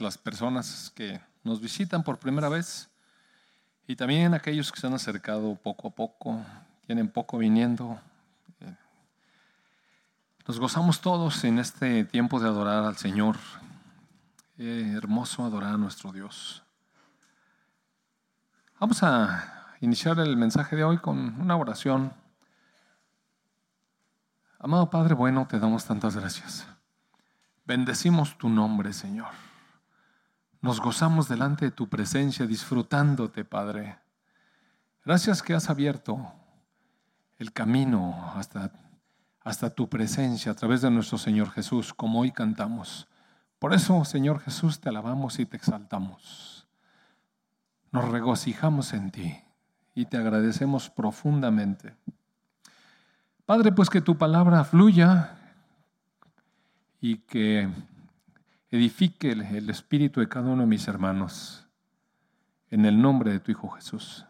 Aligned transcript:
las 0.00 0.18
personas 0.18 0.92
que 0.94 1.20
nos 1.44 1.60
visitan 1.60 2.02
por 2.02 2.18
primera 2.18 2.48
vez 2.48 2.88
y 3.86 3.94
también 3.94 4.34
aquellos 4.34 4.72
que 4.72 4.80
se 4.80 4.86
han 4.86 4.94
acercado 4.94 5.54
poco 5.54 5.88
a 5.88 5.90
poco, 5.90 6.44
tienen 6.86 7.08
poco 7.08 7.38
viniendo. 7.38 8.00
Nos 10.46 10.60
gozamos 10.60 11.00
todos 11.00 11.42
en 11.44 11.58
este 11.58 12.04
tiempo 12.04 12.38
de 12.38 12.48
adorar 12.48 12.84
al 12.84 12.96
Señor. 12.96 13.36
Eh, 14.58 14.94
hermoso 14.96 15.44
adorar 15.44 15.74
a 15.74 15.76
nuestro 15.76 16.12
Dios. 16.12 16.62
Vamos 18.78 19.02
a 19.02 19.74
iniciar 19.80 20.18
el 20.20 20.36
mensaje 20.36 20.76
de 20.76 20.84
hoy 20.84 20.98
con 20.98 21.40
una 21.40 21.56
oración. 21.56 22.12
Amado 24.58 24.88
Padre 24.90 25.14
bueno, 25.14 25.46
te 25.48 25.58
damos 25.58 25.84
tantas 25.84 26.16
gracias. 26.16 26.66
Bendecimos 27.64 28.38
tu 28.38 28.48
nombre, 28.48 28.92
Señor. 28.92 29.45
Nos 30.66 30.80
gozamos 30.80 31.28
delante 31.28 31.66
de 31.66 31.70
tu 31.70 31.88
presencia, 31.88 32.44
disfrutándote, 32.44 33.44
Padre. 33.44 34.00
Gracias 35.04 35.40
que 35.40 35.54
has 35.54 35.70
abierto 35.70 36.18
el 37.38 37.52
camino 37.52 38.32
hasta, 38.34 38.72
hasta 39.44 39.70
tu 39.70 39.88
presencia 39.88 40.50
a 40.50 40.56
través 40.56 40.82
de 40.82 40.90
nuestro 40.90 41.18
Señor 41.18 41.50
Jesús, 41.50 41.94
como 41.94 42.18
hoy 42.18 42.32
cantamos. 42.32 43.06
Por 43.60 43.74
eso, 43.74 44.04
Señor 44.04 44.40
Jesús, 44.40 44.80
te 44.80 44.88
alabamos 44.88 45.38
y 45.38 45.46
te 45.46 45.56
exaltamos. 45.56 46.66
Nos 47.92 48.08
regocijamos 48.08 48.92
en 48.92 49.12
ti 49.12 49.38
y 49.94 50.06
te 50.06 50.16
agradecemos 50.16 50.90
profundamente. 50.90 51.94
Padre, 53.44 53.70
pues 53.70 53.88
que 53.88 54.00
tu 54.00 54.18
palabra 54.18 54.64
fluya 54.64 55.38
y 57.00 57.18
que 57.18 57.70
edifique 58.76 59.32
el 59.32 59.70
espíritu 59.70 60.20
de 60.20 60.28
cada 60.28 60.48
uno 60.48 60.62
de 60.62 60.68
mis 60.68 60.86
hermanos. 60.88 61.66
En 62.70 62.84
el 62.84 63.00
nombre 63.00 63.32
de 63.32 63.40
tu 63.40 63.52
Hijo 63.52 63.68
Jesús. 63.70 64.26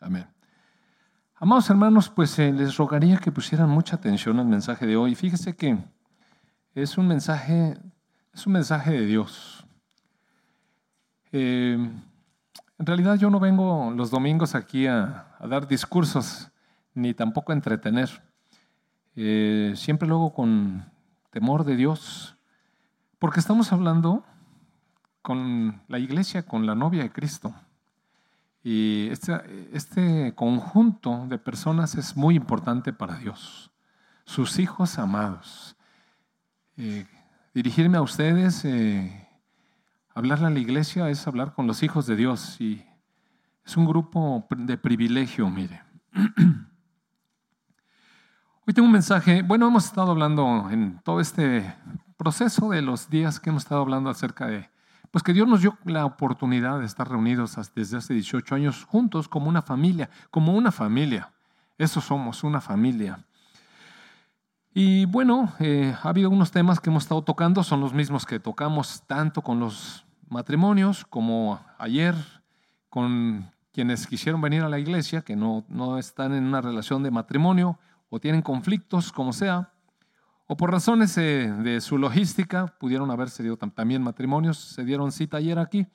Amén. 0.00 0.26
Amados 1.36 1.68
hermanos, 1.68 2.08
pues 2.08 2.38
eh, 2.38 2.52
les 2.52 2.76
rogaría 2.76 3.18
que 3.18 3.32
pusieran 3.32 3.68
mucha 3.68 3.96
atención 3.96 4.38
al 4.38 4.46
mensaje 4.46 4.86
de 4.86 4.96
hoy. 4.96 5.14
Fíjese 5.14 5.56
que 5.56 5.76
es 6.74 6.96
un 6.96 7.08
mensaje, 7.08 7.76
es 8.32 8.46
un 8.46 8.52
mensaje 8.52 8.92
de 8.92 9.04
Dios. 9.04 9.66
Eh, 11.32 11.74
en 11.74 12.86
realidad 12.86 13.16
yo 13.16 13.30
no 13.30 13.40
vengo 13.40 13.92
los 13.96 14.10
domingos 14.10 14.54
aquí 14.54 14.86
a, 14.86 15.36
dar 15.40 15.66
discursos, 15.66 16.50
ni 16.94 17.14
tampoco 17.14 17.52
a 17.52 17.56
entretener. 17.56 18.22
Eh, 19.16 19.72
siempre 19.74 20.08
luego 20.08 20.32
con 20.32 20.90
temor 21.30 21.64
de 21.64 21.76
Dios, 21.76 22.33
porque 23.24 23.40
estamos 23.40 23.72
hablando 23.72 24.22
con 25.22 25.80
la 25.88 25.98
iglesia, 25.98 26.42
con 26.42 26.66
la 26.66 26.74
novia 26.74 27.04
de 27.04 27.10
Cristo. 27.10 27.54
Y 28.62 29.08
este, 29.08 29.70
este, 29.72 30.34
conjunto 30.34 31.26
de 31.26 31.38
personas 31.38 31.94
es 31.94 32.18
muy 32.18 32.36
importante 32.36 32.92
para 32.92 33.16
Dios. 33.16 33.70
Sus 34.26 34.58
hijos 34.58 34.98
amados. 34.98 35.74
Eh, 36.76 37.06
dirigirme 37.54 37.96
a 37.96 38.02
ustedes, 38.02 38.62
eh, 38.66 39.26
hablarle 40.14 40.48
a 40.48 40.50
la 40.50 40.58
iglesia 40.58 41.08
es 41.08 41.26
hablar 41.26 41.54
con 41.54 41.66
los 41.66 41.82
hijos 41.82 42.06
de 42.06 42.16
Dios. 42.16 42.60
Y 42.60 42.84
es 43.64 43.74
un 43.78 43.86
grupo 43.86 44.46
de 44.50 44.76
privilegio, 44.76 45.48
mire. 45.48 45.80
Hoy 48.66 48.74
tengo 48.74 48.84
un 48.84 48.92
mensaje, 48.92 49.40
bueno, 49.40 49.66
hemos 49.68 49.86
estado 49.86 50.10
hablando 50.10 50.68
en 50.70 51.00
todo 51.02 51.20
este 51.20 51.74
proceso 52.24 52.70
de 52.70 52.80
los 52.80 53.10
días 53.10 53.38
que 53.38 53.50
hemos 53.50 53.64
estado 53.64 53.82
hablando 53.82 54.08
acerca 54.08 54.46
de, 54.46 54.70
pues 55.10 55.22
que 55.22 55.34
Dios 55.34 55.46
nos 55.46 55.60
dio 55.60 55.76
la 55.84 56.06
oportunidad 56.06 56.80
de 56.80 56.86
estar 56.86 57.06
reunidos 57.06 57.54
desde 57.74 57.98
hace 57.98 58.14
18 58.14 58.54
años 58.54 58.84
juntos 58.84 59.28
como 59.28 59.50
una 59.50 59.60
familia, 59.60 60.08
como 60.30 60.54
una 60.54 60.72
familia. 60.72 61.30
Eso 61.76 62.00
somos, 62.00 62.42
una 62.42 62.62
familia. 62.62 63.18
Y 64.72 65.04
bueno, 65.04 65.52
eh, 65.60 65.94
ha 66.02 66.08
habido 66.08 66.30
unos 66.30 66.50
temas 66.50 66.80
que 66.80 66.88
hemos 66.88 67.02
estado 67.02 67.22
tocando, 67.22 67.62
son 67.62 67.82
los 67.82 67.92
mismos 67.92 68.24
que 68.24 68.40
tocamos 68.40 69.02
tanto 69.06 69.42
con 69.42 69.60
los 69.60 70.06
matrimonios 70.30 71.04
como 71.04 71.60
ayer 71.76 72.14
con 72.88 73.50
quienes 73.70 74.06
quisieron 74.06 74.40
venir 74.40 74.62
a 74.62 74.70
la 74.70 74.78
iglesia, 74.78 75.20
que 75.20 75.36
no, 75.36 75.66
no 75.68 75.98
están 75.98 76.32
en 76.32 76.44
una 76.44 76.62
relación 76.62 77.02
de 77.02 77.10
matrimonio 77.10 77.78
o 78.08 78.18
tienen 78.18 78.40
conflictos, 78.40 79.12
como 79.12 79.34
sea 79.34 79.73
o 80.46 80.56
por 80.56 80.70
razones 80.70 81.16
eh, 81.16 81.52
de 81.62 81.80
su 81.80 81.98
logística, 81.98 82.66
pudieron 82.78 83.10
haberse 83.10 83.42
dio 83.42 83.56
también 83.56 84.02
matrimonios, 84.02 84.58
se 84.58 84.84
dieron 84.84 85.10
cita 85.12 85.38
ayer 85.38 85.58
aquí. 85.58 85.86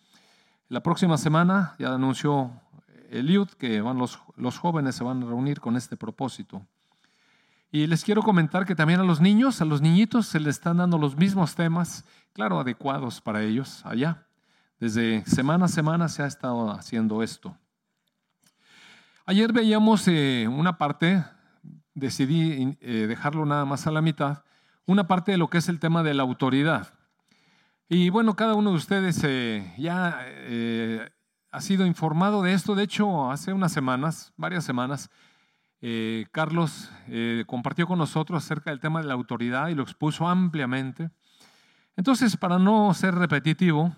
La 0.70 0.82
próxima 0.82 1.18
semana 1.18 1.76
ya 1.80 1.94
anunció 1.94 2.52
Eliud 3.10 3.50
que 3.50 3.82
van 3.82 3.98
los, 3.98 4.20
los 4.36 4.58
jóvenes 4.58 4.96
se 4.96 5.04
van 5.04 5.24
a 5.24 5.26
reunir 5.26 5.60
con 5.60 5.76
este 5.76 5.98
propósito. 5.98 6.66
Y 7.72 7.86
les 7.86 8.04
quiero 8.04 8.24
comentar 8.24 8.66
que 8.66 8.76
también 8.76 9.00
a 9.00 9.04
los 9.04 9.22
niños, 9.22 9.62
a 9.62 9.66
los 9.66 9.82
niñitos 9.82 10.26
se 10.26 10.40
les 10.40 10.56
están 10.56 10.78
dando 10.78 10.98
los 10.98 11.16
mismos 11.16 11.54
temas, 11.54 12.04
claro, 12.34 12.60
adecuados 12.60 13.22
para 13.22 13.44
ellos 13.44 13.86
allá. 13.86 14.26
Desde 14.80 15.24
semana 15.26 15.66
a 15.66 15.68
semana 15.68 16.08
se 16.08 16.24
ha 16.24 16.26
estado 16.26 16.72
haciendo 16.72 17.22
esto. 17.22 17.56
Ayer 19.26 19.54
veíamos 19.54 20.08
eh, 20.08 20.48
una 20.50 20.80
parte 20.80 21.24
decidí 22.00 22.78
eh, 22.82 23.06
dejarlo 23.08 23.46
nada 23.46 23.66
más 23.66 23.88
a 23.88 23.92
la 23.92 24.02
mitad, 24.02 24.44
una 24.86 25.08
parte 25.08 25.32
de 25.32 25.38
lo 25.38 25.50
que 25.50 25.60
es 25.60 25.70
el 25.70 25.80
tema 25.80 26.04
de 26.04 26.14
la 26.14 26.24
autoridad. 26.24 26.94
Y 27.88 28.10
bueno, 28.10 28.36
cada 28.36 28.56
uno 28.56 28.72
de 28.72 28.76
ustedes 28.78 29.24
eh, 29.24 29.74
ya 29.78 30.20
eh, 30.26 31.10
ha 31.52 31.62
sido 31.62 31.86
informado 31.86 32.42
de 32.42 32.54
esto. 32.54 32.76
De 32.76 32.84
hecho, 32.84 33.32
hace 33.32 33.54
unas 33.54 33.72
semanas, 33.72 34.34
varias 34.38 34.64
semanas, 34.64 35.10
Carlos 36.34 36.92
compartió 37.48 37.88
con 37.88 38.00
nosotros 38.00 38.44
acerca 38.44 38.70
del 38.70 38.82
tema 38.82 39.02
de 39.02 39.08
la 39.08 39.14
autoridad 39.14 39.70
y 39.70 39.76
lo 39.76 39.84
expuso 39.84 40.28
ampliamente. 40.28 41.10
Entonces, 41.96 42.36
para 42.36 42.60
no 42.60 42.94
ser 42.94 43.16
repetitivo, 43.16 43.96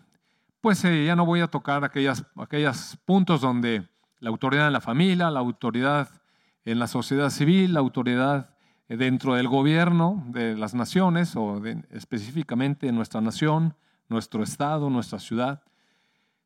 pues 0.61 0.83
ya 0.83 1.15
no 1.15 1.25
voy 1.25 1.41
a 1.41 1.47
tocar 1.47 1.83
aquellos 1.83 2.23
aquellas 2.35 2.99
puntos 3.03 3.41
donde 3.41 3.89
la 4.19 4.29
autoridad 4.29 4.67
en 4.67 4.73
la 4.73 4.79
familia, 4.79 5.31
la 5.31 5.39
autoridad 5.39 6.20
en 6.65 6.79
la 6.79 6.87
sociedad 6.87 7.29
civil, 7.29 7.73
la 7.73 7.79
autoridad 7.79 8.51
dentro 8.87 9.35
del 9.35 9.47
gobierno 9.47 10.23
de 10.27 10.55
las 10.55 10.73
naciones 10.73 11.35
o 11.35 11.61
específicamente 11.91 12.87
en 12.87 12.95
nuestra 12.95 13.21
nación, 13.21 13.75
nuestro 14.09 14.43
estado, 14.43 14.89
nuestra 14.89 15.19
ciudad, 15.19 15.63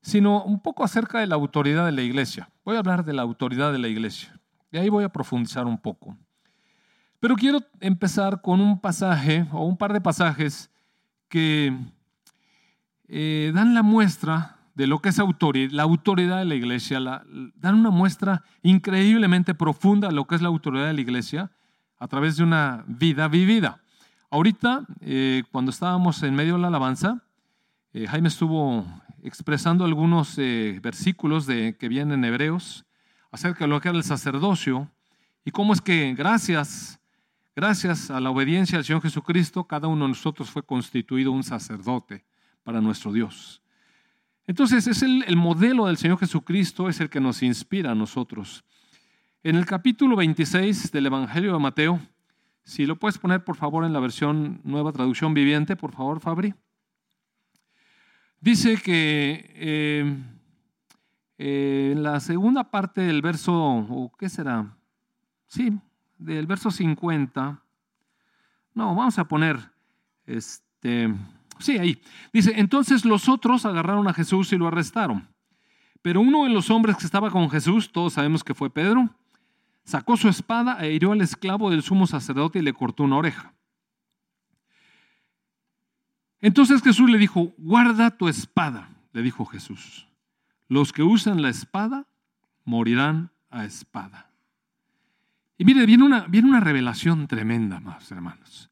sino 0.02 0.44
un 0.44 0.60
poco 0.60 0.84
acerca 0.84 1.20
de 1.20 1.28
la 1.28 1.36
autoridad 1.36 1.86
de 1.86 1.92
la 1.92 2.04
iglesia. 2.04 2.50
Voy 2.64 2.76
a 2.76 2.80
hablar 2.80 3.04
de 3.04 3.14
la 3.14 3.24
autoridad 3.24 3.72
de 3.72 3.80
la 3.80 3.88
iglesia 3.88 4.40
y 4.72 4.78
ahí 4.78 4.90
voy 4.90 5.04
a 5.04 5.10
profundizar 5.10 5.66
un 5.66 5.78
poco. 5.78 6.16
Pero 7.20 7.36
quiero 7.36 7.62
empezar 7.80 8.42
con 8.42 8.62
un 8.62 8.80
pasaje 8.80 9.48
o 9.52 9.66
un 9.66 9.78
par 9.78 9.94
de 9.94 10.02
pasajes 10.02 10.70
que 11.28 11.76
eh, 13.08 13.52
dan 13.56 13.74
la 13.74 13.82
muestra 13.82 14.55
de 14.76 14.88
lo 14.88 15.00
que 15.00 15.10
es 15.10 15.20
autoridad, 15.20 15.72
la 15.72 15.84
autoridad 15.84 16.40
de 16.40 16.46
la 16.46 16.56
iglesia, 16.56 17.00
dan 17.00 17.76
una 17.76 17.90
muestra 17.90 18.44
increíblemente 18.62 19.56
profunda 19.56 20.10
de 20.10 20.14
lo 20.14 20.28
que 20.28 20.36
es 20.36 20.42
la 20.42 20.50
autoridad 20.50 20.88
de 20.88 20.94
la 20.94 21.02
iglesia 21.02 21.52
a 21.98 22.08
través 22.08 22.36
de 22.38 22.44
una 22.44 22.84
vida 22.88 23.28
vivida. 23.30 23.82
Ahorita, 24.30 24.86
eh, 25.00 25.44
cuando 25.52 25.72
estábamos 25.72 26.22
en 26.24 26.36
medio 26.36 26.56
de 26.56 26.62
la 26.62 26.68
alabanza, 26.68 27.24
eh, 27.94 28.06
Jaime 28.06 28.28
estuvo 28.28 28.86
expresando 29.24 29.86
algunos 29.86 30.38
eh, 30.38 30.80
versículos 30.84 31.46
de, 31.46 31.78
que 31.78 31.88
vienen 31.88 32.20
en 32.20 32.26
Hebreos 32.26 32.86
acerca 33.32 33.64
de 33.64 33.70
lo 33.70 33.80
que 33.80 33.90
era 33.90 33.98
el 33.98 34.04
sacerdocio 34.04 34.92
y 35.46 35.52
cómo 35.52 35.72
es 35.74 35.82
que 35.82 36.14
gracias, 36.14 37.00
gracias 37.56 38.12
a 38.12 38.20
la 38.20 38.30
obediencia 38.30 38.78
al 38.78 38.84
Señor 38.84 39.02
Jesucristo, 39.02 39.64
cada 39.64 39.88
uno 39.88 40.04
de 40.04 40.10
nosotros 40.10 40.50
fue 40.50 40.64
constituido 40.64 41.32
un 41.32 41.44
sacerdote 41.44 42.26
para 42.64 42.82
nuestro 42.82 43.14
Dios. 43.14 43.62
Entonces 44.48 44.86
es 44.86 45.02
el, 45.02 45.36
modelo 45.36 45.88
del 45.88 45.98
Señor 45.98 46.20
Jesucristo, 46.20 46.88
es 46.88 47.00
el 47.00 47.10
que 47.10 47.20
nos 47.20 47.42
inspira 47.42 47.92
a 47.92 47.96
nosotros. 47.96 48.64
En 49.44 49.56
el 49.56 49.66
capítulo 49.66 50.16
26 50.16 50.92
del 50.92 51.08
Evangelio 51.08 51.54
de 51.54 51.60
Mateo, 51.60 52.00
si 52.64 52.86
lo 52.86 52.98
puedes 52.98 53.18
poner 53.18 53.44
por 53.44 53.56
favor 53.56 53.86
en 53.86 53.94
la 53.94 54.00
versión 54.00 54.62
nueva 54.64 54.92
traducción 54.92 55.34
viviente, 55.34 55.76
por 55.76 55.94
favor, 55.94 56.20
Fabri. 56.20 56.54
Dice 58.40 58.78
que 58.78 59.52
eh, 59.56 60.16
eh, 61.40 61.90
en 61.94 62.04
la 62.04 62.20
segunda 62.20 62.70
parte 62.70 63.02
del 63.02 63.24
verso, 63.24 63.54
o 63.56 64.12
qué 64.18 64.30
será, 64.30 64.78
sí, 65.48 65.76
del 66.20 66.46
verso 66.46 66.70
50, 66.70 67.64
no, 68.76 68.96
vamos 68.96 69.18
a 69.18 69.28
poner, 69.28 69.58
este, 70.28 71.14
Sí, 71.60 71.78
ahí. 71.78 72.02
Dice, 72.34 72.54
entonces 72.56 73.06
los 73.06 73.30
otros 73.30 73.66
agarraron 73.66 74.08
a 74.08 74.14
Jesús 74.14 74.52
y 74.54 74.58
lo 74.58 74.68
arrestaron. 74.68 75.28
Pero 76.02 76.22
uno 76.22 76.44
de 76.44 76.50
los 76.50 76.70
hombres 76.70 76.98
que 76.98 77.06
estaba 77.06 77.32
con 77.32 77.50
Jesús, 77.50 77.92
todos 77.92 78.14
sabemos 78.14 78.44
que 78.44 78.54
fue 78.54 78.70
Pedro, 78.70 79.10
sacó 79.84 80.18
su 80.18 80.28
espada 80.28 80.84
e 80.86 80.94
hirió 80.94 81.12
al 81.12 81.22
esclavo 81.22 81.70
del 81.70 81.82
sumo 81.82 82.08
sacerdote 82.08 82.60
y 82.60 82.62
le 82.62 82.74
cortó 82.74 83.04
una 83.04 83.18
oreja. 83.18 83.54
Entonces 86.42 86.84
Jesús 86.84 87.10
le 87.10 87.18
dijo, 87.18 87.54
guarda 87.58 88.12
tu 88.12 88.28
espada, 88.28 88.90
le 89.14 89.24
dijo 89.24 89.46
Jesús. 89.46 90.08
Los 90.68 90.94
que 90.94 91.04
usan 91.04 91.42
la 91.42 91.50
espada 91.50 92.06
morirán 92.66 93.32
a 93.50 93.66
espada. 93.66 94.30
Y 95.58 95.66
mire, 95.66 95.86
viene 95.86 96.04
una, 96.04 96.28
viene 96.28 96.50
una 96.50 96.60
revelación 96.60 97.28
tremenda, 97.28 97.80
más 97.80 98.12
hermanos. 98.12 98.70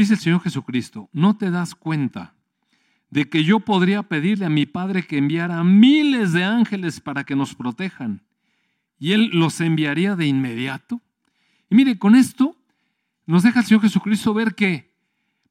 Dice 0.00 0.14
el 0.14 0.20
Señor 0.20 0.40
Jesucristo, 0.40 1.10
¿no 1.12 1.36
te 1.36 1.50
das 1.50 1.74
cuenta 1.74 2.32
de 3.10 3.28
que 3.28 3.44
yo 3.44 3.60
podría 3.60 4.02
pedirle 4.02 4.46
a 4.46 4.48
mi 4.48 4.64
Padre 4.64 5.06
que 5.06 5.18
enviara 5.18 5.62
miles 5.62 6.32
de 6.32 6.42
ángeles 6.42 7.00
para 7.00 7.24
que 7.24 7.36
nos 7.36 7.54
protejan? 7.54 8.22
Y 8.98 9.12
Él 9.12 9.28
los 9.34 9.60
enviaría 9.60 10.16
de 10.16 10.24
inmediato. 10.24 11.02
Y 11.68 11.74
mire, 11.74 11.98
con 11.98 12.14
esto 12.14 12.56
nos 13.26 13.42
deja 13.42 13.60
el 13.60 13.66
Señor 13.66 13.82
Jesucristo 13.82 14.32
ver 14.32 14.54
que 14.54 14.90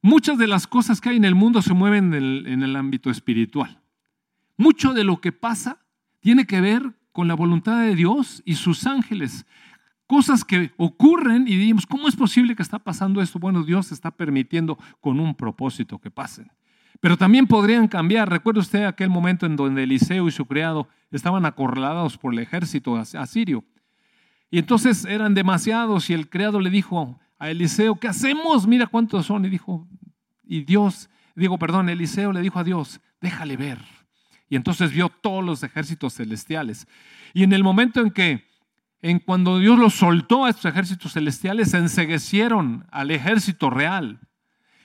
muchas 0.02 0.36
de 0.36 0.48
las 0.48 0.66
cosas 0.66 1.00
que 1.00 1.10
hay 1.10 1.16
en 1.18 1.26
el 1.26 1.36
mundo 1.36 1.62
se 1.62 1.72
mueven 1.72 2.12
en 2.12 2.14
el, 2.14 2.46
en 2.48 2.64
el 2.64 2.74
ámbito 2.74 3.08
espiritual. 3.08 3.80
Mucho 4.56 4.94
de 4.94 5.04
lo 5.04 5.20
que 5.20 5.30
pasa 5.30 5.78
tiene 6.18 6.44
que 6.48 6.60
ver 6.60 6.92
con 7.12 7.28
la 7.28 7.34
voluntad 7.34 7.82
de 7.82 7.94
Dios 7.94 8.42
y 8.44 8.56
sus 8.56 8.84
ángeles. 8.84 9.46
Cosas 10.10 10.44
que 10.44 10.72
ocurren 10.76 11.46
y 11.46 11.56
decimos, 11.56 11.86
¿cómo 11.86 12.08
es 12.08 12.16
posible 12.16 12.56
que 12.56 12.64
está 12.64 12.80
pasando 12.80 13.22
esto? 13.22 13.38
Bueno, 13.38 13.62
Dios 13.62 13.92
está 13.92 14.10
permitiendo 14.10 14.76
con 15.00 15.20
un 15.20 15.36
propósito 15.36 16.00
que 16.00 16.10
pasen. 16.10 16.50
Pero 16.98 17.16
también 17.16 17.46
podrían 17.46 17.86
cambiar. 17.86 18.28
Recuerda 18.28 18.58
usted 18.58 18.82
aquel 18.86 19.08
momento 19.08 19.46
en 19.46 19.54
donde 19.54 19.84
Eliseo 19.84 20.26
y 20.26 20.32
su 20.32 20.46
criado 20.46 20.88
estaban 21.12 21.46
acorralados 21.46 22.18
por 22.18 22.32
el 22.32 22.40
ejército 22.40 22.96
asirio. 22.96 23.62
Y 24.50 24.58
entonces 24.58 25.04
eran 25.04 25.32
demasiados 25.32 26.10
y 26.10 26.14
el 26.14 26.28
criado 26.28 26.58
le 26.58 26.70
dijo 26.70 27.20
a 27.38 27.48
Eliseo, 27.48 27.94
¿qué 27.94 28.08
hacemos? 28.08 28.66
Mira 28.66 28.88
cuántos 28.88 29.26
son. 29.26 29.44
Y 29.44 29.48
dijo, 29.48 29.86
y 30.42 30.64
Dios, 30.64 31.08
digo, 31.36 31.56
perdón, 31.56 31.88
Eliseo 31.88 32.32
le 32.32 32.40
dijo 32.40 32.58
a 32.58 32.64
Dios, 32.64 33.00
déjale 33.20 33.56
ver. 33.56 33.78
Y 34.48 34.56
entonces 34.56 34.90
vio 34.90 35.08
todos 35.08 35.44
los 35.44 35.62
ejércitos 35.62 36.14
celestiales. 36.14 36.88
Y 37.32 37.44
en 37.44 37.52
el 37.52 37.62
momento 37.62 38.00
en 38.00 38.10
que, 38.10 38.49
en 39.02 39.18
cuando 39.18 39.58
Dios 39.58 39.78
los 39.78 39.94
soltó 39.94 40.44
a 40.44 40.50
estos 40.50 40.66
ejércitos 40.66 41.12
celestiales, 41.12 41.70
se 41.70 41.78
enseguecieron 41.78 42.86
al 42.90 43.10
ejército 43.10 43.70
real 43.70 44.20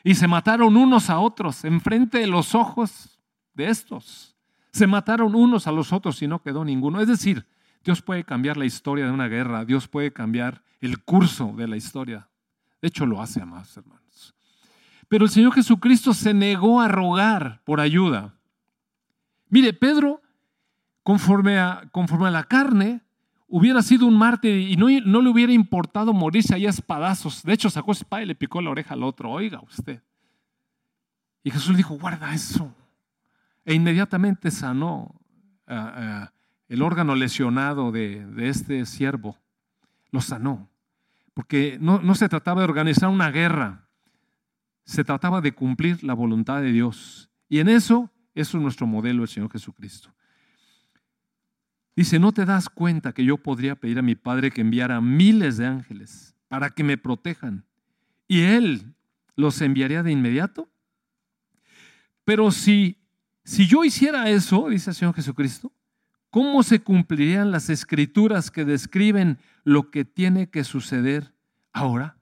y 0.03 0.15
se 0.15 0.27
mataron 0.27 0.77
unos 0.77 1.09
a 1.09 1.19
otros 1.19 1.65
enfrente 1.65 2.19
de 2.19 2.27
los 2.27 2.55
ojos 2.55 3.19
de 3.53 3.69
estos. 3.69 4.37
Se 4.71 4.87
mataron 4.87 5.35
unos 5.35 5.67
a 5.67 5.71
los 5.71 5.91
otros 5.91 6.21
y 6.21 6.27
no 6.27 6.41
quedó 6.41 6.63
ninguno. 6.63 7.01
Es 7.01 7.07
decir, 7.07 7.45
Dios 7.83 8.01
puede 8.01 8.23
cambiar 8.23 8.57
la 8.57 8.65
historia 8.65 9.05
de 9.05 9.11
una 9.11 9.27
guerra, 9.27 9.65
Dios 9.65 9.87
puede 9.87 10.11
cambiar 10.11 10.63
el 10.81 11.03
curso 11.03 11.53
de 11.55 11.67
la 11.67 11.77
historia. 11.77 12.29
De 12.81 12.87
hecho, 12.87 13.05
lo 13.05 13.21
hace, 13.21 13.41
amados 13.41 13.75
hermanos. 13.77 14.35
Pero 15.07 15.25
el 15.25 15.31
Señor 15.31 15.53
Jesucristo 15.53 16.13
se 16.13 16.33
negó 16.33 16.81
a 16.81 16.87
rogar 16.87 17.61
por 17.63 17.79
ayuda. 17.79 18.35
Mire, 19.49 19.73
Pedro, 19.73 20.21
conforme 21.03 21.59
a, 21.59 21.83
conforme 21.91 22.27
a 22.27 22.31
la 22.31 22.43
carne, 22.43 23.04
hubiera 23.57 23.81
sido 23.81 24.05
un 24.05 24.17
mártir 24.17 24.69
y 24.69 24.75
no, 24.75 24.87
no, 25.05 25.21
le 25.21 25.29
hubiera 25.29 25.53
importado 25.53 26.11
morirse 26.11 26.53
allá 26.53 26.67
a 26.67 26.71
espadazos. 26.71 27.41
De 27.41 27.53
hecho, 27.53 27.69
sacó 27.69 27.93
espada 27.93 28.21
y 28.21 28.25
le 28.25 28.35
picó 28.35 28.61
la 28.61 28.69
oreja 28.69 28.95
al 28.95 29.03
otro. 29.03 29.31
Oiga 29.31 29.61
usted. 29.61 30.03
Y 31.41 31.51
Jesús 31.51 31.69
le 31.69 31.77
dijo, 31.77 31.97
guarda 31.97 32.33
eso. 32.33 32.75
E 33.63 33.73
inmediatamente 33.73 34.51
sanó 34.51 35.15
uh, 35.69 35.73
uh, 35.73 36.27
el 36.67 36.81
órgano 36.81 37.15
lesionado 37.15 37.93
de, 37.93 38.25
de, 38.25 38.49
este 38.49 38.85
siervo. 38.85 39.37
Lo 40.11 40.19
sanó. 40.19 40.69
Porque 41.33 41.77
no, 41.79 42.01
no 42.01 42.13
se 42.15 42.27
trataba 42.27 42.59
de 42.59 42.65
organizar 42.65 43.07
una 43.07 43.31
guerra. 43.31 43.87
Se 44.83 45.05
trataba 45.05 45.39
de 45.39 45.53
cumplir 45.53 46.03
la 46.03 46.13
voluntad 46.13 46.61
de 46.61 46.73
Dios. 46.73 47.29
Y 47.47 47.59
en 47.59 47.69
eso, 47.69 48.11
eso 48.33 48.57
es 48.57 48.61
nuestro 48.61 48.85
modelo, 48.85 49.23
el 49.23 49.29
Señor 49.29 49.49
Jesucristo. 49.49 50.13
Dice, 51.95 52.19
¿no 52.19 52.33
te 52.33 52.45
das 52.45 52.67
cuenta 52.67 53.13
que 53.13 53.23
yo 53.23 53.37
podría 53.37 53.75
pedir 53.75 53.99
a 53.99 54.01
mi 54.01 54.15
Padre 54.15 54.51
que 54.51 54.61
enviara 54.61 54.99
miles 54.99 55.57
de 55.57 55.65
ángeles 55.65 56.35
para 56.49 56.69
que 56.69 56.83
me 56.83 56.97
protejan? 56.97 57.65
Y 58.27 58.41
Él 58.41 58.95
los 59.35 59.61
enviaría 59.61 60.03
de 60.03 60.11
inmediato. 60.11 60.69
Pero 62.25 62.51
si, 62.51 62.97
si 63.43 63.67
yo 63.67 63.85
hiciera 63.85 64.29
eso, 64.29 64.67
dice 64.69 64.89
el 64.89 64.95
Señor 64.95 65.15
Jesucristo, 65.15 65.71
¿cómo 66.29 66.63
se 66.63 66.81
cumplirían 66.81 67.51
las 67.51 67.69
escrituras 67.69 68.51
que 68.51 68.65
describen 68.65 69.37
lo 69.63 69.89
que 69.89 70.03
tiene 70.03 70.49
que 70.49 70.63
suceder 70.63 71.33
ahora? 71.71 72.17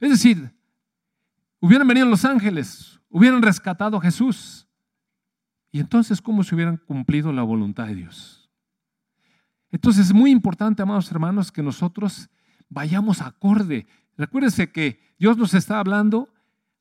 Es 0.00 0.10
decir, 0.10 0.54
hubieran 1.60 1.86
venido 1.86 2.06
los 2.06 2.24
ángeles, 2.24 3.00
hubieran 3.10 3.42
rescatado 3.42 3.98
a 3.98 4.00
Jesús. 4.00 4.66
Y 5.70 5.80
entonces, 5.80 6.20
¿cómo 6.22 6.44
se 6.44 6.54
hubieran 6.54 6.76
cumplido 6.76 7.32
la 7.32 7.42
voluntad 7.42 7.86
de 7.86 7.96
Dios? 7.96 8.41
Entonces 9.72 10.06
es 10.06 10.12
muy 10.12 10.30
importante, 10.30 10.82
amados 10.82 11.10
hermanos, 11.10 11.50
que 11.50 11.62
nosotros 11.62 12.30
vayamos 12.68 13.20
acorde. 13.20 13.86
Recuérdense 14.16 14.70
que 14.70 15.00
Dios 15.18 15.36
nos 15.36 15.54
está 15.54 15.80
hablando 15.80 16.32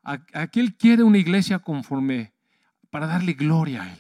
a, 0.03 0.17
que 0.47 0.59
Él 0.59 0.75
quiere 0.75 1.03
una 1.03 1.17
iglesia 1.17 1.59
conforme, 1.59 2.33
para 2.89 3.07
darle 3.07 3.33
gloria 3.33 3.83
a 3.83 3.93
Él. 3.93 3.99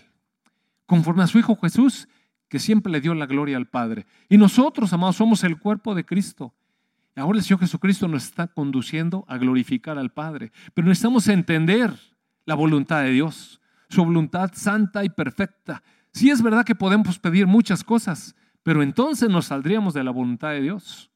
Conforme 0.85 1.23
a 1.23 1.27
su 1.27 1.39
Hijo 1.39 1.55
Jesús, 1.55 2.09
que 2.49 2.59
siempre 2.59 2.91
le 2.91 2.99
dio 2.99 3.15
la 3.15 3.25
gloria 3.25 3.55
al 3.55 3.69
Padre. 3.69 4.05
Y 4.27 4.37
nosotros, 4.37 4.91
amados, 4.91 5.15
somos 5.15 5.43
el 5.45 5.57
cuerpo 5.57 5.95
de 5.95 6.05
Cristo. 6.05 6.53
Ahora 7.15 7.37
el 7.37 7.43
Señor 7.43 7.61
Jesucristo 7.61 8.09
nos 8.09 8.25
está 8.25 8.47
conduciendo 8.47 9.23
a 9.29 9.37
glorificar 9.37 9.97
al 9.97 10.11
Padre. 10.11 10.51
Pero 10.73 10.87
necesitamos 10.87 11.29
entender 11.29 11.93
la 12.45 12.55
voluntad 12.55 13.03
de 13.03 13.11
Dios, 13.11 13.61
su 13.89 14.03
voluntad 14.03 14.51
santa 14.53 15.05
y 15.05 15.09
perfecta. 15.09 15.81
Sí 16.11 16.29
es 16.29 16.41
verdad 16.41 16.65
que 16.65 16.75
podemos 16.75 17.19
pedir 17.19 17.47
muchas 17.47 17.83
cosas, 17.85 18.35
pero 18.63 18.83
entonces 18.83 19.29
nos 19.29 19.45
saldríamos 19.45 19.93
de 19.93 20.03
la 20.03 20.11
voluntad 20.11 20.51
de 20.51 20.61
Dios. 20.61 21.11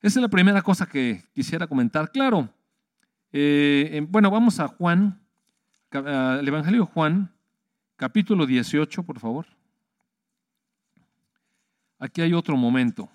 Esa 0.00 0.18
es 0.18 0.22
la 0.22 0.28
primera 0.28 0.62
cosa 0.62 0.86
que 0.86 1.22
quisiera 1.34 1.66
comentar. 1.66 2.10
Claro, 2.10 2.48
eh, 3.32 4.06
bueno, 4.08 4.30
vamos 4.30 4.60
a 4.60 4.68
Juan, 4.68 5.20
el 5.90 6.46
Evangelio 6.46 6.82
de 6.82 6.92
Juan, 6.92 7.32
capítulo 7.96 8.46
18, 8.46 9.02
por 9.02 9.18
favor. 9.18 9.46
Aquí 11.98 12.20
hay 12.20 12.34
otro 12.34 12.56
momento. 12.56 13.10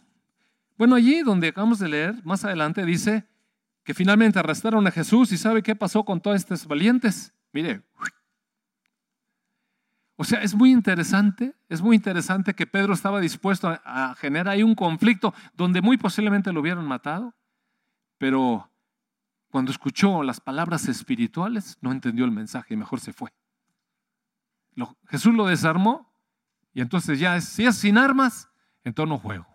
Bueno, 0.78 0.96
allí 0.96 1.22
donde 1.22 1.50
acabamos 1.50 1.80
de 1.80 1.90
leer, 1.90 2.16
más 2.24 2.44
adelante 2.44 2.84
dice 2.86 3.25
que 3.84 3.94
finalmente 3.94 4.40
arrestaron 4.40 4.86
a 4.88 4.92
Jesús 4.92 5.31
y 5.31 5.38
sabe 5.38 5.63
qué 5.63 5.75
pasó 5.75 6.04
con 6.04 6.19
todos 6.19 6.38
estos 6.38 6.66
valientes. 6.66 7.34
Mire, 7.54 7.81
o 10.22 10.24
sea, 10.24 10.44
es 10.44 10.54
muy 10.54 10.72
interesante, 10.72 11.56
es 11.68 11.82
muy 11.82 11.96
interesante 11.96 12.54
que 12.54 12.68
Pedro 12.68 12.94
estaba 12.94 13.20
dispuesto 13.20 13.75
a, 13.84 14.13
generar 14.20 14.50
ahí 14.50 14.62
un 14.62 14.75
conflicto 14.75 15.34
donde 15.56 15.82
muy 15.82 15.98
posiblemente 15.98 16.54
lo 16.54 16.60
hubieran 16.60 16.86
matado, 16.86 17.34
pero 18.20 18.70
cuando 19.50 19.72
escuchó 19.72 20.22
las 20.22 20.40
palabras 20.40 20.88
espirituales 20.88 21.80
no 21.82 21.92
entendió 21.92 22.24
el 22.24 22.30
mensaje 22.30 22.75
y 22.75 22.78
mejor 22.78 23.00
se 23.00 23.13
fue. 23.13 23.34
Jesús 25.08 25.34
lo 25.34 25.48
desarmó 25.48 26.13
y 26.72 26.82
entonces 26.82 27.20
ya 27.20 27.42
si 27.42 27.66
es 27.66 27.78
sin 27.78 27.98
armas, 27.98 28.48
entonces 28.84 29.10
no 29.10 29.18
juego. 29.18 29.48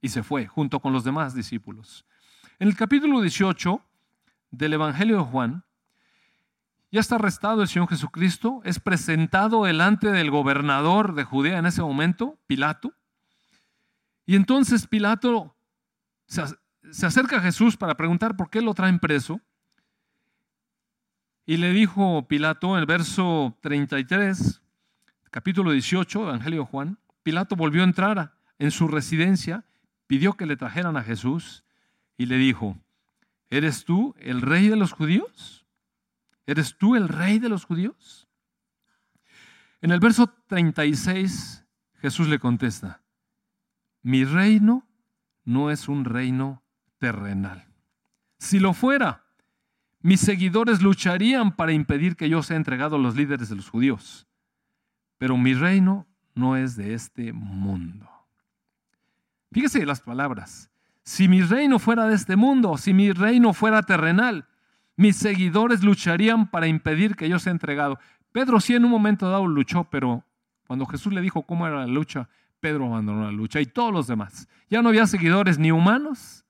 Y 0.00 0.08
se 0.08 0.22
fue 0.22 0.46
junto 0.46 0.80
con 0.80 0.94
los 0.94 1.04
demás 1.04 1.34
discípulos. 1.34 2.06
En 2.58 2.68
el 2.68 2.74
capítulo 2.74 3.20
18 3.20 3.82
del 4.50 4.72
Evangelio 4.72 5.18
de 5.18 5.24
Juan, 5.24 5.64
ya 6.94 7.00
está 7.00 7.16
arrestado 7.16 7.60
el 7.60 7.66
Señor 7.66 7.88
Jesucristo, 7.88 8.60
es 8.62 8.78
presentado 8.78 9.64
delante 9.64 10.12
del 10.12 10.30
gobernador 10.30 11.16
de 11.16 11.24
Judea 11.24 11.58
en 11.58 11.66
ese 11.66 11.82
momento, 11.82 12.38
Pilato. 12.46 12.94
Y 14.26 14.36
entonces 14.36 14.86
Pilato 14.86 15.56
se, 16.26 16.44
acerca 17.04 17.38
a 17.38 17.40
Jesús 17.40 17.76
para 17.76 17.96
preguntar 17.96 18.36
por 18.36 18.48
qué 18.48 18.62
lo 18.62 18.74
traen 18.74 19.00
preso. 19.00 19.40
Y 21.44 21.56
le 21.56 21.72
dijo 21.72 22.28
Pilato 22.28 22.74
en 22.74 22.78
el 22.78 22.86
verso 22.86 23.58
33, 23.60 24.62
capítulo 25.32 25.72
18, 25.72 26.22
Evangelio 26.22 26.60
de 26.60 26.66
Juan, 26.66 26.98
Pilato 27.24 27.56
volvió 27.56 27.82
a 27.82 27.86
entrar 27.86 28.36
en 28.60 28.70
su 28.70 28.86
residencia, 28.86 29.64
pidió 30.06 30.34
que 30.34 30.46
le 30.46 30.56
trajeran 30.56 30.96
a 30.96 31.02
Jesús 31.02 31.64
y 32.16 32.26
le 32.26 32.36
dijo, 32.36 32.78
¿eres 33.50 33.84
tú 33.84 34.14
el 34.20 34.42
rey 34.42 34.68
de 34.68 34.76
los 34.76 34.92
judíos? 34.92 35.63
¿Eres 36.46 36.76
tú 36.76 36.96
el 36.96 37.08
rey 37.08 37.38
de 37.38 37.48
los 37.48 37.64
judíos? 37.64 38.28
En 39.80 39.90
el 39.90 40.00
verso 40.00 40.26
36 40.46 41.64
Jesús 42.00 42.28
le 42.28 42.38
contesta, 42.38 43.02
mi 44.02 44.24
reino 44.24 44.86
no 45.44 45.70
es 45.70 45.88
un 45.88 46.04
reino 46.04 46.62
terrenal. 46.98 47.66
Si 48.38 48.58
lo 48.58 48.74
fuera, 48.74 49.24
mis 50.00 50.20
seguidores 50.20 50.82
lucharían 50.82 51.56
para 51.56 51.72
impedir 51.72 52.16
que 52.16 52.28
yo 52.28 52.42
sea 52.42 52.58
entregado 52.58 52.96
a 52.96 52.98
los 52.98 53.16
líderes 53.16 53.48
de 53.48 53.56
los 53.56 53.70
judíos. 53.70 54.26
Pero 55.16 55.38
mi 55.38 55.54
reino 55.54 56.06
no 56.34 56.56
es 56.56 56.76
de 56.76 56.92
este 56.92 57.32
mundo. 57.32 58.06
Fíjese 59.50 59.86
las 59.86 60.00
palabras. 60.00 60.70
Si 61.04 61.28
mi 61.28 61.40
reino 61.40 61.78
fuera 61.78 62.06
de 62.06 62.14
este 62.14 62.36
mundo, 62.36 62.76
si 62.76 62.92
mi 62.92 63.12
reino 63.12 63.54
fuera 63.54 63.82
terrenal, 63.82 64.46
mis 64.96 65.16
seguidores 65.16 65.82
lucharían 65.82 66.50
para 66.50 66.66
impedir 66.66 67.16
que 67.16 67.28
yo 67.28 67.38
sea 67.38 67.52
entregado. 67.52 67.98
Pedro 68.32 68.60
sí 68.60 68.74
en 68.74 68.84
un 68.84 68.90
momento 68.90 69.28
dado 69.28 69.46
luchó, 69.46 69.84
pero 69.84 70.24
cuando 70.66 70.86
Jesús 70.86 71.12
le 71.12 71.20
dijo 71.20 71.42
cómo 71.42 71.66
era 71.66 71.80
la 71.80 71.86
lucha, 71.86 72.28
Pedro 72.60 72.86
abandonó 72.86 73.24
la 73.24 73.32
lucha 73.32 73.60
y 73.60 73.66
todos 73.66 73.92
los 73.92 74.06
demás. 74.06 74.48
Ya 74.70 74.82
no 74.82 74.88
había 74.88 75.06
seguidores 75.06 75.58
ni 75.58 75.70
humanos, 75.70 76.44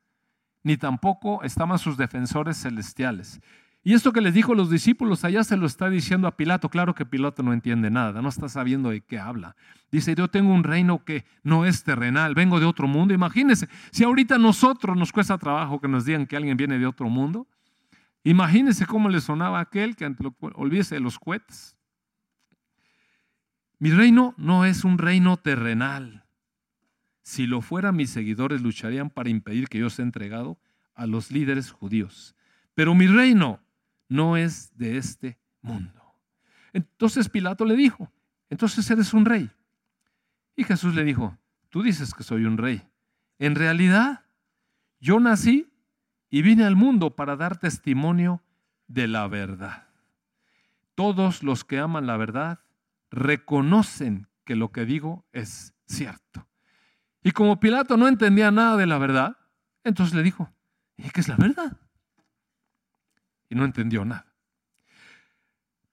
ni 0.63 0.77
tampoco 0.77 1.43
estaban 1.43 1.79
sus 1.79 1.97
defensores 1.97 2.57
celestiales. 2.57 3.41
Y 3.87 3.93
esto 3.93 4.13
que 4.13 4.23
les 4.23 4.33
dijo 4.33 4.55
los 4.55 4.71
discípulos 4.71 5.25
allá 5.25 5.45
se 5.45 5.59
lo 5.59 5.67
está 5.67 5.91
diciendo 5.91 6.27
a 6.27 6.37
Pilato. 6.39 6.71
Claro 6.71 6.95
que 6.95 7.05
Pilato 7.05 7.43
no 7.43 7.53
entiende 7.53 7.91
nada, 7.91 8.23
no 8.23 8.31
está 8.31 8.49
sabiendo 8.49 8.89
de 8.89 9.03
qué 9.03 9.19
habla. 9.19 9.57
Dice, 9.93 10.15
yo 10.15 10.29
tengo 10.29 10.55
un 10.55 10.65
reino 10.65 11.05
que 11.05 11.27
no 11.43 11.67
es 11.67 11.85
terrenal, 11.85 12.35
vengo 12.35 12.61
de 12.61 12.67
otro 12.67 12.89
mundo. 12.89 13.13
Imagínense, 13.13 13.69
si 13.91 14.05
ahorita 14.05 14.37
a 14.37 14.39
nosotros 14.39 14.97
nos 14.97 15.13
cuesta 15.13 15.37
trabajo 15.37 15.83
que 15.83 15.89
nos 15.89 16.07
digan 16.07 16.27
que 16.27 16.35
alguien 16.35 16.57
viene 16.57 16.79
de 16.79 16.87
otro 16.87 17.11
mundo, 17.11 17.47
imagínense 18.31 18.87
cómo 18.87 19.09
le 19.09 19.21
sonaba 19.21 19.61
aquel 19.61 19.97
que 19.97 20.12
olvídese 20.54 20.97
de 20.97 21.00
los 21.00 21.19
cohetes. 21.19 21.76
Mi 23.78 23.90
reino 23.90 24.35
no 24.37 24.64
es 24.64 24.85
un 24.85 24.99
reino 24.99 25.37
terrenal. 25.37 26.25
Si 27.23 27.47
lo 27.47 27.61
fuera, 27.61 27.93
mis 27.93 28.11
seguidores 28.11 28.62
lucharían 28.62 29.11
para 29.11 29.31
impedir 29.31 29.69
que 29.69 29.78
yo 29.78 29.90
sea 29.90 30.04
entregado 30.04 30.59
a 30.95 31.07
los 31.07 31.31
líderes 31.31 31.71
judíos. 31.71 32.35
Pero 32.75 32.95
mi 32.95 33.07
reino 33.07 33.61
no 34.09 34.37
es 34.37 34.76
de 34.76 34.97
este 34.97 35.38
mundo. 35.61 36.02
Entonces 36.73 37.28
Pilato 37.28 37.64
le 37.64 37.76
dijo, 37.76 38.12
entonces 38.50 38.90
eres 38.90 39.14
un 39.14 39.25
rey. 39.25 39.50
Y 40.57 40.64
Jesús 40.64 40.95
le 40.95 41.04
dijo, 41.04 41.38
tú 41.71 41.83
dices 41.83 42.14
que 42.14 42.23
soy 42.23 42.45
un 42.45 42.59
rey. 42.59 42.83
En 43.38 43.54
realidad, 43.54 44.25
yo 45.00 45.19
nací 45.21 45.73
y 46.31 46.43
vine 46.43 46.64
al 46.64 46.76
mundo 46.76 47.14
para 47.14 47.37
dar 47.37 47.59
testimonio 47.59 48.43
de 48.88 49.09
la 49.09 49.28
verdad. 49.28 49.88
Todos 50.95 51.43
los 51.43 51.64
que 51.64 51.78
aman 51.78 52.07
la 52.07 52.16
verdad 52.16 52.61
reconocen 53.11 54.28
que 54.45 54.57
lo 54.57 54.73
que 54.73 54.85
digo 54.85 55.25
es 55.33 55.75
cierto. 55.87 56.47
Y 57.23 57.33
como 57.33 57.59
Pilato 57.59 57.97
no 57.97 58.07
entendía 58.07 58.50
nada 58.50 58.76
de 58.76 58.87
la 58.87 58.99
verdad, 58.99 59.38
entonces 59.83 60.14
le 60.14 60.23
dijo, 60.23 60.52
¿y 60.97 61.09
qué 61.11 61.21
es 61.21 61.28
la 61.28 61.37
verdad? 61.37 61.76
Y 63.49 63.54
no 63.54 63.64
entendió 63.64 64.04
nada. 64.04 64.26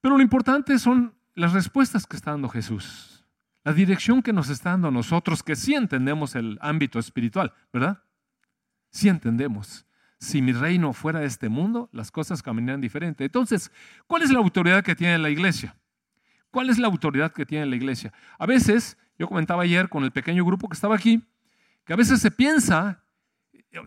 Pero 0.01 0.17
lo 0.17 0.23
importante 0.23 0.77
son 0.79 1.13
las 1.35 1.53
respuestas 1.53 2.05
que 2.05 2.17
está 2.17 2.31
dando 2.31 2.49
Jesús, 2.49 3.25
la 3.63 3.73
dirección 3.73 4.21
que 4.21 4.33
nos 4.33 4.49
está 4.49 4.71
dando 4.71 4.89
a 4.89 4.91
nosotros, 4.91 5.43
que 5.43 5.55
sí 5.55 5.75
entendemos 5.75 6.35
el 6.35 6.57
ámbito 6.61 6.99
espiritual, 6.99 7.53
¿verdad? 7.71 8.03
Sí 8.89 9.07
entendemos. 9.07 9.85
Si 10.21 10.39
mi 10.39 10.53
reino 10.53 10.93
fuera 10.93 11.19
de 11.19 11.25
este 11.25 11.49
mundo, 11.49 11.89
las 11.91 12.11
cosas 12.11 12.43
caminarían 12.43 12.79
diferente. 12.79 13.25
Entonces, 13.25 13.71
¿cuál 14.05 14.21
es 14.21 14.29
la 14.29 14.37
autoridad 14.37 14.83
que 14.83 14.95
tiene 14.95 15.17
la 15.17 15.31
iglesia? 15.31 15.75
¿Cuál 16.51 16.69
es 16.69 16.77
la 16.77 16.85
autoridad 16.87 17.33
que 17.33 17.43
tiene 17.43 17.65
la 17.65 17.75
iglesia? 17.75 18.13
A 18.37 18.45
veces, 18.45 18.99
yo 19.17 19.27
comentaba 19.27 19.63
ayer 19.63 19.89
con 19.89 20.03
el 20.03 20.11
pequeño 20.11 20.45
grupo 20.45 20.69
que 20.69 20.75
estaba 20.75 20.95
aquí, 20.95 21.23
que 21.85 21.93
a 21.93 21.95
veces 21.95 22.21
se 22.21 22.29
piensa 22.29 23.03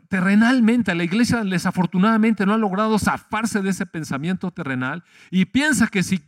terrenalmente, 0.08 0.92
la 0.92 1.04
iglesia 1.04 1.44
desafortunadamente 1.44 2.44
no 2.44 2.54
ha 2.54 2.58
logrado 2.58 2.98
zafarse 2.98 3.62
de 3.62 3.70
ese 3.70 3.86
pensamiento 3.86 4.50
terrenal 4.50 5.04
y 5.30 5.44
piensa 5.44 5.86
que 5.86 6.02
si, 6.02 6.20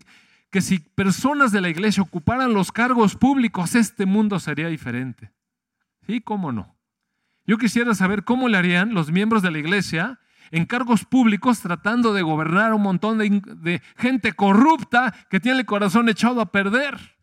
que 0.50 0.60
si 0.60 0.78
personas 0.78 1.50
de 1.50 1.62
la 1.62 1.68
iglesia 1.68 2.04
ocuparan 2.04 2.54
los 2.54 2.70
cargos 2.70 3.16
públicos, 3.16 3.74
este 3.74 4.06
mundo 4.06 4.38
sería 4.38 4.68
diferente. 4.68 5.32
¿Sí? 6.06 6.20
¿Cómo 6.20 6.52
no? 6.52 6.75
Yo 7.46 7.58
quisiera 7.58 7.94
saber 7.94 8.24
cómo 8.24 8.48
le 8.48 8.58
harían 8.58 8.94
los 8.94 9.12
miembros 9.12 9.42
de 9.42 9.50
la 9.50 9.58
iglesia 9.58 10.20
en 10.50 10.66
cargos 10.66 11.04
públicos 11.04 11.60
tratando 11.60 12.12
de 12.12 12.22
gobernar 12.22 12.72
un 12.72 12.82
montón 12.82 13.18
de, 13.18 13.82
gente 13.96 14.32
corrupta 14.32 15.14
que 15.30 15.40
tiene 15.40 15.60
el 15.60 15.66
corazón 15.66 16.08
echado 16.08 16.40
a 16.40 16.52
perder 16.52 17.16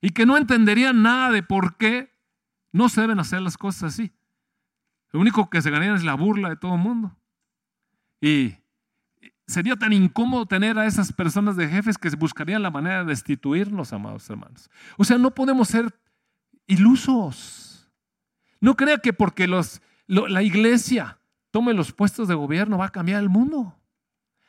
y 0.00 0.10
que 0.10 0.26
no 0.26 0.36
entenderían 0.36 1.02
nada 1.02 1.30
de 1.30 1.42
por 1.42 1.76
qué 1.76 2.12
no 2.72 2.88
se 2.88 3.00
deben 3.00 3.18
hacer 3.20 3.40
las 3.40 3.56
cosas 3.56 3.94
así. 3.94 4.12
Lo 5.10 5.20
único 5.20 5.48
que 5.48 5.62
se 5.62 5.70
ganaría 5.70 5.94
es 5.94 6.04
la 6.04 6.14
burla 6.14 6.50
de 6.50 6.56
todo 6.56 6.74
el 6.74 6.80
mundo. 6.80 7.16
Y 8.20 8.54
sería 9.46 9.74
tan 9.76 9.92
incómodo 9.92 10.46
tener 10.46 10.78
a 10.78 10.86
esas 10.86 11.12
personas 11.12 11.56
de 11.56 11.68
jefes 11.68 11.96
que 11.96 12.10
buscarían 12.10 12.62
la 12.62 12.70
manera 12.70 13.00
de 13.00 13.10
destituirnos, 13.10 13.92
amados 13.92 14.28
hermanos. 14.28 14.70
O 14.98 15.04
sea, 15.04 15.16
no 15.16 15.34
podemos 15.34 15.68
ser 15.68 15.98
ilusos. 16.66 17.67
No 18.60 18.76
crea 18.76 18.98
que 18.98 19.12
porque 19.12 19.46
los, 19.46 19.80
la 20.06 20.42
iglesia 20.42 21.18
tome 21.50 21.74
los 21.74 21.92
puestos 21.92 22.28
de 22.28 22.34
gobierno, 22.34 22.78
va 22.78 22.86
a 22.86 22.92
cambiar 22.92 23.22
el 23.22 23.28
mundo. 23.28 23.78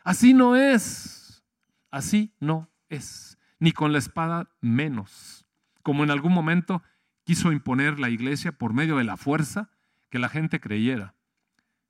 Así 0.04 0.34
no 0.34 0.56
es. 0.56 1.44
Así 1.92 2.34
no 2.40 2.70
es. 2.90 3.38
Ni 3.60 3.72
con 3.72 3.92
la 3.92 4.00
espada 4.00 4.50
menos. 4.62 5.46
Como 5.84 6.04
en 6.04 6.12
algún 6.12 6.34
momento 6.34 6.84
quiso 7.24 7.52
imponer 7.52 8.00
la 8.00 8.10
iglesia 8.10 8.52
por 8.52 8.74
medio 8.74 8.98
de 8.98 9.04
la 9.04 9.18
fuerza 9.18 9.70
que 10.10 10.20
la 10.20 10.30
gente 10.30 10.60
creyera. 10.60 11.16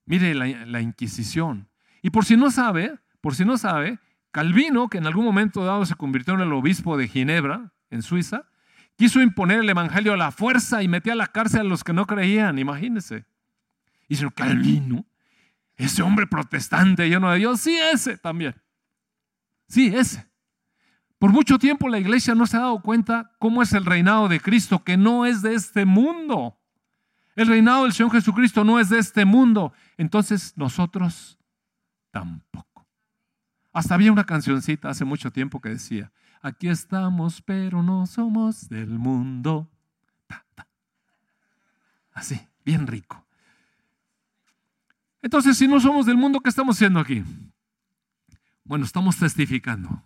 Mire 0.06 0.34
la, 0.36 0.66
la 0.66 0.82
Inquisición. 0.82 1.70
Y 2.02 2.10
por 2.10 2.26
si 2.26 2.36
no 2.36 2.52
sabe, 2.52 3.00
por 3.22 3.36
si 3.36 3.46
no 3.46 3.58
sabe, 3.58 4.00
Calvino, 4.32 4.90
que 4.90 4.98
en 4.98 5.08
algún 5.08 5.26
momento 5.26 5.64
dado 5.64 5.86
se 5.86 5.96
convirtió 5.96 6.34
en 6.34 6.42
el 6.42 6.54
obispo 6.54 6.98
de 6.98 7.08
Ginebra, 7.08 7.74
en 7.90 8.02
Suiza, 8.02 8.49
quiso 9.00 9.22
imponer 9.22 9.62
el 9.62 9.70
evangelio 9.70 10.14
a 10.14 10.18
la 10.18 10.30
fuerza 10.30 10.84
y 10.84 10.90
metía 10.90 11.14
a 11.14 11.16
la 11.16 11.28
cárcel 11.28 11.62
a 11.62 11.64
los 11.64 11.86
que 11.86 11.94
no 11.94 12.06
creían, 12.06 12.60
imagínense. 12.60 13.26
Y 14.10 14.16
dice, 14.16 14.30
Calvino, 14.36 15.06
ese 15.78 16.02
hombre 16.02 16.28
protestante 16.28 17.08
lleno 17.08 17.32
de 17.32 17.38
Dios, 17.38 17.62
sí, 17.62 17.78
ese 17.94 18.18
también. 18.18 18.62
Sí, 19.70 19.88
ese. 19.88 20.28
Por 21.18 21.32
mucho 21.32 21.58
tiempo 21.58 21.88
la 21.88 21.98
iglesia 21.98 22.36
no 22.36 22.46
se 22.46 22.58
ha 22.58 22.60
dado 22.60 22.82
cuenta 22.82 23.32
cómo 23.40 23.64
es 23.64 23.72
el 23.72 23.86
reinado 23.86 24.28
de 24.28 24.42
Cristo, 24.42 24.84
que 24.84 24.98
no 24.98 25.26
es 25.26 25.42
de 25.42 25.54
este 25.54 25.86
mundo. 25.86 26.60
El 27.38 27.48
reinado 27.48 27.84
del 27.84 27.94
Señor 27.94 28.12
Jesucristo 28.12 28.66
no 28.66 28.82
es 28.82 28.90
de 28.90 29.00
este 29.00 29.24
mundo. 29.24 29.72
Entonces 29.96 30.52
nosotros 30.58 31.40
tampoco. 32.12 32.86
Hasta 33.72 33.96
había 33.96 34.12
una 34.12 34.26
cancioncita 34.26 34.90
hace 34.90 35.06
mucho 35.06 35.32
tiempo 35.32 35.62
que 35.62 35.70
decía, 35.70 36.12
aquí 36.42 36.68
estamos, 36.68 37.42
pero 37.42 37.84
no 37.84 38.06
somos 38.06 38.70
del 38.70 38.90
mundo. 38.90 39.70
Así, 42.14 42.40
bien 42.66 42.88
rico. 42.88 43.26
Entonces, 45.22 45.58
si 45.58 45.68
no 45.68 45.80
somos 45.80 46.06
del 46.06 46.18
mundo, 46.18 46.40
¿qué 46.40 46.50
estamos 46.50 46.76
haciendo 46.76 47.00
aquí? 47.00 47.24
Bueno, 48.64 48.86
estamos 48.86 49.18
testificando. 49.18 50.04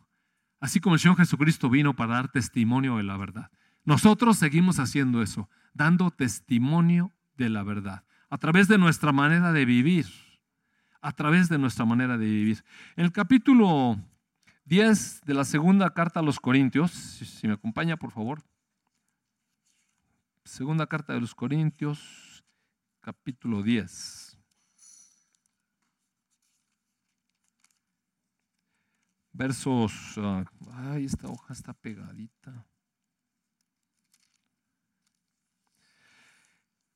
Así 0.60 0.80
como 0.80 0.96
el 0.96 1.02
Señor 1.02 1.18
Jesucristo 1.18 1.70
vino 1.70 1.96
para 1.96 2.14
dar 2.14 2.32
testimonio 2.32 2.98
de 2.98 3.04
la 3.04 3.18
verdad. 3.18 3.52
Nosotros 3.84 4.38
seguimos 4.38 4.80
haciendo 4.80 5.22
eso, 5.22 5.50
dando 5.74 6.12
testimonio 6.12 7.12
de 7.36 7.50
la 7.50 7.64
verdad, 7.64 8.04
a 8.30 8.38
través 8.38 8.68
de 8.68 8.78
nuestra 8.78 9.12
manera 9.12 9.52
de 9.52 9.66
vivir, 9.66 10.06
a 11.02 11.12
través 11.12 11.50
de 11.50 11.58
nuestra 11.58 11.84
manera 11.84 12.18
de 12.18 12.26
vivir. 12.26 12.64
En 12.96 13.06
el 13.06 13.12
capítulo 13.12 14.00
10 14.66 15.22
de 15.22 15.34
la 15.34 15.46
segunda 15.46 15.94
carta 15.94 16.20
a 16.20 16.24
los 16.24 16.40
Corintios, 16.40 16.92
si 16.92 17.48
me 17.48 17.54
acompaña 17.54 17.98
por 17.98 18.12
favor. 18.12 18.44
Segunda 20.44 20.88
carta 20.88 21.14
de 21.14 21.22
los 21.22 21.36
Corintios, 21.36 22.44
capítulo 23.02 23.62
10. 23.62 24.34
versos, 29.34 29.92
ah, 30.18 30.46
ay, 30.76 31.06
esta 31.06 31.28
hoja 31.28 31.54
está 31.54 31.74
pegadita. 31.74 32.66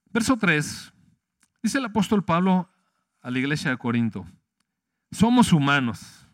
Verso 0.06 0.38
3, 0.38 0.94
dice 1.62 1.78
el 1.80 1.86
apóstol 1.86 2.24
Pablo 2.24 2.70
a 3.22 3.30
la 3.30 3.40
iglesia 3.40 3.72
de 3.72 3.78
Corinto, 3.78 4.26
somos 5.12 5.52
humanos. 5.52 6.27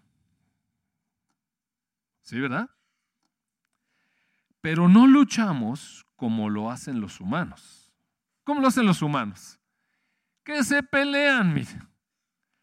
¿Sí, 2.23 2.39
verdad? 2.39 2.69
Pero 4.61 4.89
no 4.89 5.07
luchamos 5.07 6.05
como 6.15 6.49
lo 6.49 6.71
hacen 6.71 6.99
los 6.99 7.19
humanos. 7.19 7.93
¿Cómo 8.43 8.61
lo 8.61 8.67
hacen 8.67 8.85
los 8.85 9.01
humanos? 9.01 9.59
Que 10.43 10.63
se 10.63 10.81
pelean, 10.81 11.53
mire. 11.53 11.79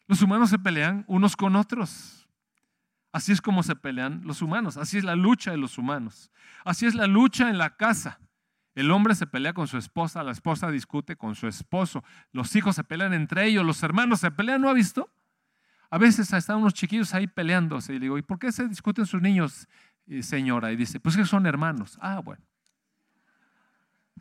Los 0.07 0.21
humanos 0.21 0.49
se 0.49 0.59
pelean 0.59 1.05
unos 1.07 1.35
con 1.35 1.55
otros. 1.55 2.27
Así 3.13 3.31
es 3.31 3.41
como 3.41 3.61
se 3.63 3.75
pelean 3.75 4.21
los 4.23 4.41
humanos, 4.41 4.77
así 4.77 4.97
es 4.97 5.03
la 5.03 5.15
lucha 5.15 5.51
de 5.51 5.57
los 5.57 5.77
humanos, 5.77 6.31
así 6.63 6.85
es 6.85 6.95
la 6.95 7.07
lucha 7.07 7.49
en 7.49 7.57
la 7.57 7.75
casa. 7.75 8.21
El 8.73 8.89
hombre 8.89 9.15
se 9.15 9.27
pelea 9.27 9.53
con 9.53 9.67
su 9.67 9.77
esposa, 9.77 10.23
la 10.23 10.31
esposa 10.31 10.71
discute 10.71 11.17
con 11.17 11.35
su 11.35 11.47
esposo, 11.47 12.05
los 12.31 12.55
hijos 12.55 12.77
se 12.77 12.85
pelean 12.85 13.13
entre 13.13 13.45
ellos, 13.45 13.65
los 13.65 13.83
hermanos 13.83 14.21
se 14.21 14.31
pelean, 14.31 14.61
¿no 14.61 14.69
ha 14.69 14.73
visto? 14.73 15.13
A 15.91 15.97
veces 15.97 16.31
están 16.31 16.57
unos 16.57 16.73
chiquillos 16.73 17.13
ahí 17.13 17.27
peleándose 17.27 17.93
y 17.93 17.99
le 17.99 18.05
digo, 18.05 18.17
¿y 18.17 18.21
por 18.21 18.39
qué 18.39 18.49
se 18.53 18.65
discuten 18.65 19.05
sus 19.05 19.21
niños, 19.21 19.67
eh, 20.07 20.23
señora? 20.23 20.71
Y 20.71 20.77
dice, 20.77 21.01
pues 21.01 21.17
que 21.17 21.25
son 21.25 21.45
hermanos. 21.45 21.99
Ah, 22.01 22.19
bueno. 22.19 22.41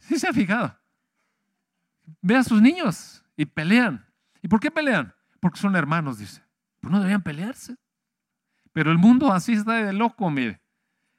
Sí 0.00 0.18
se 0.18 0.28
ha 0.28 0.32
fijado. 0.32 0.76
Ve 2.20 2.36
a 2.36 2.42
sus 2.42 2.60
niños 2.60 3.24
y 3.36 3.46
pelean. 3.46 4.04
¿Y 4.42 4.48
por 4.48 4.58
qué 4.58 4.72
pelean? 4.72 5.14
Porque 5.38 5.60
son 5.60 5.76
hermanos, 5.76 6.18
dice. 6.18 6.42
pues 6.80 6.90
no 6.90 6.98
deberían 6.98 7.22
pelearse. 7.22 7.76
Pero 8.72 8.90
el 8.90 8.98
mundo 8.98 9.32
así 9.32 9.52
está 9.52 9.74
de 9.74 9.92
loco, 9.92 10.28
mire. 10.28 10.60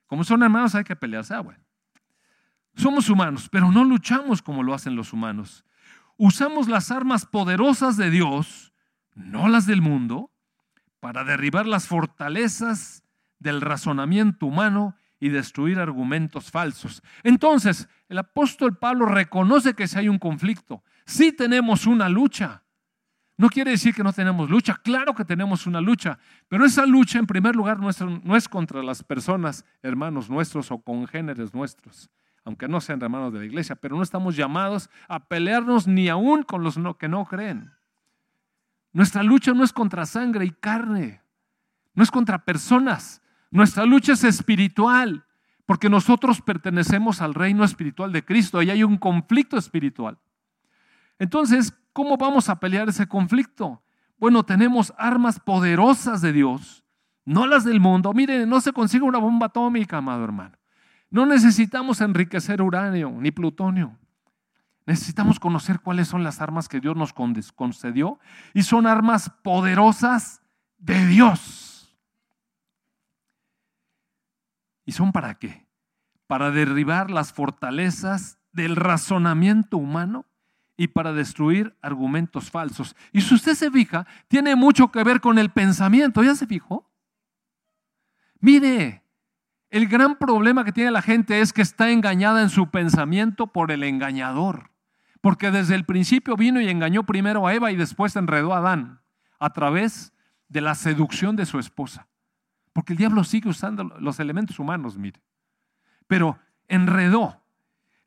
Como 0.06 0.26
son 0.26 0.44
hermanos 0.44 0.76
hay 0.76 0.84
que 0.84 0.98
pelearse. 0.98 1.34
Ah, 1.34 1.40
bueno. 1.40 1.64
Somos 2.76 3.10
humanos, 3.10 3.48
pero 3.50 3.72
no 3.72 3.86
luchamos 3.86 4.42
como 4.42 4.64
lo 4.64 4.74
hacen 4.74 4.98
los 4.98 5.14
humanos. 5.14 5.64
Usamos 6.18 6.68
las 6.68 6.92
armas 6.92 7.26
poderosas 7.26 7.96
de 7.96 8.10
Dios, 8.10 8.74
no 9.16 9.48
las 9.48 9.66
del 9.66 9.82
mundo, 9.82 10.32
para 11.02 11.26
derribar 11.26 11.68
las 11.68 11.88
fortalezas 11.88 13.04
del 13.40 13.60
razonamiento 13.60 14.46
humano 14.46 14.96
y 15.20 15.30
destruir 15.30 15.80
argumentos 15.80 16.50
falsos. 16.50 17.04
Entonces, 17.24 17.90
el 18.08 18.20
apóstol 18.20 18.78
Pablo 18.78 19.06
reconoce 19.06 19.74
que 19.74 19.88
si 19.88 19.98
hay 19.98 20.08
un 20.08 20.20
conflicto, 20.20 20.84
sí 21.06 21.34
tenemos 21.34 21.86
una 21.86 22.08
lucha. 22.08 22.64
No 23.38 23.50
quiere 23.50 23.72
decir 23.72 23.96
que 23.96 24.04
no 24.04 24.14
tenemos 24.14 24.50
lucha, 24.50 24.76
claro 24.84 25.16
que 25.16 25.26
tenemos 25.26 25.66
una 25.66 25.82
lucha, 25.82 26.20
pero 26.48 26.66
esa 26.66 26.86
lucha 26.86 27.18
en 27.18 27.26
primer 27.26 27.56
lugar 27.56 27.80
no 27.80 28.36
es, 28.38 28.48
contra 28.48 28.84
las 28.84 29.04
personas, 29.04 29.66
hermanos 29.82 30.30
nuestros 30.30 30.72
o 30.72 30.80
congéneres 30.80 31.54
nuestros 31.54 32.10
aunque 32.44 32.68
no 32.68 32.82
sean 32.82 33.00
hermanos 33.04 33.32
de 33.34 33.38
la 33.38 33.46
iglesia, 33.46 33.76
pero 33.76 33.96
no 33.96 34.02
estamos 34.02 34.36
llamados 34.36 34.90
a 35.08 35.28
pelearnos 35.28 35.88
ni 35.88 36.10
aún 36.10 36.42
con 36.42 36.64
los 36.64 36.76
que 36.98 37.08
no 37.08 37.24
creen. 37.26 37.72
Nuestra 38.94 39.24
lucha 39.24 39.54
no 39.54 39.64
es 39.64 39.72
contra 39.72 40.06
sangre 40.06 40.46
y 40.46 40.52
carne, 40.52 41.22
no 41.94 42.04
es 42.04 42.12
contra 42.12 42.44
personas, 42.44 43.22
nuestra 43.50 43.86
lucha 43.86 44.14
es 44.14 44.24
espiritual, 44.24 45.26
porque 45.66 45.90
nosotros 45.90 46.42
pertenecemos 46.42 47.22
al 47.22 47.34
reino 47.34 47.64
espiritual 47.64 48.12
de 48.12 48.26
Cristo 48.26 48.62
y 48.62 48.70
hay 48.70 48.84
un 48.84 48.98
conflicto 48.98 49.58
espiritual. 49.58 50.18
Entonces, 51.20 51.74
¿cómo 51.94 52.18
vamos 52.18 52.50
a 52.50 52.60
pelear 52.60 52.90
ese 52.90 53.08
conflicto? 53.08 53.84
Bueno, 54.18 54.44
tenemos 54.44 54.94
armas 54.98 55.40
poderosas 55.40 56.22
de 56.22 56.34
Dios, 56.34 56.84
no 57.26 57.48
las 57.48 57.64
del 57.64 57.80
mundo. 57.80 58.14
Miren, 58.14 58.50
no 58.50 58.60
se 58.62 58.74
consigue 58.74 59.04
una 59.04 59.20
bomba 59.20 59.48
atómica, 59.48 59.98
amado 59.98 60.24
hermano. 60.24 60.58
No 61.10 61.26
necesitamos 61.26 62.02
enriquecer 62.02 62.62
uranio 62.62 63.12
ni 63.20 63.32
plutonio. 63.32 63.98
Necesitamos 64.86 65.40
conocer 65.40 65.80
cuáles 65.80 66.08
son 66.08 66.24
las 66.24 66.42
armas 66.42 66.68
que 66.68 66.80
Dios 66.80 66.96
nos 66.96 67.14
concedió 67.14 68.20
y 68.54 68.64
son 68.64 68.88
armas 68.88 69.30
poderosas 69.44 70.42
de 70.78 71.06
Dios. 71.06 71.98
¿Y 74.86 74.94
son 74.94 75.12
para 75.12 75.36
qué? 75.36 75.68
Para 76.28 76.52
derribar 76.52 77.12
las 77.12 77.32
fortalezas 77.32 78.40
del 78.52 78.76
razonamiento 78.76 79.78
humano 79.78 80.26
y 80.76 80.88
para 80.88 81.14
destruir 81.14 81.78
argumentos 81.82 82.50
falsos. 82.50 82.96
Y 83.12 83.22
si 83.22 83.36
usted 83.36 83.54
se 83.54 83.70
fija, 83.70 84.08
tiene 84.28 84.56
mucho 84.56 84.92
que 84.92 85.04
ver 85.04 85.22
con 85.22 85.38
el 85.38 85.52
pensamiento. 85.52 86.24
¿Ya 86.24 86.34
se 86.34 86.48
fijó? 86.48 86.92
Mire, 88.40 89.04
el 89.70 89.88
gran 89.88 90.18
problema 90.18 90.66
que 90.66 90.72
tiene 90.72 90.90
la 90.90 91.04
gente 91.04 91.40
es 91.40 91.54
que 91.54 91.62
está 91.62 91.92
engañada 91.92 92.42
en 92.42 92.50
su 92.50 92.72
pensamiento 92.72 93.48
por 93.48 93.72
el 93.72 93.84
engañador. 93.84 94.71
Porque 95.22 95.52
desde 95.52 95.76
el 95.76 95.86
principio 95.86 96.36
vino 96.36 96.60
y 96.60 96.70
engañó 96.70 97.04
primero 97.04 97.48
a 97.48 97.54
Eva 97.54 97.72
y 97.72 97.76
después 97.76 98.16
enredó 98.16 98.54
a 98.54 98.58
Adán 98.58 99.02
a 99.40 99.52
través 99.52 100.14
de 100.50 100.62
la 100.62 100.76
seducción 100.76 101.36
de 101.36 101.46
su 101.46 101.60
esposa. 101.60 102.08
Porque 102.74 102.94
el 102.94 102.98
diablo 102.98 103.24
sigue 103.24 103.50
usando 103.50 103.84
los 103.84 104.20
elementos 104.20 104.60
humanos, 104.60 104.98
mire. 104.98 105.22
Pero 106.08 106.40
enredó 106.68 107.42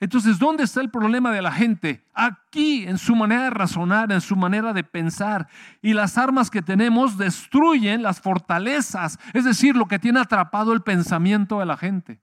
entonces, 0.04 0.38
¿dónde 0.38 0.64
está 0.64 0.82
el 0.82 0.90
problema 0.90 1.32
de 1.32 1.40
la 1.40 1.50
gente? 1.50 2.04
Aquí, 2.12 2.84
en 2.86 2.98
su 2.98 3.14
manera 3.16 3.44
de 3.44 3.50
razonar, 3.50 4.12
en 4.12 4.20
su 4.20 4.36
manera 4.36 4.74
de 4.74 4.84
pensar. 4.84 5.48
Y 5.80 5.94
las 5.94 6.18
armas 6.18 6.50
que 6.50 6.60
tenemos 6.60 7.16
destruyen 7.16 8.02
las 8.02 8.20
fortalezas, 8.20 9.18
es 9.32 9.44
decir, 9.44 9.76
lo 9.76 9.86
que 9.86 9.98
tiene 9.98 10.20
atrapado 10.20 10.74
el 10.74 10.82
pensamiento 10.82 11.60
de 11.60 11.64
la 11.64 11.78
gente. 11.78 12.20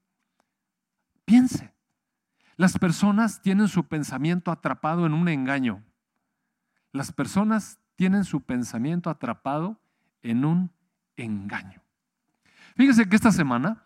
Piense, 1.24 1.71
las 2.56 2.78
personas 2.78 3.40
tienen 3.42 3.68
su 3.68 3.84
pensamiento 3.84 4.50
atrapado 4.50 5.06
en 5.06 5.14
un 5.14 5.28
engaño. 5.28 5.82
Las 6.92 7.12
personas 7.12 7.78
tienen 7.96 8.24
su 8.24 8.40
pensamiento 8.42 9.10
atrapado 9.10 9.80
en 10.22 10.44
un 10.44 10.70
engaño. 11.16 11.82
Fíjese 12.76 13.08
que 13.08 13.16
esta 13.16 13.32
semana 13.32 13.84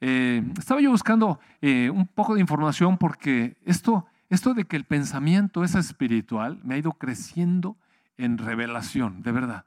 eh, 0.00 0.42
estaba 0.58 0.80
yo 0.80 0.90
buscando 0.90 1.40
eh, 1.60 1.90
un 1.90 2.06
poco 2.06 2.34
de 2.34 2.40
información 2.40 2.98
porque 2.98 3.56
esto, 3.64 4.06
esto 4.28 4.54
de 4.54 4.64
que 4.64 4.76
el 4.76 4.84
pensamiento 4.84 5.64
es 5.64 5.74
espiritual 5.74 6.60
me 6.62 6.74
ha 6.74 6.78
ido 6.78 6.92
creciendo 6.92 7.76
en 8.18 8.38
revelación, 8.38 9.22
de 9.22 9.32
verdad. 9.32 9.66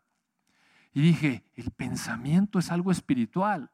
Y 0.94 1.02
dije, 1.02 1.44
el 1.56 1.72
pensamiento 1.72 2.60
es 2.60 2.72
algo 2.72 2.92
espiritual, 2.92 3.72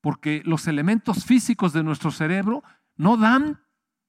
porque 0.00 0.42
los 0.44 0.66
elementos 0.66 1.24
físicos 1.24 1.72
de 1.72 1.84
nuestro 1.84 2.10
cerebro 2.10 2.64
no 3.02 3.16
dan 3.16 3.60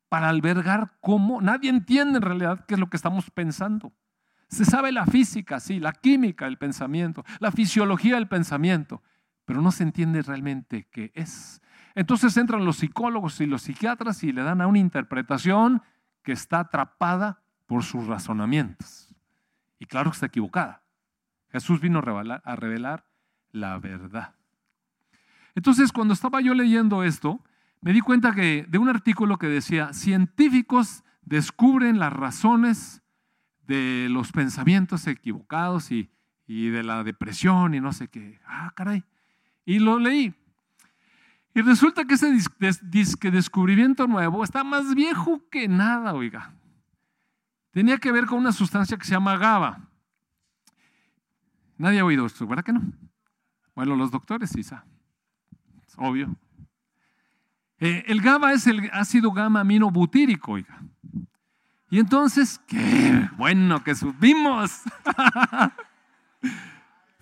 para 0.07 0.29
albergar 0.29 0.93
cómo, 1.01 1.41
nadie 1.41 1.71
entiende 1.71 2.17
en 2.17 2.21
realidad 2.21 2.65
qué 2.67 2.75
es 2.75 2.79
lo 2.79 2.91
que 2.91 2.97
estamos 2.97 3.31
pensando. 3.31 3.91
Se 4.47 4.65
sabe 4.65 4.91
la 4.91 5.07
física, 5.07 5.59
sí, 5.59 5.79
la 5.79 5.93
química 5.93 6.45
del 6.45 6.59
pensamiento, 6.59 7.25
la 7.39 7.51
fisiología 7.51 8.15
del 8.15 8.27
pensamiento, 8.27 9.01
pero 9.45 9.63
no 9.63 9.71
se 9.71 9.81
entiende 9.81 10.21
realmente 10.21 10.87
qué 10.91 11.11
es. 11.15 11.59
Entonces 11.95 12.37
entran 12.37 12.65
los 12.65 12.77
psicólogos 12.77 13.41
y 13.41 13.47
los 13.47 13.63
psiquiatras 13.63 14.23
y 14.23 14.31
le 14.31 14.43
dan 14.43 14.61
a 14.61 14.67
una 14.67 14.77
interpretación 14.77 15.81
que 16.21 16.33
está 16.33 16.59
atrapada 16.59 17.41
por 17.65 17.83
sus 17.83 18.05
razonamientos. 18.05 19.15
Y 19.79 19.87
claro 19.87 20.11
que 20.11 20.15
está 20.15 20.27
equivocada. 20.27 20.83
Jesús 21.49 21.81
vino 21.81 21.99
a 21.99 22.55
revelar, 22.55 23.07
la 23.51 23.79
verdad. 23.79 24.35
Entonces, 25.55 25.91
cuando 25.91 26.13
estaba 26.13 26.41
yo 26.41 26.53
leyendo 26.53 27.03
esto, 27.03 27.43
me 27.83 27.91
di 27.91 27.99
cuenta 27.99 28.33
que 28.33 28.65
de 28.69 28.77
un 28.77 28.87
artículo 28.87 29.37
que 29.37 29.47
decía, 29.47 29.91
científicos 29.91 31.03
descubren 31.21 31.99
las 31.99 32.13
razones 32.13 33.03
de 33.67 34.07
los 34.09 34.31
pensamientos 34.31 35.05
equivocados 35.05 35.91
y, 35.91 36.09
y 36.47 36.69
de 36.69 36.81
la 36.81 37.03
depresión 37.03 37.73
y 37.73 37.81
no 37.81 37.91
sé 37.91 38.07
qué. 38.07 38.39
Ah, 38.45 38.71
caray. 38.73 39.03
Y 39.65 39.79
lo 39.79 39.99
leí. 39.99 40.33
Y 41.53 41.61
resulta 41.61 42.05
que 42.05 42.13
ese 42.13 42.31
disque 42.83 43.31
descubrimiento 43.31 44.07
nuevo 44.07 44.45
está 44.45 44.63
más 44.63 44.95
viejo 44.95 45.41
que 45.51 45.67
nada, 45.67 46.13
oiga. 46.13 46.53
Tenía 47.71 47.97
que 47.97 48.13
ver 48.13 48.27
con 48.27 48.39
una 48.39 48.53
sustancia 48.53 48.95
que 48.95 49.03
se 49.03 49.11
llama 49.11 49.35
GABA. 49.35 49.89
Nadie 51.77 51.99
ha 51.99 52.05
oído 52.05 52.25
esto, 52.25 52.47
¿verdad 52.47 52.63
que 52.63 52.71
no? 52.71 52.81
Bueno, 53.75 53.97
los 53.97 54.09
doctores 54.09 54.51
sí 54.51 54.61
obvio. 55.97 56.33
Eh, 57.85 58.05
el 58.07 58.21
GABA 58.21 58.53
es 58.53 58.65
el 58.65 58.89
ácido 58.93 59.33
gamma 59.33 59.59
aminobutírico, 59.59 60.53
oiga. 60.53 60.81
Y 61.89 61.99
entonces, 61.99 62.61
qué 62.65 63.29
bueno 63.35 63.83
que 63.83 63.93
subimos. 63.93 64.83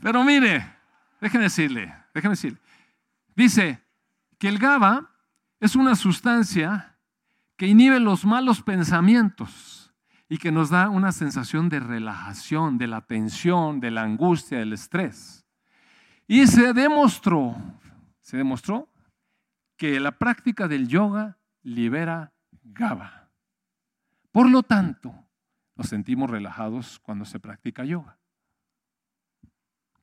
Pero 0.03 0.23
mire, 0.23 0.71
déjeme 1.19 1.45
decirle, 1.45 1.91
déjeme 2.13 2.33
decirle. 2.33 2.59
Dice, 3.35 3.81
que 4.37 4.49
el 4.49 4.59
GABA 4.59 5.09
es 5.59 5.75
una 5.75 5.95
sustancia 5.95 6.95
que 7.57 7.65
inhibe 7.65 7.99
los 7.99 8.23
malos 8.23 8.61
pensamientos 8.61 9.91
y 10.29 10.37
que 10.37 10.51
nos 10.51 10.69
da 10.69 10.89
una 10.89 11.11
sensación 11.11 11.69
de 11.69 11.79
relajación, 11.79 12.77
de 12.77 12.85
la 12.85 13.01
tensión, 13.01 13.79
de 13.79 13.89
la 13.89 14.03
angustia, 14.03 14.59
del 14.59 14.73
estrés. 14.73 15.43
Y 16.27 16.45
se 16.45 16.73
demostró, 16.73 17.57
se 18.21 18.37
demostró 18.37 18.90
que 19.81 19.99
la 19.99 20.11
práctica 20.11 20.67
del 20.67 20.87
yoga 20.87 21.39
libera 21.63 22.33
GABA. 22.61 23.31
Por 24.31 24.47
lo 24.47 24.61
tanto, 24.61 25.11
nos 25.75 25.87
sentimos 25.87 26.29
relajados 26.29 26.99
cuando 26.99 27.25
se 27.25 27.39
practica 27.39 27.83
yoga. 27.83 28.19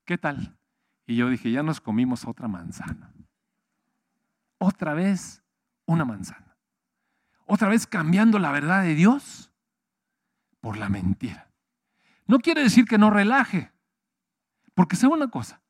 ¿Qué 0.04 0.18
tal? 0.18 0.58
Y 1.06 1.14
yo 1.14 1.30
dije, 1.30 1.52
ya 1.52 1.62
nos 1.62 1.80
comimos 1.80 2.26
otra 2.26 2.48
manzana 2.48 3.14
otra 4.58 4.94
vez 4.94 5.44
una 5.86 6.04
manzana. 6.04 6.56
Otra 7.46 7.68
vez 7.68 7.86
cambiando 7.86 8.40
la 8.40 8.50
verdad 8.50 8.82
de 8.82 8.96
Dios 8.96 9.52
por 10.60 10.76
la 10.76 10.88
mentira. 10.88 11.52
No 12.26 12.40
quiere 12.40 12.62
decir 12.62 12.84
que 12.84 12.98
no 12.98 13.10
relaje, 13.10 13.70
porque 14.74 14.96
sé 14.96 15.06
una 15.06 15.28
cosa, 15.28 15.62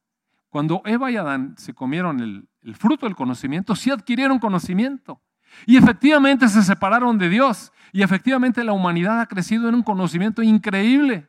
cuando 0.48 0.80
Eva 0.86 1.10
y 1.10 1.16
Adán 1.18 1.56
se 1.58 1.74
comieron 1.74 2.20
el, 2.20 2.48
el 2.68 2.76
fruto 2.76 3.07
del 3.07 3.16
conocimiento, 3.16 3.74
sí 3.74 3.90
adquirieron 3.90 4.38
conocimiento. 4.38 5.22
Y 5.66 5.76
efectivamente 5.76 6.48
se 6.48 6.62
separaron 6.62 7.16
de 7.18 7.31
Dios. 7.31 7.72
Y 7.92 8.02
efectivamente 8.02 8.62
la 8.62 8.72
humanidad 8.72 9.20
ha 9.20 9.26
crecido 9.26 9.68
en 9.68 9.74
un 9.74 9.83
conocimiento 9.83 10.42
increíble 10.42 11.28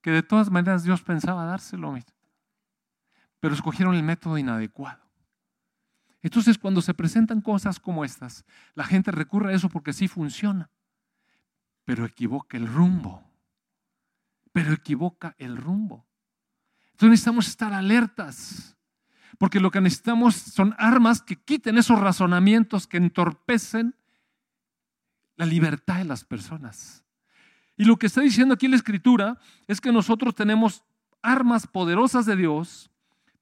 que 0.00 0.10
de 0.10 0.22
todas 0.22 0.50
maneras 0.50 0.82
Dios 0.82 1.02
pensaba 1.02 1.44
dárselo. 1.44 1.94
Pero 3.40 3.54
escogieron 3.54 3.94
el 3.94 4.02
método 4.02 4.38
inadecuado. 4.38 5.02
Entonces, 6.22 6.58
cuando 6.58 6.80
se 6.82 6.94
presentan 6.94 7.40
cosas 7.40 7.78
como 7.78 8.04
estas, 8.04 8.44
la 8.74 8.84
gente 8.84 9.10
recurre 9.10 9.52
a 9.52 9.56
eso 9.56 9.68
porque 9.68 9.92
sí 9.92 10.08
funciona, 10.08 10.70
pero 11.84 12.04
equivoca 12.04 12.56
el 12.56 12.66
rumbo. 12.66 13.22
Pero 14.52 14.72
equivoca 14.72 15.34
el 15.38 15.56
rumbo. 15.56 16.06
Entonces 16.92 17.10
necesitamos 17.10 17.48
estar 17.48 17.72
alertas, 17.72 18.76
porque 19.40 19.58
lo 19.58 19.70
que 19.70 19.80
necesitamos 19.80 20.34
son 20.36 20.74
armas 20.76 21.22
que 21.22 21.34
quiten 21.34 21.78
esos 21.78 21.98
razonamientos 21.98 22.86
que 22.86 22.98
entorpecen 22.98 23.96
la 25.36 25.46
libertad 25.46 25.96
de 25.96 26.04
las 26.04 26.26
personas. 26.26 27.06
Y 27.78 27.84
lo 27.86 27.96
que 27.96 28.06
está 28.06 28.20
diciendo 28.20 28.52
aquí 28.52 28.68
la 28.68 28.76
escritura 28.76 29.38
es 29.66 29.80
que 29.80 29.92
nosotros 29.92 30.34
tenemos 30.34 30.84
armas 31.22 31.66
poderosas 31.66 32.26
de 32.26 32.36
Dios 32.36 32.90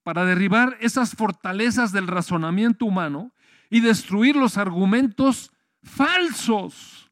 para 0.04 0.24
derribar 0.24 0.76
esas 0.80 1.16
fortalezas 1.16 1.90
del 1.90 2.06
razonamiento 2.06 2.84
humano 2.86 3.32
y 3.68 3.80
destruir 3.80 4.36
los 4.36 4.56
argumentos 4.56 5.50
falsos. 5.82 7.10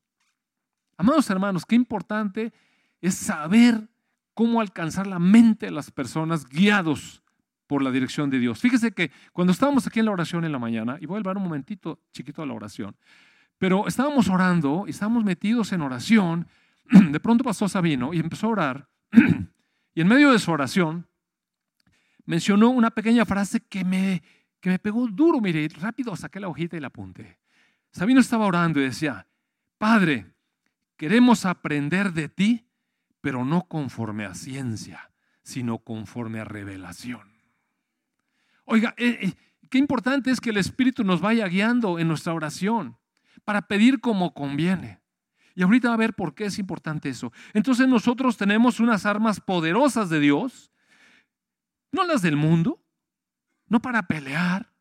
Amados 0.96 1.28
hermanos, 1.28 1.66
qué 1.66 1.74
importante 1.74 2.52
es 3.00 3.16
saber 3.16 3.88
cómo 4.32 4.60
alcanzar 4.60 5.08
la 5.08 5.18
mente 5.18 5.66
de 5.66 5.72
las 5.72 5.90
personas 5.90 6.48
guiados 6.48 7.24
por 7.66 7.82
la 7.82 7.90
dirección 7.90 8.30
de 8.30 8.38
Dios. 8.38 8.60
Fíjese 8.60 8.92
que 8.92 9.10
cuando 9.32 9.52
estábamos 9.52 9.86
aquí 9.86 10.00
en 10.00 10.06
la 10.06 10.12
oración 10.12 10.44
en 10.44 10.52
la 10.52 10.58
mañana, 10.58 10.98
y 11.00 11.06
voy 11.06 11.16
a 11.16 11.18
hablar 11.18 11.36
un 11.36 11.44
momentito 11.44 12.00
chiquito 12.12 12.42
a 12.42 12.46
la 12.46 12.54
oración, 12.54 12.96
pero 13.58 13.86
estábamos 13.86 14.28
orando 14.28 14.84
y 14.86 14.90
estábamos 14.90 15.24
metidos 15.24 15.72
en 15.72 15.80
oración, 15.80 16.46
de 16.90 17.20
pronto 17.20 17.44
pasó 17.44 17.68
Sabino 17.68 18.12
y 18.12 18.18
empezó 18.18 18.46
a 18.46 18.50
orar, 18.50 18.88
y 19.94 20.00
en 20.00 20.08
medio 20.08 20.32
de 20.32 20.38
su 20.38 20.50
oración 20.50 21.06
mencionó 22.24 22.70
una 22.70 22.90
pequeña 22.90 23.24
frase 23.24 23.60
que 23.60 23.84
me, 23.84 24.22
que 24.60 24.70
me 24.70 24.78
pegó 24.78 25.06
duro, 25.08 25.40
mire, 25.40 25.68
rápido 25.80 26.14
saqué 26.16 26.40
la 26.40 26.48
hojita 26.48 26.76
y 26.76 26.80
la 26.80 26.88
apunté. 26.88 27.38
Sabino 27.92 28.20
estaba 28.20 28.46
orando 28.46 28.80
y 28.80 28.84
decía, 28.84 29.26
Padre, 29.78 30.34
queremos 30.96 31.46
aprender 31.46 32.12
de 32.12 32.28
ti, 32.28 32.66
pero 33.20 33.44
no 33.44 33.62
conforme 33.62 34.24
a 34.24 34.34
ciencia, 34.34 35.10
sino 35.42 35.78
conforme 35.78 36.40
a 36.40 36.44
revelación. 36.44 37.35
Oiga, 38.66 38.94
eh, 38.98 39.18
eh, 39.22 39.34
qué 39.70 39.78
importante 39.78 40.30
es 40.30 40.40
que 40.40 40.50
el 40.50 40.56
Espíritu 40.58 41.04
nos 41.04 41.20
vaya 41.20 41.46
guiando 41.46 41.98
en 41.98 42.08
nuestra 42.08 42.34
oración 42.34 42.98
para 43.44 43.62
pedir 43.62 44.00
como 44.00 44.34
conviene. 44.34 45.00
Y 45.54 45.62
ahorita 45.62 45.88
va 45.88 45.94
a 45.94 45.98
ver 45.98 46.14
por 46.14 46.34
qué 46.34 46.46
es 46.46 46.58
importante 46.58 47.08
eso. 47.08 47.32
Entonces 47.54 47.88
nosotros 47.88 48.36
tenemos 48.36 48.80
unas 48.80 49.06
armas 49.06 49.40
poderosas 49.40 50.10
de 50.10 50.20
Dios, 50.20 50.70
no 51.92 52.04
las 52.04 52.20
del 52.22 52.36
mundo, 52.36 52.82
no 53.68 53.80
para 53.80 54.06
pelear, 54.06 54.72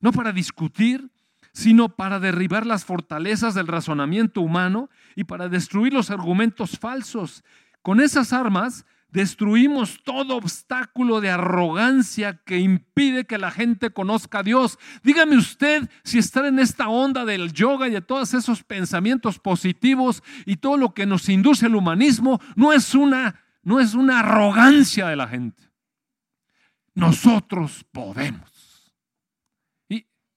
no 0.00 0.12
para 0.12 0.32
discutir, 0.32 1.10
sino 1.52 1.96
para 1.96 2.18
derribar 2.18 2.66
las 2.66 2.84
fortalezas 2.84 3.54
del 3.54 3.68
razonamiento 3.68 4.40
humano 4.40 4.90
y 5.14 5.24
para 5.24 5.48
destruir 5.48 5.92
los 5.92 6.10
argumentos 6.10 6.78
falsos. 6.78 7.44
Con 7.82 8.00
esas 8.00 8.32
armas 8.32 8.84
destruimos 9.12 10.02
todo 10.02 10.36
obstáculo 10.36 11.20
de 11.20 11.30
arrogancia 11.30 12.42
que 12.44 12.58
impide 12.58 13.24
que 13.24 13.38
la 13.38 13.50
gente 13.50 13.90
conozca 13.90 14.40
a 14.40 14.42
Dios. 14.42 14.78
Dígame 15.02 15.36
usted 15.36 15.88
si 16.02 16.18
estar 16.18 16.44
en 16.44 16.58
esta 16.58 16.88
onda 16.88 17.24
del 17.24 17.52
yoga 17.52 17.88
y 17.88 17.92
de 17.92 18.00
todos 18.00 18.34
esos 18.34 18.64
pensamientos 18.64 19.38
positivos 19.38 20.22
y 20.46 20.56
todo 20.56 20.76
lo 20.76 20.94
que 20.94 21.06
nos 21.06 21.28
induce 21.28 21.66
el 21.66 21.76
humanismo 21.76 22.40
no 22.56 22.72
es 22.72 22.94
una 22.94 23.40
no 23.62 23.78
es 23.78 23.94
una 23.94 24.20
arrogancia 24.20 25.06
de 25.06 25.14
la 25.14 25.28
gente. 25.28 25.70
Nosotros 26.94 27.84
podemos. 27.92 28.50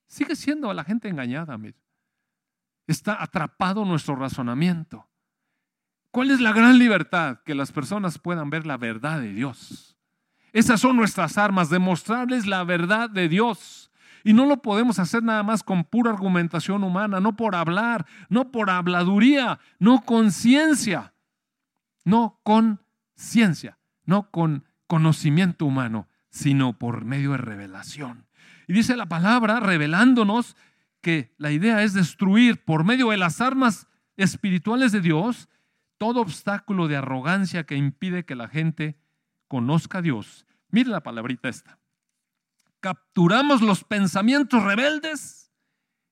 Sigue 0.06 0.34
siendo 0.34 0.72
la 0.72 0.84
gente 0.84 1.08
engañada, 1.08 1.58
Está 2.86 3.22
atrapado 3.22 3.84
nuestro 3.84 4.16
razonamiento. 4.16 5.06
¿Cuál 6.10 6.30
es 6.30 6.40
la 6.40 6.52
gran 6.52 6.78
libertad? 6.78 7.40
Que 7.44 7.54
las 7.54 7.72
personas 7.72 8.18
puedan 8.18 8.50
ver 8.50 8.66
la 8.66 8.76
verdad 8.76 9.20
de 9.20 9.32
Dios. 9.32 9.96
Esas 10.52 10.80
son 10.80 10.96
nuestras 10.96 11.36
armas, 11.36 11.68
demostrarles 11.68 12.46
la 12.46 12.64
verdad 12.64 13.10
de 13.10 13.28
Dios. 13.28 13.90
Y 14.24 14.32
no 14.32 14.46
lo 14.46 14.62
podemos 14.62 14.98
hacer 14.98 15.22
nada 15.22 15.42
más 15.42 15.62
con 15.62 15.84
pura 15.84 16.10
argumentación 16.10 16.82
humana, 16.82 17.20
no 17.20 17.36
por 17.36 17.54
hablar, 17.54 18.06
no 18.28 18.50
por 18.50 18.70
habladuría, 18.70 19.60
no 19.78 20.02
con 20.04 20.32
ciencia, 20.32 21.14
no 22.04 22.40
con 22.42 22.80
ciencia, 23.14 23.78
no 24.04 24.30
con 24.30 24.64
conocimiento 24.86 25.66
humano, 25.66 26.08
sino 26.30 26.78
por 26.78 27.04
medio 27.04 27.32
de 27.32 27.38
revelación. 27.38 28.26
Y 28.66 28.72
dice 28.72 28.96
la 28.96 29.06
palabra 29.06 29.60
revelándonos 29.60 30.56
que 31.02 31.34
la 31.38 31.52
idea 31.52 31.82
es 31.82 31.92
destruir 31.92 32.64
por 32.64 32.82
medio 32.82 33.10
de 33.10 33.16
las 33.16 33.40
armas 33.40 33.86
espirituales 34.16 34.90
de 34.90 35.02
Dios 35.02 35.48
todo 35.98 36.20
obstáculo 36.20 36.88
de 36.88 36.96
arrogancia 36.96 37.64
que 37.64 37.76
impide 37.76 38.24
que 38.24 38.34
la 38.34 38.48
gente 38.48 38.98
conozca 39.48 39.98
a 39.98 40.02
Dios. 40.02 40.46
Mire 40.70 40.90
la 40.90 41.02
palabrita 41.02 41.48
esta. 41.48 41.78
Capturamos 42.80 43.62
los 43.62 43.84
pensamientos 43.84 44.62
rebeldes 44.62 45.50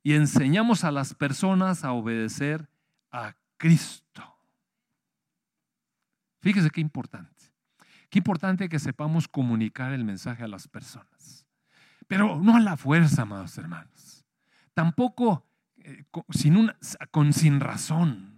y 0.03 0.14
enseñamos 0.14 0.85
a 0.85 0.90
las 0.90 1.14
personas 1.14 1.85
a 1.85 1.92
obedecer 1.92 2.68
a 3.11 3.37
Cristo. 3.57 4.23
Fíjese 6.40 6.70
qué 6.70 6.81
importante. 6.81 7.53
Qué 8.11 8.18
importante 8.18 8.68
que 8.68 8.79
sepamos 8.79 9.29
comunicar 9.29 9.92
el 9.92 10.05
mensaje 10.05 10.44
a 10.44 10.49
las 10.49 10.68
personas. 10.68 11.47
Pero 12.07 12.38
no 12.40 12.57
a 12.57 12.61
la 12.61 12.77
fuerza, 12.77 13.23
amados 13.23 13.57
hermanos. 13.59 14.25
Tampoco 14.75 15.47
eh, 15.79 16.05
sin, 16.31 16.73
con 17.11 17.33
sin 17.33 17.61
razón, 17.61 18.34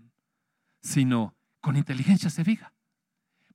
sino 0.81 1.37
con 1.61 1.77
inteligencia 1.77 2.31
se 2.31 2.45
fija. 2.45 2.73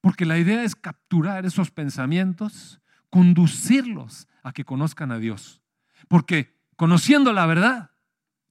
Porque 0.01 0.25
la 0.25 0.37
idea 0.37 0.63
es 0.63 0.75
capturar 0.75 1.45
esos 1.45 1.71
pensamientos, 1.71 2.81
conducirlos 3.09 4.27
a 4.43 4.51
que 4.51 4.65
conozcan 4.65 5.11
a 5.11 5.19
Dios. 5.19 5.61
Porque 6.07 6.59
conociendo 6.75 7.33
la 7.33 7.45
verdad, 7.45 7.91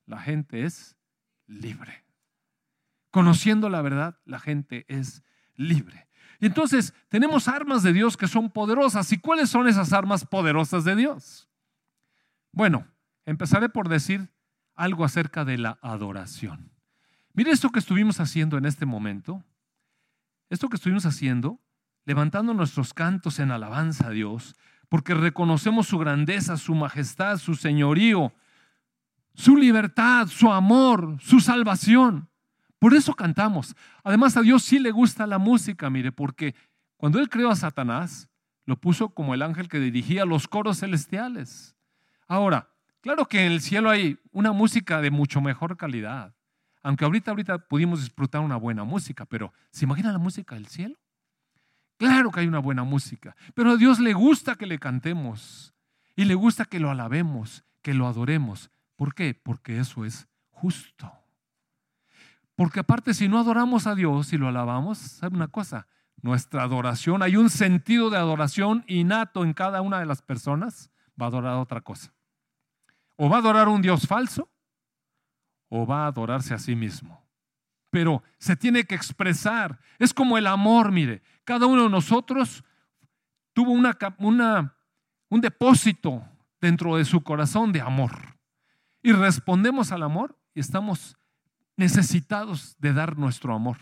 la 0.07 0.21
gente 0.21 0.65
es 0.65 0.97
libre. 1.47 2.05
Conociendo 3.11 3.69
la 3.69 3.83
verdad, 3.83 4.21
la 4.25 4.39
gente 4.39 4.87
es 4.89 5.23
libre. 5.57 6.09
Y 6.39 6.47
entonces 6.47 6.95
tenemos 7.09 7.49
armas 7.49 7.83
de 7.83 7.93
Dios 7.93 8.17
que 8.17 8.29
son 8.29 8.51
poderosas. 8.51 9.13
¿Y 9.13 9.19
cuáles 9.19 9.51
son 9.51 9.69
esas 9.69 9.93
armas 9.93 10.25
poderosas 10.25 10.85
de 10.85 10.97
Dios? 10.97 11.49
Bueno, 12.53 12.87
empezaré 13.27 13.69
por 13.69 13.89
decir 13.89 14.33
algo 14.75 15.05
acerca 15.05 15.45
de 15.45 15.59
la 15.59 15.79
adoración. 15.83 16.70
Mire 17.41 17.53
esto 17.53 17.71
que 17.71 17.79
estuvimos 17.79 18.21
haciendo 18.21 18.59
en 18.59 18.67
este 18.67 18.85
momento. 18.85 19.43
Esto 20.51 20.69
que 20.69 20.77
estuvimos 20.77 21.07
haciendo, 21.07 21.59
levantando 22.05 22.53
nuestros 22.53 22.93
cantos 22.93 23.39
en 23.39 23.51
alabanza 23.51 24.09
a 24.09 24.11
Dios, 24.11 24.55
porque 24.91 25.15
reconocemos 25.15 25.87
su 25.87 25.97
grandeza, 25.97 26.59
su 26.59 26.75
majestad, 26.75 27.39
su 27.39 27.55
señorío, 27.55 28.35
su 29.33 29.57
libertad, 29.57 30.27
su 30.27 30.53
amor, 30.53 31.17
su 31.19 31.41
salvación. 31.41 32.29
Por 32.79 32.93
eso 32.93 33.15
cantamos. 33.15 33.75
Además 34.05 34.37
a 34.37 34.43
Dios 34.43 34.63
sí 34.63 34.79
le 34.79 34.91
gusta 34.91 35.27
la 35.27 35.39
música, 35.39 35.89
mire, 35.89 36.13
porque 36.13 36.55
cuando 36.99 37.21
Él 37.21 37.31
creó 37.31 37.49
a 37.49 37.57
Satanás, 37.57 38.29
lo 38.67 38.79
puso 38.79 39.15
como 39.15 39.33
el 39.33 39.41
ángel 39.41 39.71
que 39.71 39.81
dirigía 39.81 40.27
los 40.27 40.47
coros 40.47 40.81
celestiales. 40.81 41.75
Ahora, 42.29 42.69
claro 43.01 43.25
que 43.25 43.47
en 43.47 43.53
el 43.53 43.63
cielo 43.63 43.89
hay 43.89 44.19
una 44.31 44.53
música 44.53 45.01
de 45.01 45.11
mucho 45.11 45.41
mejor 45.41 45.79
calidad. 45.79 46.35
Aunque 46.83 47.05
ahorita, 47.05 47.31
ahorita 47.31 47.59
pudimos 47.59 48.01
disfrutar 48.01 48.41
una 48.41 48.57
buena 48.57 48.85
música, 48.85 49.27
pero 49.27 49.53
¿se 49.71 49.85
imagina 49.85 50.13
la 50.13 50.19
música 50.19 50.55
del 50.55 50.67
cielo? 50.67 50.97
Claro 51.99 52.31
que 52.31 52.41
hay 52.41 52.47
una 52.47 52.61
buena 52.61 52.83
música, 52.83 53.37
pero 53.55 53.73
a 53.73 53.77
Dios 53.77 54.01
le 54.01 54.15
gusta 54.15 54.55
que 54.55 54.67
le 54.67 54.79
cantemos 54.79 55.75
y 56.17 56.25
le 56.25 56.35
gusta 56.35 56.65
que 56.65 56.81
lo 56.81 56.91
alabemos, 56.91 57.65
que 57.83 57.93
lo 57.93 58.07
adoremos. 58.07 58.71
¿Por 58.97 59.15
qué? 59.15 59.35
Porque 59.35 59.79
eso 59.79 60.07
es 60.07 60.27
justo. 60.49 61.13
Porque 62.55 62.81
aparte, 62.81 63.13
si 63.13 63.29
no 63.29 63.39
adoramos 63.39 63.87
a 63.87 63.95
Dios 63.95 64.33
y 64.33 64.39
lo 64.39 64.49
alabamos, 64.49 64.99
¿sabe 64.99 65.37
una 65.37 65.49
cosa? 65.49 65.87
Nuestra 66.23 66.63
adoración, 66.63 67.23
hay 67.23 67.37
un 67.37 67.51
sentido 67.51 68.11
de 68.11 68.19
adoración 68.19 68.85
innato 68.87 69.45
en 69.45 69.55
cada 69.55 69.81
una 69.81 69.99
de 70.01 70.07
las 70.07 70.21
personas, 70.23 70.91
va 71.21 71.27
a 71.27 71.29
adorar 71.29 71.57
otra 71.57 71.81
cosa. 71.83 72.13
O 73.17 73.29
va 73.29 73.37
a 73.37 73.41
adorar 73.41 73.69
un 73.69 73.83
Dios 73.83 74.07
falso 74.07 74.51
o 75.71 75.87
va 75.87 76.05
a 76.05 76.09
adorarse 76.09 76.53
a 76.53 76.59
sí 76.59 76.77
mismo. 76.77 77.25
Pero 77.91 78.23
se 78.39 78.57
tiene 78.57 78.85
que 78.85 78.95
expresar. 78.95 79.81
Es 79.99 80.13
como 80.13 80.37
el 80.37 80.47
amor, 80.47 80.93
mire. 80.93 81.23
Cada 81.45 81.67
uno 81.67 81.85
de 81.85 81.89
nosotros 81.89 82.63
tuvo 83.55 83.73
una, 83.73 84.77
un 85.29 85.41
depósito 85.41 86.23
dentro 86.61 86.97
de 86.97 87.05
su 87.05 87.23
corazón 87.23 87.73
de 87.73 87.81
amor. 87.81 88.37
Y 89.03 89.13
respondemos 89.13 89.93
al 89.93 90.03
amor 90.03 90.39
y 90.55 90.61
estamos 90.61 91.17
necesitados 91.77 92.77
de 92.79 92.93
dar 92.93 93.17
nuestro 93.17 93.55
amor. 93.55 93.79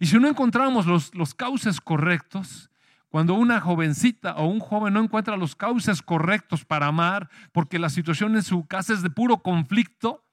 Y 0.00 0.06
si 0.06 0.18
no 0.18 0.28
encontramos 0.28 0.86
los, 0.86 1.14
los 1.14 1.34
cauces 1.34 1.80
correctos, 1.80 2.70
cuando 3.08 3.34
una 3.34 3.60
jovencita 3.60 4.36
o 4.36 4.46
un 4.46 4.60
joven 4.60 4.94
no 4.94 5.02
encuentra 5.02 5.36
los 5.36 5.56
cauces 5.56 6.02
correctos 6.02 6.64
para 6.64 6.86
amar, 6.86 7.28
porque 7.52 7.78
la 7.78 7.88
situación 7.88 8.36
en 8.36 8.42
su 8.42 8.66
casa 8.66 8.94
es 8.94 9.02
de 9.02 9.10
puro 9.10 9.38
conflicto, 9.38 10.24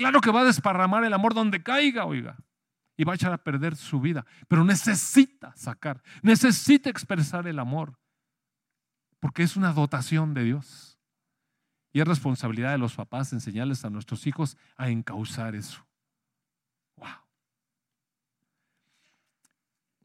claro 0.00 0.20
que 0.20 0.30
va 0.30 0.40
a 0.40 0.44
desparramar 0.44 1.04
el 1.04 1.12
amor 1.12 1.34
donde 1.34 1.62
caiga, 1.62 2.06
oiga, 2.06 2.38
y 2.96 3.04
va 3.04 3.12
a 3.12 3.16
echar 3.16 3.32
a 3.32 3.38
perder 3.38 3.76
su 3.76 4.00
vida. 4.00 4.24
Pero 4.48 4.64
necesita 4.64 5.54
sacar, 5.56 6.02
necesita 6.22 6.88
expresar 6.88 7.46
el 7.46 7.58
amor 7.58 7.98
porque 9.20 9.42
es 9.42 9.56
una 9.56 9.72
dotación 9.72 10.32
de 10.34 10.44
Dios. 10.44 10.98
Y 11.92 12.00
es 12.00 12.08
responsabilidad 12.08 12.70
de 12.70 12.78
los 12.78 12.94
papás 12.94 13.32
enseñarles 13.32 13.84
a 13.84 13.90
nuestros 13.90 14.26
hijos 14.26 14.56
a 14.76 14.88
encauzar 14.88 15.54
eso. 15.54 15.86
Wow. 16.96 17.08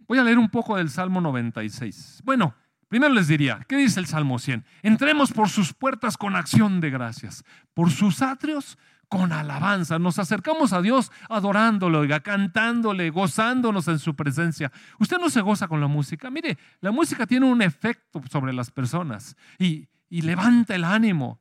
Voy 0.07 0.17
a 0.17 0.23
leer 0.23 0.37
un 0.37 0.49
poco 0.49 0.75
del 0.75 0.89
Salmo 0.89 1.21
96. 1.21 2.21
Bueno, 2.25 2.55
primero 2.87 3.13
les 3.13 3.27
diría, 3.27 3.63
¿qué 3.69 3.77
dice 3.77 3.99
el 3.99 4.07
Salmo 4.07 4.39
100? 4.39 4.65
Entremos 4.81 5.31
por 5.31 5.47
sus 5.47 5.73
puertas 5.73 6.17
con 6.17 6.35
acción 6.35 6.81
de 6.81 6.89
gracias, 6.89 7.45
por 7.73 7.91
sus 7.91 8.21
atrios 8.21 8.77
con 9.15 9.31
alabanza. 9.31 9.97
Nos 9.97 10.19
acercamos 10.19 10.73
a 10.73 10.81
Dios 10.81 11.09
adorándolo, 11.29 12.03
cantándole, 12.21 13.09
gozándonos 13.11 13.87
en 13.87 13.97
su 13.97 14.13
presencia. 14.13 14.73
Usted 14.99 15.17
no 15.19 15.29
se 15.29 15.39
goza 15.39 15.69
con 15.69 15.79
la 15.79 15.87
música. 15.87 16.29
Mire, 16.29 16.57
la 16.81 16.91
música 16.91 17.25
tiene 17.25 17.45
un 17.45 17.61
efecto 17.61 18.21
sobre 18.29 18.51
las 18.51 18.71
personas 18.71 19.37
y, 19.57 19.87
y 20.09 20.21
levanta 20.23 20.75
el 20.75 20.83
ánimo, 20.83 21.39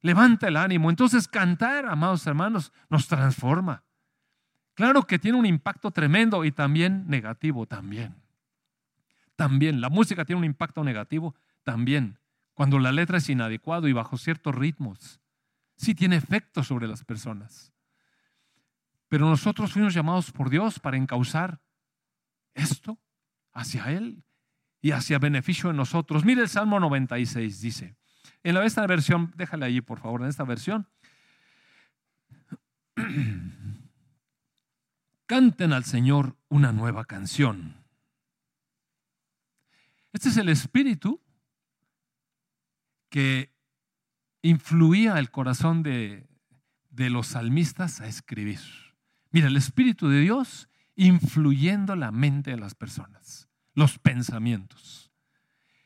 levanta 0.00 0.46
el 0.46 0.56
ánimo. 0.56 0.90
Entonces 0.90 1.26
cantar, 1.26 1.86
amados 1.86 2.24
hermanos, 2.24 2.72
nos 2.88 3.08
transforma. 3.08 3.82
Claro 4.74 5.02
que 5.02 5.18
tiene 5.18 5.38
un 5.38 5.46
impacto 5.46 5.90
tremendo 5.90 6.44
y 6.44 6.52
también 6.52 7.04
negativo, 7.08 7.66
también. 7.66 8.14
También, 9.34 9.80
la 9.80 9.88
música 9.88 10.24
tiene 10.24 10.38
un 10.38 10.44
impacto 10.44 10.84
negativo, 10.84 11.34
también. 11.64 12.20
Cuando 12.54 12.78
la 12.78 12.92
letra 12.92 13.18
es 13.18 13.28
inadecuado 13.28 13.88
y 13.88 13.92
bajo 13.92 14.18
ciertos 14.18 14.54
ritmos 14.54 15.20
sí 15.78 15.94
tiene 15.94 16.16
efecto 16.16 16.62
sobre 16.62 16.86
las 16.86 17.04
personas. 17.04 17.72
Pero 19.08 19.26
nosotros 19.26 19.72
fuimos 19.72 19.94
llamados 19.94 20.30
por 20.30 20.50
Dios 20.50 20.78
para 20.78 20.98
encauzar 20.98 21.62
esto 22.52 22.98
hacia 23.52 23.92
Él 23.92 24.22
y 24.82 24.90
hacia 24.90 25.18
beneficio 25.18 25.70
de 25.70 25.76
nosotros. 25.76 26.24
Mire 26.24 26.42
el 26.42 26.48
Salmo 26.48 26.78
96, 26.80 27.60
dice. 27.60 27.96
En 28.42 28.54
la, 28.54 28.66
esta 28.66 28.86
versión, 28.86 29.32
déjale 29.36 29.64
allí 29.64 29.80
por 29.80 30.00
favor, 30.00 30.20
en 30.22 30.28
esta 30.28 30.44
versión. 30.44 30.88
Canten 35.26 35.72
al 35.72 35.84
Señor 35.84 36.36
una 36.48 36.72
nueva 36.72 37.04
canción. 37.04 37.84
Este 40.12 40.28
es 40.30 40.36
el 40.36 40.48
espíritu 40.48 41.22
que 43.08 43.57
influía 44.42 45.18
el 45.18 45.30
corazón 45.30 45.82
de, 45.82 46.26
los 46.90 47.28
salmistas 47.28 48.00
a 48.00 48.06
escribir. 48.06 48.58
Mira, 49.30 49.46
el 49.48 49.56
Espíritu 49.56 50.08
de 50.08 50.20
Dios 50.20 50.68
influyendo 50.96 51.94
la 51.94 52.10
mente 52.10 52.50
de 52.50 52.56
las 52.56 52.74
personas, 52.74 53.48
los 53.74 53.98
pensamientos. 53.98 55.12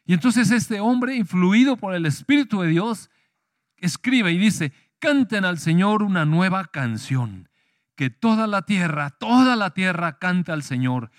Y 0.06 0.14
entonces 0.14 0.50
este 0.50 0.80
hombre, 0.80 1.16
influido 1.16 1.76
por 1.76 1.94
el 1.94 2.06
Espíritu 2.06 2.62
de 2.62 2.68
Dios, 2.68 3.10
escribe 3.76 4.32
y 4.32 4.38
dice, 4.38 4.72
canten 4.98 5.44
al 5.44 5.58
Señor 5.58 6.02
una 6.02 6.24
nueva 6.24 6.64
canción, 6.64 7.50
que 7.94 8.08
toda 8.08 8.46
la 8.46 8.62
tierra, 8.62 9.10
toda 9.10 9.54
la 9.54 9.70
tierra 9.70 10.18
cante 10.18 10.50
al 10.50 10.62
Señor, 10.62 11.10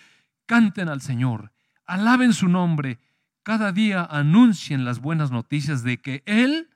canten 0.47 0.89
al 0.89 1.01
Señor, 1.01 1.51
alaben 1.85 2.33
su 2.33 2.49
nombre, 2.49 2.99
cada 3.43 3.71
día 3.71 4.03
anuncien 4.03 4.85
las 4.85 4.99
buenas 4.99 5.29
noticias 5.29 5.83
de 5.83 6.01
que 6.01 6.23
Él 6.25 6.72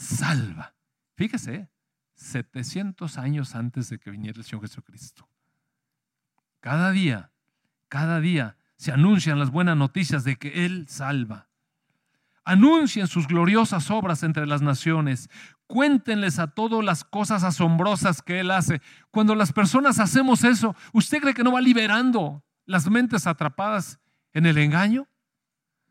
salva. 0.00 0.74
Fíjese, 1.14 1.68
700 2.14 3.18
años 3.18 3.54
antes 3.54 3.90
de 3.90 3.98
que 3.98 4.10
viniera 4.10 4.38
el 4.38 4.44
Señor 4.44 4.62
Jesucristo. 4.62 5.28
Cada 6.60 6.90
día, 6.90 7.32
cada 7.88 8.20
día 8.20 8.56
se 8.76 8.92
anuncian 8.92 9.38
las 9.38 9.50
buenas 9.50 9.76
noticias 9.76 10.24
de 10.24 10.36
que 10.36 10.64
Él 10.64 10.86
salva. 10.88 11.48
Anuncien 12.44 13.06
sus 13.06 13.28
gloriosas 13.28 13.90
obras 13.90 14.22
entre 14.22 14.46
las 14.46 14.62
naciones. 14.62 15.28
Cuéntenles 15.66 16.38
a 16.38 16.48
todos 16.48 16.82
las 16.82 17.04
cosas 17.04 17.44
asombrosas 17.44 18.22
que 18.22 18.40
Él 18.40 18.50
hace. 18.50 18.80
Cuando 19.10 19.34
las 19.34 19.52
personas 19.52 19.98
hacemos 19.98 20.44
eso, 20.44 20.74
¿usted 20.94 21.20
cree 21.20 21.34
que 21.34 21.44
no 21.44 21.52
va 21.52 21.60
liberando 21.60 22.42
las 22.64 22.90
mentes 22.90 23.26
atrapadas 23.26 24.00
en 24.32 24.46
el 24.46 24.56
engaño? 24.56 25.06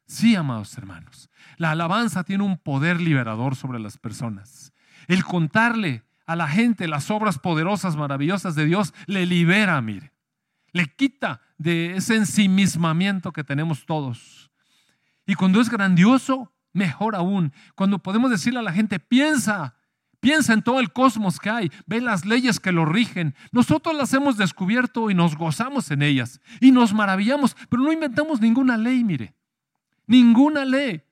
Sí, 0.09 0.35
amados 0.35 0.75
hermanos. 0.75 1.29
La 1.57 1.69
alabanza 1.69 2.23
tiene 2.23 2.43
un 2.43 2.57
poder 2.57 2.99
liberador 2.99 3.55
sobre 3.55 3.79
las 3.79 3.99
personas. 3.99 4.73
El 5.07 5.23
contarle 5.23 6.03
a 6.25 6.35
la 6.35 6.47
gente 6.47 6.87
las 6.87 7.11
obras 7.11 7.37
poderosas, 7.37 7.95
maravillosas 7.95 8.55
de 8.55 8.65
Dios, 8.65 8.95
le 9.05 9.27
libera, 9.27 9.79
mire. 9.83 10.11
Le 10.71 10.87
quita 10.87 11.41
de 11.59 11.95
ese 11.95 12.15
ensimismamiento 12.15 13.31
que 13.31 13.43
tenemos 13.43 13.85
todos. 13.85 14.49
Y 15.27 15.35
cuando 15.35 15.61
es 15.61 15.69
grandioso, 15.69 16.51
mejor 16.73 17.15
aún. 17.15 17.53
Cuando 17.75 17.99
podemos 17.99 18.31
decirle 18.31 18.61
a 18.61 18.63
la 18.63 18.73
gente, 18.73 18.99
piensa, 18.99 19.75
piensa 20.19 20.53
en 20.53 20.63
todo 20.63 20.79
el 20.79 20.91
cosmos 20.91 21.39
que 21.39 21.51
hay, 21.51 21.71
ve 21.85 22.01
las 22.01 22.25
leyes 22.25 22.59
que 22.59 22.71
lo 22.71 22.83
rigen. 22.83 23.35
Nosotros 23.51 23.95
las 23.95 24.11
hemos 24.15 24.37
descubierto 24.37 25.11
y 25.11 25.13
nos 25.13 25.35
gozamos 25.35 25.91
en 25.91 26.01
ellas 26.01 26.41
y 26.59 26.71
nos 26.71 26.95
maravillamos, 26.95 27.55
pero 27.69 27.83
no 27.83 27.93
inventamos 27.93 28.41
ninguna 28.41 28.75
ley, 28.75 29.03
mire. 29.03 29.35
Ninguna 30.09 30.65
ley. 30.65 31.03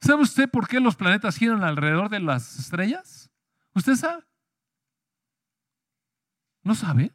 ¿Sabe 0.00 0.22
usted 0.22 0.48
por 0.48 0.66
qué 0.66 0.80
los 0.80 0.96
planetas 0.96 1.36
giran 1.36 1.62
alrededor 1.62 2.08
de 2.08 2.20
las 2.20 2.58
estrellas? 2.58 3.30
¿Usted 3.74 3.96
sabe? 3.96 4.24
¿No 6.62 6.74
sabe? 6.74 7.12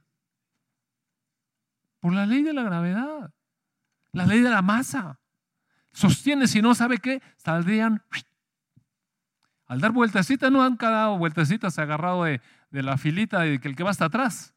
Por 2.00 2.14
la 2.14 2.28
ley 2.28 2.44
de 2.44 2.54
la 2.54 2.62
gravedad, 2.62 3.34
la 4.12 4.28
ley 4.28 4.42
de 4.42 4.52
la 4.52 4.62
masa. 4.62 5.20
Sostiene, 5.92 6.46
si 6.46 6.62
no 6.62 6.76
sabe 6.76 7.00
qué, 7.00 7.24
saldrían 7.38 8.04
al 9.66 9.82
dar 9.82 9.94
vueltecitas, 9.94 10.52
no 10.52 10.64
han 10.64 10.78
dado 10.78 11.18
vueltecitas 11.18 11.80
agarrado 11.80 12.26
de, 12.26 12.40
de 12.70 12.84
la 12.84 13.00
filita 13.00 13.40
de 13.40 13.60
que 13.60 13.68
el 13.68 13.76
que 13.76 13.84
va 13.84 13.90
hasta 13.90 14.06
atrás. 14.06 14.54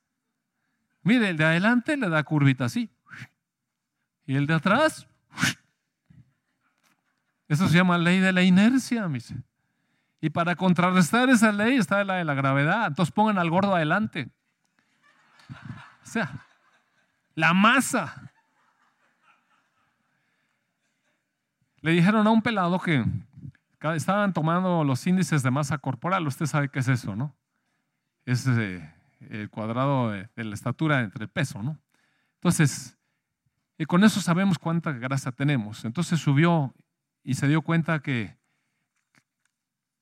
Mire, 1.03 1.31
el 1.31 1.39
de 1.39 1.45
adelante 1.47 1.97
le 1.97 2.11
da 2.11 2.23
curvita 2.25 2.67
así. 2.67 2.91
Y 4.27 4.37
el 4.37 4.47
de 4.47 4.55
atrás 4.55 5.09
eso 7.49 7.69
se 7.69 7.77
llama 7.77 7.99
ley 7.99 8.21
de 8.21 8.33
la 8.33 8.43
inercia, 8.43 9.09
mis. 9.09 9.35
Y 10.21 10.31
para 10.31 10.57
contrarrestar 10.57 11.29
esa 11.29 11.53
ley 11.53 11.77
está 11.77 12.03
la 12.03 12.15
de 12.15 12.25
la 12.25 12.35
gravedad. 12.35 12.87
Entonces 12.87 13.13
pongan 13.13 13.39
al 13.39 13.51
gordo 13.51 13.75
adelante. 13.75 14.31
O 15.51 16.07
sea, 16.07 16.47
la 17.35 17.53
masa. 17.53 18.33
Le 21.81 21.91
dijeron 21.91 22.27
a 22.27 22.31
un 22.31 22.41
pelado 22.41 22.79
que 22.81 23.05
estaban 23.95 24.33
tomando 24.33 24.85
los 24.85 25.07
índices 25.07 25.43
de 25.43 25.51
masa 25.51 25.77
corporal. 25.77 26.27
Usted 26.27 26.47
sabe 26.47 26.71
qué 26.71 26.79
es 26.79 26.89
eso, 26.89 27.15
¿no? 27.15 27.35
Es 28.25 28.47
eh, 28.47 28.91
el 29.29 29.51
cuadrado 29.51 30.11
de, 30.11 30.29
la 30.37 30.55
estatura 30.55 31.01
entre 31.01 31.25
el 31.25 31.31
peso, 31.31 31.63
¿no? 31.63 31.79
Entonces, 32.37 32.97
y 33.77 33.85
con 33.85 34.05
eso 34.05 34.21
sabemos 34.21 34.59
cuánta 34.59 34.93
grasa 34.93 35.33
tenemos. 35.33 35.85
Entonces 35.85 36.21
subió 36.21 36.75
y 37.25 37.35
se 37.35 37.49
dio 37.49 37.63
cuenta 37.63 38.01
que 38.01 38.37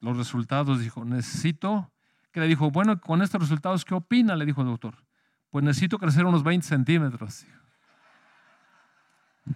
los 0.00 0.16
resultados, 0.16 0.80
dijo, 0.80 1.04
necesito, 1.04 1.92
que 2.32 2.40
le 2.40 2.48
dijo, 2.48 2.70
bueno, 2.70 3.00
con 3.00 3.22
estos 3.22 3.40
resultados, 3.40 3.84
¿qué 3.84 3.94
opina? 3.94 4.34
Le 4.34 4.44
dijo 4.44 4.62
el 4.62 4.66
doctor. 4.66 4.96
Pues 5.50 5.64
necesito 5.64 5.98
crecer 5.98 6.26
unos 6.26 6.42
20 6.42 6.66
centímetros. 6.66 7.46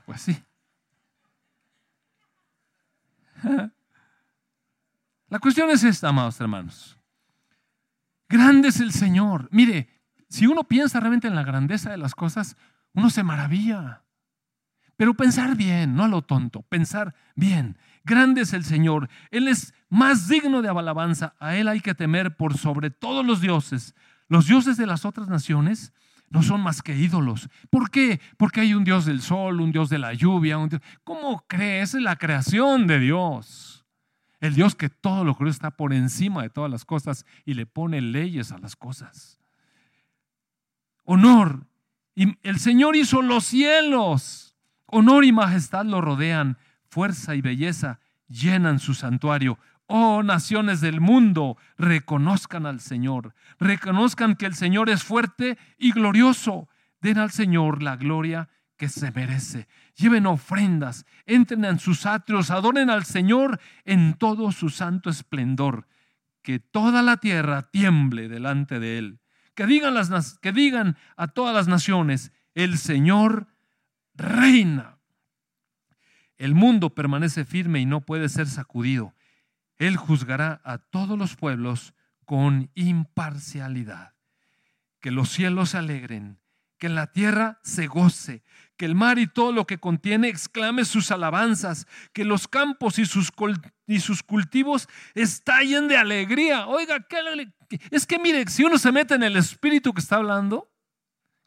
Pues 0.04 0.20
sí. 0.20 0.36
La 5.28 5.38
cuestión 5.38 5.70
es 5.70 5.84
esta, 5.84 6.08
amados 6.08 6.40
hermanos. 6.40 6.98
Grande 8.28 8.66
es 8.66 8.80
el 8.80 8.90
Señor. 8.92 9.48
Mire, 9.52 9.88
si 10.28 10.48
uno 10.48 10.64
piensa 10.64 10.98
realmente 10.98 11.28
en 11.28 11.36
la 11.36 11.44
grandeza 11.44 11.88
de 11.90 11.98
las 11.98 12.16
cosas, 12.16 12.56
uno 12.94 13.10
se 13.10 13.22
maravilla. 13.22 14.02
Pero 14.96 15.14
pensar 15.14 15.56
bien, 15.56 15.94
no 15.94 16.04
a 16.04 16.08
lo 16.08 16.22
tonto, 16.22 16.62
pensar 16.62 17.14
bien. 17.34 17.76
Grande 18.04 18.42
es 18.42 18.52
el 18.54 18.64
Señor. 18.64 19.10
Él 19.30 19.48
es 19.48 19.74
más 19.90 20.28
digno 20.28 20.62
de 20.62 20.68
alabanza. 20.68 21.34
A 21.38 21.56
Él 21.56 21.68
hay 21.68 21.80
que 21.80 21.94
temer 21.94 22.36
por 22.36 22.56
sobre 22.56 22.90
todos 22.90 23.24
los 23.24 23.40
dioses. 23.40 23.94
Los 24.28 24.46
dioses 24.46 24.76
de 24.76 24.86
las 24.86 25.04
otras 25.04 25.28
naciones 25.28 25.92
no 26.30 26.42
son 26.42 26.62
más 26.62 26.82
que 26.82 26.96
ídolos. 26.96 27.48
¿Por 27.68 27.90
qué? 27.90 28.20
Porque 28.38 28.62
hay 28.62 28.74
un 28.74 28.84
Dios 28.84 29.04
del 29.04 29.20
sol, 29.20 29.60
un 29.60 29.70
Dios 29.70 29.90
de 29.90 29.98
la 29.98 30.14
lluvia. 30.14 30.56
Un 30.56 30.80
¿Cómo 31.04 31.44
crees? 31.46 31.94
Es 31.94 32.02
la 32.02 32.16
creación 32.16 32.86
de 32.86 32.98
Dios. 32.98 33.84
El 34.40 34.54
Dios 34.54 34.74
que 34.74 34.88
todo 34.88 35.24
lo 35.24 35.34
creó 35.34 35.50
está 35.50 35.72
por 35.72 35.92
encima 35.92 36.42
de 36.42 36.50
todas 36.50 36.70
las 36.70 36.84
cosas 36.84 37.26
y 37.44 37.54
le 37.54 37.66
pone 37.66 38.00
leyes 38.00 38.50
a 38.50 38.58
las 38.58 38.76
cosas. 38.76 39.40
Honor. 41.04 41.66
El 42.14 42.58
Señor 42.58 42.96
hizo 42.96 43.20
los 43.20 43.44
cielos 43.44 44.55
Honor 44.86 45.24
y 45.24 45.32
majestad 45.32 45.84
lo 45.84 46.00
rodean, 46.00 46.58
fuerza 46.88 47.34
y 47.34 47.40
belleza 47.40 48.00
llenan 48.28 48.78
su 48.78 48.94
santuario. 48.94 49.58
Oh 49.86 50.22
naciones 50.22 50.80
del 50.80 51.00
mundo, 51.00 51.56
reconozcan 51.78 52.66
al 52.66 52.80
Señor, 52.80 53.34
reconozcan 53.58 54.34
que 54.34 54.46
el 54.46 54.54
Señor 54.54 54.90
es 54.90 55.04
fuerte 55.04 55.58
y 55.78 55.92
glorioso. 55.92 56.68
Den 57.00 57.18
al 57.18 57.30
Señor 57.30 57.82
la 57.82 57.96
gloria 57.96 58.48
que 58.76 58.88
se 58.88 59.12
merece. 59.12 59.68
Lleven 59.96 60.26
ofrendas, 60.26 61.06
entren 61.24 61.64
en 61.64 61.78
sus 61.78 62.04
atrios, 62.04 62.50
adoren 62.50 62.90
al 62.90 63.04
Señor 63.04 63.60
en 63.84 64.14
todo 64.14 64.50
su 64.50 64.70
santo 64.70 65.08
esplendor. 65.08 65.86
Que 66.42 66.58
toda 66.58 67.02
la 67.02 67.16
tierra 67.16 67.62
tiemble 67.62 68.28
delante 68.28 68.78
de 68.80 68.98
Él. 68.98 69.20
Que 69.54 69.66
digan, 69.66 69.94
las, 69.94 70.38
que 70.38 70.52
digan 70.52 70.96
a 71.16 71.28
todas 71.28 71.54
las 71.54 71.68
naciones, 71.68 72.32
el 72.54 72.78
Señor 72.78 73.46
reina. 74.16 74.98
El 76.38 76.54
mundo 76.54 76.94
permanece 76.94 77.44
firme 77.44 77.80
y 77.80 77.86
no 77.86 78.00
puede 78.00 78.28
ser 78.28 78.46
sacudido. 78.46 79.14
Él 79.78 79.96
juzgará 79.96 80.60
a 80.64 80.78
todos 80.78 81.18
los 81.18 81.36
pueblos 81.36 81.94
con 82.24 82.70
imparcialidad. 82.74 84.14
Que 85.00 85.10
los 85.10 85.30
cielos 85.30 85.70
se 85.70 85.78
alegren, 85.78 86.40
que 86.78 86.88
la 86.88 87.12
tierra 87.12 87.60
se 87.62 87.86
goce, 87.86 88.42
que 88.76 88.84
el 88.84 88.94
mar 88.94 89.18
y 89.18 89.26
todo 89.26 89.52
lo 89.52 89.66
que 89.66 89.78
contiene 89.78 90.28
exclame 90.28 90.84
sus 90.84 91.10
alabanzas, 91.10 91.86
que 92.12 92.24
los 92.24 92.48
campos 92.48 92.98
y 92.98 93.06
sus, 93.06 93.32
y 93.86 94.00
sus 94.00 94.22
cultivos 94.22 94.88
estallen 95.14 95.88
de 95.88 95.96
alegría. 95.96 96.66
Oiga, 96.66 97.00
¿qué, 97.08 97.52
es 97.90 98.06
que 98.06 98.18
mire, 98.18 98.46
si 98.48 98.64
uno 98.64 98.78
se 98.78 98.92
mete 98.92 99.14
en 99.14 99.22
el 99.22 99.36
espíritu 99.36 99.92
que 99.94 100.00
está 100.00 100.16
hablando, 100.16 100.70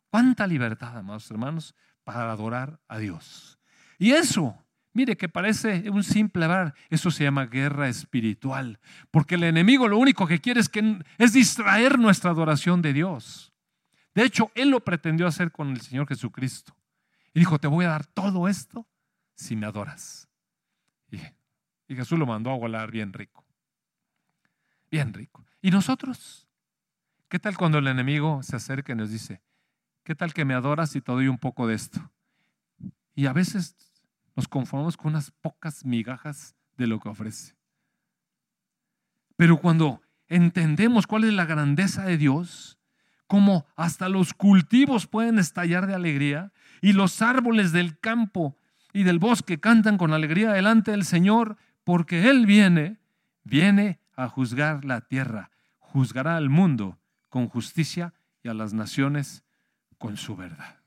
cuánta 0.10 0.48
libertad, 0.48 0.98
amados 0.98 1.30
hermanos, 1.30 1.76
para 2.14 2.32
adorar 2.32 2.80
a 2.88 2.98
Dios. 2.98 3.60
Y 3.98 4.12
eso 4.12 4.58
Mire 4.92 5.16
que 5.16 5.30
parece 5.30 5.90
un 5.92 6.04
simple 6.04 6.46
hablar, 6.46 6.74
eso 6.90 7.12
se 7.12 7.24
llama 7.24 7.46
guerra 7.46 7.88
espiritual, 7.88 8.80
porque 9.12 9.36
el 9.36 9.44
enemigo 9.44 9.88
lo 9.88 10.00
único 10.00 10.26
que 10.26 10.42
quiere 10.42 10.60
es, 10.60 10.68
que, 10.68 11.00
es 11.20 11.34
distraer 11.34 12.00
nuestra 12.00 12.32
adoración 12.32 12.82
de 12.82 12.94
Dios. 12.94 13.54
De 14.16 14.24
hecho, 14.24 14.52
él 14.56 14.72
lo 14.72 14.84
pretendió 14.84 15.28
hacer 15.28 15.52
con 15.52 15.70
el 15.70 15.82
Señor 15.82 16.08
Jesucristo. 16.08 16.76
Y 17.34 17.40
dijo, 17.40 17.60
te 17.60 17.68
voy 17.68 17.86
a 17.86 17.90
dar 17.90 18.08
todo 18.08 18.48
esto 18.48 18.88
si 19.36 19.56
me 19.56 19.68
adoras. 19.68 20.28
Y, 21.12 21.18
y 21.88 21.96
Jesús 21.96 22.18
lo 22.18 22.26
mandó 22.26 22.50
a 22.50 22.58
volar 22.58 22.90
bien 22.90 23.14
rico. 23.14 23.46
Bien 24.90 25.14
rico. 25.14 25.46
¿Y 25.62 25.70
nosotros? 25.70 26.48
¿Qué 27.30 27.38
tal 27.38 27.56
cuando 27.56 27.78
el 27.78 27.88
enemigo 27.88 28.42
se 28.42 28.56
acerca 28.56 28.94
y 28.94 28.96
nos 28.96 29.12
dice, 29.12 29.44
¿qué 30.04 30.16
tal 30.16 30.34
que 30.34 30.46
me 30.46 30.54
adoras 30.54 30.96
y 30.96 31.02
te 31.02 31.12
doy 31.12 31.28
un 31.28 31.38
poco 31.38 31.68
de 31.68 31.76
esto? 31.76 32.12
Y 33.16 33.26
a 33.26 33.34
veces 33.34 33.76
nos 34.36 34.48
conformamos 34.48 34.98
con 34.98 35.12
unas 35.12 35.32
pocas 35.32 35.86
migajas 35.86 36.56
de 36.78 36.88
lo 36.88 37.00
que 37.00 37.10
ofrece. 37.10 37.56
Pero 39.36 39.58
cuando 39.58 40.02
entendemos 40.28 41.08
cuál 41.08 41.26
es 41.26 41.34
la 41.34 41.46
grandeza 41.46 42.04
de 42.04 42.18
Dios, 42.18 42.80
como 43.28 43.68
hasta 43.76 44.10
los 44.10 44.34
cultivos 44.34 45.08
pueden 45.08 45.40
estallar 45.40 45.88
de 45.88 45.94
alegría 45.94 46.52
y 46.82 46.94
los 46.94 47.22
árboles 47.22 47.72
del 47.72 48.00
campo 48.00 48.58
y 48.92 49.04
del 49.04 49.20
bosque 49.20 49.60
cantan 49.60 49.98
con 49.98 50.14
alegría 50.14 50.52
delante 50.52 50.92
del 50.92 51.06
Señor, 51.06 51.58
porque 51.84 52.30
Él 52.30 52.46
viene, 52.46 53.00
viene 53.44 54.00
a 54.16 54.28
juzgar 54.28 54.84
la 54.84 55.02
tierra, 55.02 55.52
juzgará 55.78 56.38
al 56.38 56.50
mundo 56.50 56.98
con 57.30 57.48
justicia 57.48 58.14
y 58.42 58.50
a 58.50 58.54
las 58.54 58.74
naciones 58.74 59.44
con 60.00 60.18
su 60.18 60.36
verdad. 60.36 60.80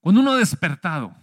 Cuando 0.00 0.20
uno 0.20 0.32
ha 0.32 0.36
despertado, 0.36 1.14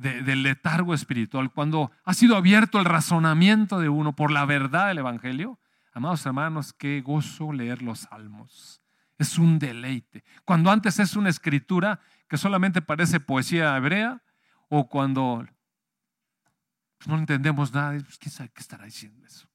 del 0.00 0.42
letargo 0.42 0.94
espiritual, 0.94 1.52
cuando 1.52 1.92
ha 2.04 2.14
sido 2.14 2.34
abierto 2.34 2.78
el 2.78 2.86
razonamiento 2.86 3.78
de 3.78 3.90
uno 3.90 4.16
por 4.16 4.30
la 4.30 4.46
verdad 4.46 4.88
del 4.88 4.98
Evangelio, 4.98 5.60
amados 5.92 6.24
hermanos, 6.24 6.72
qué 6.72 7.02
gozo 7.02 7.52
leer 7.52 7.82
los 7.82 8.00
salmos. 8.00 8.80
Es 9.18 9.36
un 9.36 9.58
deleite. 9.58 10.24
Cuando 10.46 10.70
antes 10.70 10.98
es 10.98 11.16
una 11.16 11.28
escritura 11.28 12.00
que 12.28 12.38
solamente 12.38 12.80
parece 12.80 13.20
poesía 13.20 13.76
hebrea, 13.76 14.22
o 14.70 14.88
cuando 14.88 15.46
pues, 16.96 17.08
no 17.08 17.18
entendemos 17.18 17.74
nada, 17.74 17.98
pues, 18.02 18.16
¿quién 18.16 18.32
sabe 18.32 18.50
qué 18.54 18.60
estará 18.62 18.86
diciendo 18.86 19.26
eso? 19.26 19.50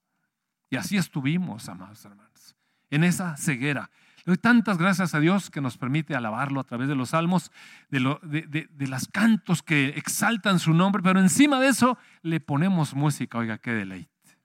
Y 0.69 0.75
así 0.75 0.97
estuvimos, 0.97 1.67
amados 1.69 2.05
hermanos, 2.05 2.55
en 2.91 3.03
esa 3.03 3.35
ceguera. 3.37 3.89
Le 4.25 4.31
doy 4.31 4.37
tantas 4.37 4.79
gracias 4.79 5.13
a 5.13 5.19
Dios 5.19 5.51
que 5.51 5.61
nos 5.61 5.77
permite 5.77 6.15
alabarlo 6.15 6.59
a 6.59 6.63
través 6.63 6.87
de 6.87 6.95
los 6.95 7.09
salmos, 7.09 7.51
de, 7.91 7.99
lo, 7.99 8.19
de, 8.23 8.67
las 8.87 9.07
cantos 9.07 9.61
que 9.61 9.89
exaltan 9.89 10.57
su 10.57 10.73
nombre, 10.73 11.03
pero 11.03 11.19
encima 11.19 11.59
de 11.59 11.67
eso 11.67 11.99
le 12.23 12.39
ponemos 12.39 12.95
música. 12.95 13.37
Oiga, 13.37 13.59
qué 13.59 13.71
deleite. 13.73 14.39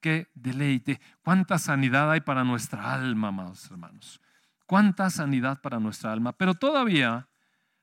Qué 0.00 0.30
deleite. 0.34 1.02
Cuánta 1.22 1.58
sanidad 1.58 2.10
hay 2.10 2.22
para 2.22 2.44
nuestra 2.44 2.94
alma, 2.94 3.28
amados 3.28 3.70
hermanos. 3.70 4.22
Cuánta 4.64 5.10
sanidad 5.10 5.60
para 5.60 5.78
nuestra 5.78 6.10
alma. 6.10 6.32
Pero 6.32 6.54
todavía 6.54 7.28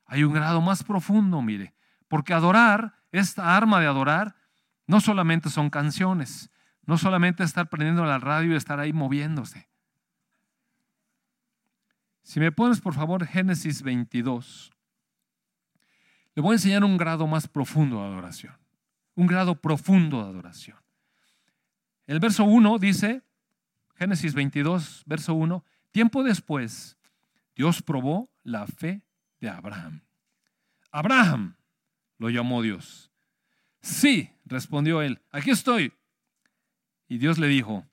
hay 0.08 0.24
un 0.24 0.34
grado 0.34 0.60
más 0.60 0.84
profundo, 0.84 1.40
mire. 1.44 1.76
Porque 2.08 2.34
adorar, 2.34 2.96
esta 3.12 3.56
arma 3.56 3.80
de 3.80 3.86
adorar, 3.86 4.36
no 4.88 5.00
solamente 5.00 5.52
son 5.52 5.70
canciones, 5.70 6.50
no 6.84 6.98
solamente 6.98 7.44
estar 7.44 7.70
prendiendo 7.70 8.06
la 8.06 8.18
radio 8.18 8.54
y 8.54 8.56
estar 8.56 8.80
ahí 8.80 8.92
moviéndose. 8.92 9.71
Si 12.24 12.40
me 12.40 12.52
pones 12.52 12.80
por 12.80 12.94
favor 12.94 13.26
Génesis 13.26 13.82
22, 13.82 14.72
le 16.36 16.42
voy 16.42 16.52
a 16.52 16.56
enseñar 16.56 16.84
un 16.84 16.98
grado 16.98 17.28
más 17.28 17.48
profundo 17.48 17.98
de 17.98 18.08
adoración, 18.08 18.56
un 19.16 19.28
grado 19.28 19.56
profundo 19.56 20.24
de 20.24 20.30
adoración. 20.30 20.78
El 22.08 22.20
verso 22.20 22.44
1 22.44 22.78
dice, 22.80 23.24
Génesis 23.96 24.34
22, 24.34 25.04
verso 25.06 25.34
1, 25.34 25.66
tiempo 25.92 26.24
después, 26.24 26.98
Dios 27.56 27.82
probó 27.82 28.30
la 28.44 28.66
fe 28.68 29.04
de 29.40 29.50
Abraham. 29.50 30.02
Abraham, 30.92 31.56
lo 32.18 32.30
llamó 32.30 32.62
Dios. 32.62 33.12
Sí, 33.82 34.32
respondió 34.46 35.02
él, 35.02 35.22
aquí 35.32 35.52
estoy. 35.52 35.94
Y 37.08 37.18
Dios 37.18 37.38
le 37.40 37.48
dijo, 37.48 37.86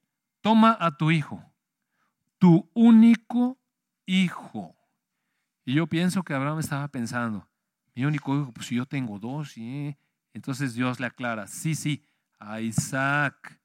toma 0.43 0.77
a 0.79 0.97
tu 0.97 1.11
hijo, 1.11 1.45
tu 2.39 2.71
único 2.75 3.59
hijo. 4.09 4.75
Y 5.65 5.75
yo 5.75 5.87
pienso 5.87 6.23
que 6.23 6.33
Abraham 6.33 6.61
estaba 6.61 6.89
pensando, 6.89 7.47
mi 7.95 8.07
único 8.07 8.35
hijo, 8.35 8.53
pues 8.53 8.71
yo 8.71 8.87
tengo 8.87 9.19
dos, 9.19 9.55
entonces 10.33 10.75
Dios 10.75 10.99
le 10.99 11.07
aclara, 11.07 11.47
sí, 11.47 11.75
sí, 11.75 12.05
a 12.39 12.61
Isaac, 12.61 13.61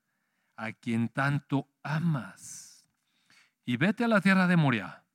a 0.58 0.73
quien 0.73 1.08
tanto 1.08 1.69
amas. 1.82 2.86
Y 3.65 3.77
vete 3.77 4.03
a 4.03 4.10
la 4.10 4.19
tierra 4.19 4.47
de 4.47 4.58
Moria. 4.58 5.06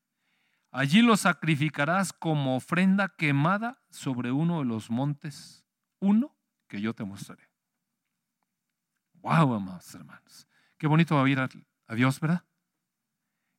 Allí 0.70 1.02
lo 1.02 1.16
sacrificarás 1.16 2.12
como 2.12 2.56
ofrenda 2.56 3.08
quemada 3.08 3.82
sobre 3.90 4.32
uno 4.32 4.60
de 4.60 4.64
los 4.64 4.90
montes, 4.90 5.66
uno 6.00 6.36
que 6.68 6.80
yo 6.80 6.94
te 6.94 7.04
mostraré. 7.04 7.50
Wow, 9.14 9.54
amados 9.54 9.94
hermanos. 9.94 10.48
Qué 10.78 10.86
bonito 10.86 11.16
va 11.16 11.24
a 11.24 11.28
ir 11.28 11.38
a 11.40 11.94
Dios, 11.94 12.18
¿verdad? 12.20 12.44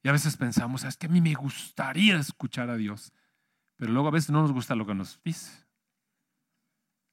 Y 0.01 0.09
a 0.09 0.11
veces 0.11 0.37
pensamos, 0.37 0.83
es 0.83 0.95
que 0.95 1.07
a 1.07 1.09
mí 1.09 1.21
me 1.21 1.33
gustaría 1.33 2.17
escuchar 2.17 2.69
a 2.69 2.77
Dios, 2.77 3.11
pero 3.75 3.91
luego 3.91 4.07
a 4.07 4.11
veces 4.11 4.29
no 4.29 4.41
nos 4.41 4.51
gusta 4.51 4.75
lo 4.75 4.85
que 4.85 4.95
nos 4.95 5.21
dice. 5.23 5.65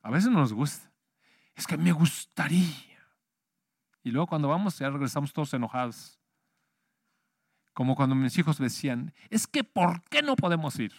A 0.02 0.10
veces 0.10 0.30
no 0.30 0.38
nos 0.38 0.52
gusta. 0.52 0.92
Es 1.54 1.66
que 1.66 1.76
me 1.76 1.90
gustaría. 1.92 2.96
Y 4.02 4.10
luego 4.12 4.28
cuando 4.28 4.48
vamos 4.48 4.78
ya 4.78 4.88
regresamos 4.88 5.32
todos 5.32 5.52
enojados. 5.54 6.20
Como 7.72 7.96
cuando 7.96 8.14
mis 8.14 8.38
hijos 8.38 8.58
decían, 8.58 9.12
es 9.30 9.46
que 9.46 9.64
¿por 9.64 10.02
qué 10.04 10.22
no 10.22 10.36
podemos 10.36 10.78
ir? 10.78 10.92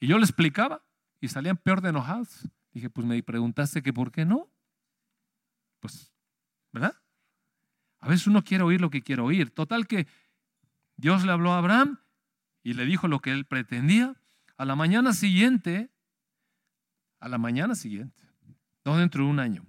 Y 0.00 0.08
yo 0.08 0.18
le 0.18 0.24
explicaba 0.24 0.84
y 1.20 1.28
salían 1.28 1.56
peor 1.56 1.80
de 1.80 1.90
enojados. 1.90 2.48
Dije, 2.72 2.90
pues 2.90 3.06
me 3.06 3.22
preguntaste 3.22 3.82
que 3.82 3.92
por 3.92 4.10
qué 4.10 4.24
no. 4.24 4.50
Pues, 5.80 6.12
¿verdad? 6.72 6.94
A 8.00 8.08
veces 8.08 8.26
uno 8.26 8.42
quiere 8.42 8.64
oír 8.64 8.80
lo 8.80 8.90
que 8.90 9.02
quiere 9.02 9.22
oír. 9.22 9.50
Total 9.50 9.86
que 9.86 10.06
Dios 10.98 11.24
le 11.24 11.30
habló 11.30 11.52
a 11.52 11.58
Abraham 11.58 12.00
y 12.64 12.74
le 12.74 12.84
dijo 12.84 13.06
lo 13.06 13.20
que 13.20 13.30
él 13.30 13.46
pretendía. 13.46 14.20
A 14.56 14.64
la 14.64 14.74
mañana 14.74 15.12
siguiente, 15.12 15.92
a 17.20 17.28
la 17.28 17.38
mañana 17.38 17.76
siguiente, 17.76 18.24
no 18.84 18.98
dentro 18.98 19.24
de 19.24 19.30
un 19.30 19.38
año, 19.38 19.64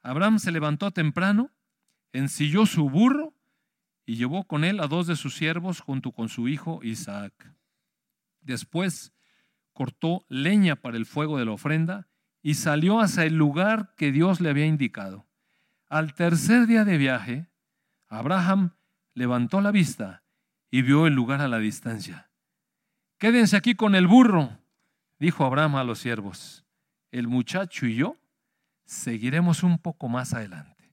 Abraham 0.00 0.38
se 0.38 0.52
levantó 0.52 0.92
temprano, 0.92 1.50
ensilló 2.12 2.66
su 2.66 2.88
burro 2.88 3.34
y 4.06 4.14
llevó 4.14 4.44
con 4.44 4.62
él 4.62 4.78
a 4.78 4.86
dos 4.86 5.08
de 5.08 5.16
sus 5.16 5.34
siervos 5.34 5.80
junto 5.80 6.12
con 6.12 6.28
su 6.28 6.46
hijo 6.46 6.78
Isaac. 6.84 7.52
Después 8.40 9.12
cortó 9.72 10.24
leña 10.28 10.76
para 10.76 10.96
el 10.96 11.06
fuego 11.06 11.36
de 11.36 11.46
la 11.46 11.52
ofrenda 11.52 12.06
y 12.42 12.54
salió 12.54 13.00
hacia 13.00 13.24
el 13.24 13.34
lugar 13.34 13.94
que 13.96 14.12
Dios 14.12 14.40
le 14.40 14.50
había 14.50 14.66
indicado. 14.66 15.26
Al 15.88 16.14
tercer 16.14 16.68
día 16.68 16.84
de 16.84 16.96
viaje, 16.96 17.50
Abraham 18.06 18.76
levantó 19.14 19.60
la 19.60 19.72
vista 19.72 20.23
y 20.74 20.82
vio 20.82 21.06
el 21.06 21.14
lugar 21.14 21.40
a 21.40 21.46
la 21.46 21.58
distancia. 21.58 22.28
Quédense 23.18 23.56
aquí 23.56 23.76
con 23.76 23.94
el 23.94 24.08
burro, 24.08 24.58
dijo 25.20 25.44
Abraham 25.44 25.76
a 25.76 25.84
los 25.84 26.00
siervos. 26.00 26.64
El 27.12 27.28
muchacho 27.28 27.86
y 27.86 27.94
yo 27.94 28.16
seguiremos 28.84 29.62
un 29.62 29.78
poco 29.78 30.08
más 30.08 30.34
adelante. 30.34 30.92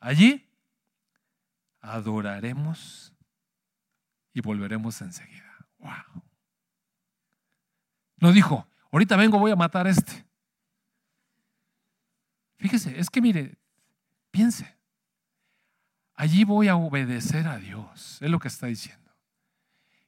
Allí 0.00 0.46
adoraremos 1.80 3.14
y 4.34 4.42
volveremos 4.42 5.00
enseguida. 5.00 5.66
Wow. 5.78 6.22
No 8.18 8.32
dijo, 8.32 8.68
ahorita 8.90 9.16
vengo, 9.16 9.38
voy 9.38 9.52
a 9.52 9.56
matar 9.56 9.86
a 9.86 9.90
este. 9.90 10.26
Fíjese, 12.58 13.00
es 13.00 13.08
que 13.08 13.22
mire, 13.22 13.56
piense, 14.30 14.76
allí 16.16 16.44
voy 16.44 16.68
a 16.68 16.76
obedecer 16.76 17.46
a 17.46 17.56
Dios, 17.56 18.18
es 18.20 18.30
lo 18.30 18.38
que 18.38 18.48
está 18.48 18.66
diciendo. 18.66 19.01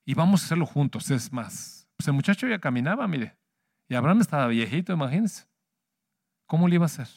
Y 0.05 0.15
vamos 0.15 0.43
a 0.43 0.45
hacerlo 0.47 0.67
juntos, 0.67 1.11
es 1.11 1.33
más. 1.33 1.89
Pues 1.97 2.09
el 2.09 2.15
muchacho 2.15 2.47
ya 2.47 2.59
caminaba, 2.59 3.07
mire, 3.09 3.37
y 3.89 3.95
Abraham 3.95 4.21
estaba 4.21 4.47
viejito, 4.49 4.93
imagínense. 4.93 5.47
¿Cómo 6.47 6.69
le 6.69 6.77
iba 6.77 6.85
a 6.85 6.87
hacer? 6.87 7.09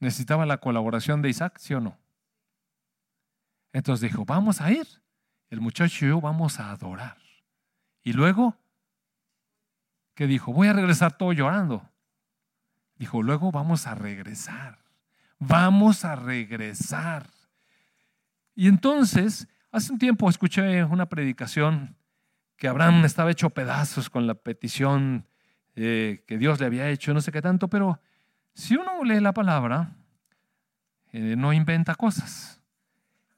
Necesitaba 0.00 0.46
la 0.46 0.58
colaboración 0.58 1.22
de 1.22 1.30
Isaac, 1.30 1.58
¿sí 1.58 1.74
o 1.74 1.80
no? 1.80 1.98
Entonces 3.72 4.10
dijo, 4.10 4.24
vamos 4.24 4.60
a 4.60 4.70
ir. 4.70 4.86
El 5.50 5.60
muchacho 5.60 6.04
y 6.04 6.08
yo 6.08 6.20
vamos 6.20 6.60
a 6.60 6.70
adorar. 6.70 7.16
Y 8.02 8.12
luego, 8.12 8.56
¿qué 10.14 10.26
dijo? 10.26 10.52
Voy 10.52 10.68
a 10.68 10.72
regresar 10.72 11.16
todo 11.16 11.32
llorando. 11.32 11.88
Dijo, 12.96 13.22
luego 13.22 13.50
vamos 13.50 13.86
a 13.86 13.94
regresar. 13.94 14.78
Vamos 15.38 16.04
a 16.04 16.16
regresar. 16.16 17.30
Y 18.54 18.68
entonces, 18.68 19.48
hace 19.70 19.92
un 19.92 19.98
tiempo 19.98 20.28
escuché 20.28 20.84
una 20.84 21.08
predicación 21.08 21.96
que 22.56 22.68
Abraham 22.68 23.04
estaba 23.04 23.30
hecho 23.30 23.50
pedazos 23.50 24.10
con 24.10 24.26
la 24.26 24.34
petición 24.34 25.26
eh, 25.76 26.24
que 26.26 26.38
Dios 26.38 26.58
le 26.58 26.66
había 26.66 26.88
hecho, 26.88 27.14
no 27.14 27.20
sé 27.20 27.30
qué 27.30 27.40
tanto, 27.40 27.68
pero 27.68 28.00
si 28.52 28.74
uno 28.74 29.04
lee 29.04 29.20
la 29.20 29.32
palabra, 29.32 29.94
eh, 31.12 31.36
no 31.36 31.52
inventa 31.52 31.94
cosas. 31.94 32.60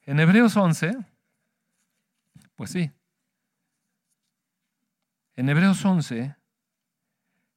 En 0.06 0.18
Hebreos 0.18 0.56
11, 0.56 0.96
pues 2.56 2.70
sí. 2.70 2.90
En 5.36 5.48
Hebreos 5.50 5.84
11, 5.84 6.34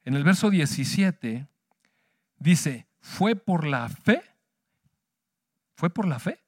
en 0.03 0.13
el 0.13 0.23
verso 0.25 0.49
17, 0.49 1.47
dice, 2.37 2.87
fue 2.99 3.37
por 3.37 3.65
la 3.65 3.87
fe, 3.87 4.21
fue 5.75 5.89
por 5.89 6.05
la 6.05 6.19
fe, 6.19 6.42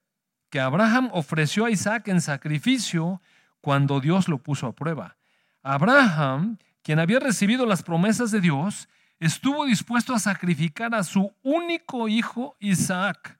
que 0.49 0.59
Abraham 0.59 1.09
ofreció 1.13 1.65
a 1.65 1.71
Isaac 1.71 2.07
en 2.07 2.21
sacrificio 2.21 3.21
cuando 3.61 3.99
Dios 3.99 4.27
lo 4.27 4.37
puso 4.37 4.67
a 4.67 4.73
prueba. 4.73 5.17
Abraham, 5.63 6.57
quien 6.83 6.99
había 6.99 7.19
recibido 7.19 7.65
las 7.65 7.81
promesas 7.81 8.31
de 8.31 8.41
Dios, 8.41 8.87
estuvo 9.19 9.65
dispuesto 9.65 10.13
a 10.13 10.19
sacrificar 10.19 10.93
a 10.93 11.03
su 11.03 11.33
único 11.41 12.07
hijo 12.07 12.55
Isaac, 12.59 13.39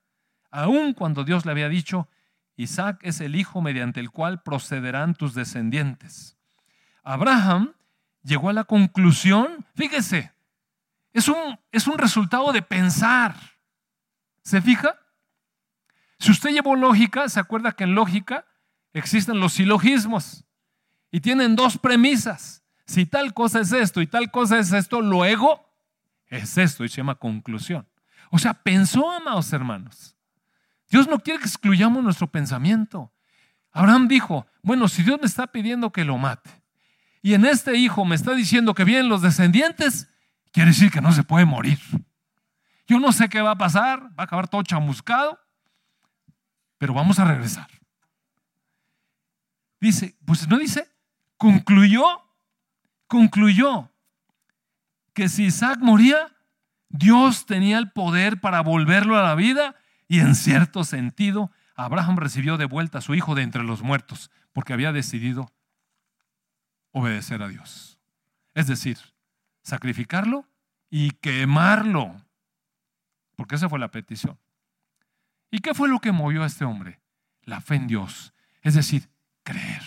aun 0.50 0.94
cuando 0.94 1.24
Dios 1.24 1.46
le 1.46 1.52
había 1.52 1.70
dicho, 1.70 2.10
Isaac 2.58 3.00
es 3.04 3.22
el 3.22 3.36
hijo 3.36 3.62
mediante 3.62 4.00
el 4.00 4.12
cual 4.12 4.42
procederán 4.42 5.14
tus 5.14 5.34
descendientes. 5.34 6.38
Abraham 7.04 7.74
llegó 8.24 8.50
a 8.50 8.54
la 8.54 8.64
conclusión, 8.64 9.66
fíjese, 9.76 10.34
es 11.14 11.28
un, 11.28 11.60
es 11.72 11.88
un 11.88 11.98
resultado 11.98 12.52
de 12.52 12.62
pensar. 12.62 13.36
¿Se 14.42 14.62
fija? 14.62 14.98
Si 16.20 16.32
usted 16.32 16.52
llevó 16.52 16.76
lógica, 16.76 17.28
se 17.30 17.40
acuerda 17.40 17.74
que 17.74 17.84
en 17.84 17.96
lógica 17.96 18.46
existen 18.94 19.40
los 19.40 19.54
silogismos 19.54 20.46
y 21.12 21.22
tienen 21.22 21.56
dos 21.56 21.78
premisas. 21.78 22.64
Si 22.86 23.06
tal 23.06 23.34
cosa 23.34 23.62
es 23.62 23.72
esto 23.72 24.02
y 24.02 24.08
tal 24.08 24.32
cosa 24.32 24.60
es 24.60 24.72
esto, 24.72 25.02
luego 25.02 25.66
es 26.28 26.58
esto 26.58 26.84
y 26.84 26.90
se 26.90 26.98
llama 26.98 27.16
conclusión. 27.16 27.88
O 28.32 28.38
sea, 28.38 28.54
pensó, 28.54 29.12
amados 29.12 29.52
hermanos. 29.54 30.16
Dios 30.90 31.08
no 31.08 31.20
quiere 31.20 31.40
que 31.40 31.48
excluyamos 31.48 32.04
nuestro 32.04 32.28
pensamiento. 32.28 33.12
Abraham 33.72 34.08
dijo, 34.08 34.48
bueno, 34.62 34.88
si 34.88 35.04
Dios 35.04 35.20
me 35.20 35.28
está 35.28 35.48
pidiendo 35.48 35.92
que 35.92 36.06
lo 36.06 36.18
mate 36.18 36.50
y 37.22 37.34
en 37.34 37.46
este 37.46 37.76
hijo 37.76 38.06
me 38.06 38.16
está 38.16 38.34
diciendo 38.34 38.74
que 38.74 38.84
vienen 38.84 39.10
los 39.10 39.22
descendientes, 39.22 40.08
quiere 40.52 40.70
decir 40.70 40.92
que 40.92 41.02
no 41.02 41.12
se 41.12 41.24
puede 41.24 41.46
morir. 41.46 41.80
Yo 42.88 43.00
no 43.00 43.12
sé 43.12 43.30
qué 43.30 43.42
va 43.42 43.52
a 43.52 43.58
pasar, 43.58 44.04
va 44.12 44.14
a 44.20 44.24
acabar 44.24 44.48
todo 44.48 44.62
chamuscado, 44.62 45.40
pero 46.78 46.94
vamos 46.94 47.20
a 47.20 47.26
regresar. 47.26 47.68
Dice, 49.80 50.16
pues 50.26 50.48
no 50.48 50.58
dice, 50.58 50.88
concluyó, 51.38 52.06
concluyó 53.08 53.92
que 55.14 55.30
si 55.30 55.46
Isaac 55.46 55.80
moría, 55.82 56.36
Dios 56.90 57.46
tenía 57.46 57.78
el 57.78 57.92
poder 57.92 58.40
para 58.40 58.62
volverlo 58.62 59.18
a 59.18 59.24
la 59.24 59.36
vida 59.36 59.76
y 60.08 60.20
en 60.20 60.36
cierto 60.36 60.84
sentido 60.84 61.52
Abraham 61.76 62.18
recibió 62.18 62.58
de 62.58 62.66
vuelta 62.66 63.00
a 63.00 63.02
su 63.02 63.16
hijo 63.16 63.36
de 63.36 63.44
entre 63.44 63.64
los 63.64 63.82
muertos 63.82 64.32
porque 64.54 64.74
había 64.74 64.92
decidido 64.92 65.52
obedecer 66.92 67.44
a 67.44 67.50
Dios. 67.50 68.00
Es 68.54 68.68
decir, 68.68 68.98
sacrificarlo 69.64 70.48
y 70.90 71.12
quemarlo, 71.12 72.16
porque 73.36 73.56
esa 73.56 73.68
fue 73.68 73.80
la 73.80 73.92
petición. 73.92 74.40
¿Y 75.56 75.60
qué 75.60 75.74
fue 75.74 75.88
lo 75.88 76.02
que 76.02 76.12
movió 76.12 76.44
a 76.44 76.48
este 76.48 76.66
hombre? 76.66 77.00
La 77.44 77.62
fe 77.62 77.76
en 77.76 77.88
Dios, 77.88 78.34
es 78.62 78.74
decir, 78.74 79.10
creer, 79.42 79.84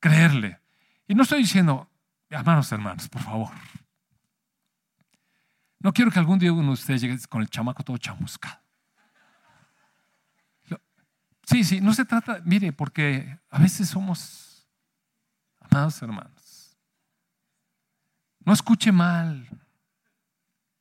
creerle. 0.00 0.58
Y 1.06 1.14
no 1.14 1.24
estoy 1.24 1.40
diciendo, 1.40 1.90
hermanos, 2.30 2.72
hermanos, 2.72 3.06
por 3.10 3.20
favor, 3.20 3.50
no 5.78 5.92
quiero 5.92 6.10
que 6.10 6.18
algún 6.18 6.38
día 6.38 6.54
uno 6.54 6.68
de 6.68 6.72
ustedes 6.72 7.02
llegue 7.02 7.18
con 7.28 7.42
el 7.42 7.50
chamaco 7.50 7.82
todo 7.82 7.98
chamuscado. 7.98 8.62
Sí, 11.42 11.62
sí, 11.62 11.82
no 11.82 11.92
se 11.92 12.06
trata, 12.06 12.40
mire, 12.42 12.72
porque 12.72 13.38
a 13.50 13.58
veces 13.58 13.90
somos 13.90 14.66
amados 15.58 16.00
hermanos. 16.00 16.78
No 18.46 18.54
escuche 18.54 18.90
mal, 18.90 19.46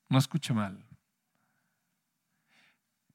no 0.07 0.18
escuche 0.18 0.53
mal. 0.53 0.88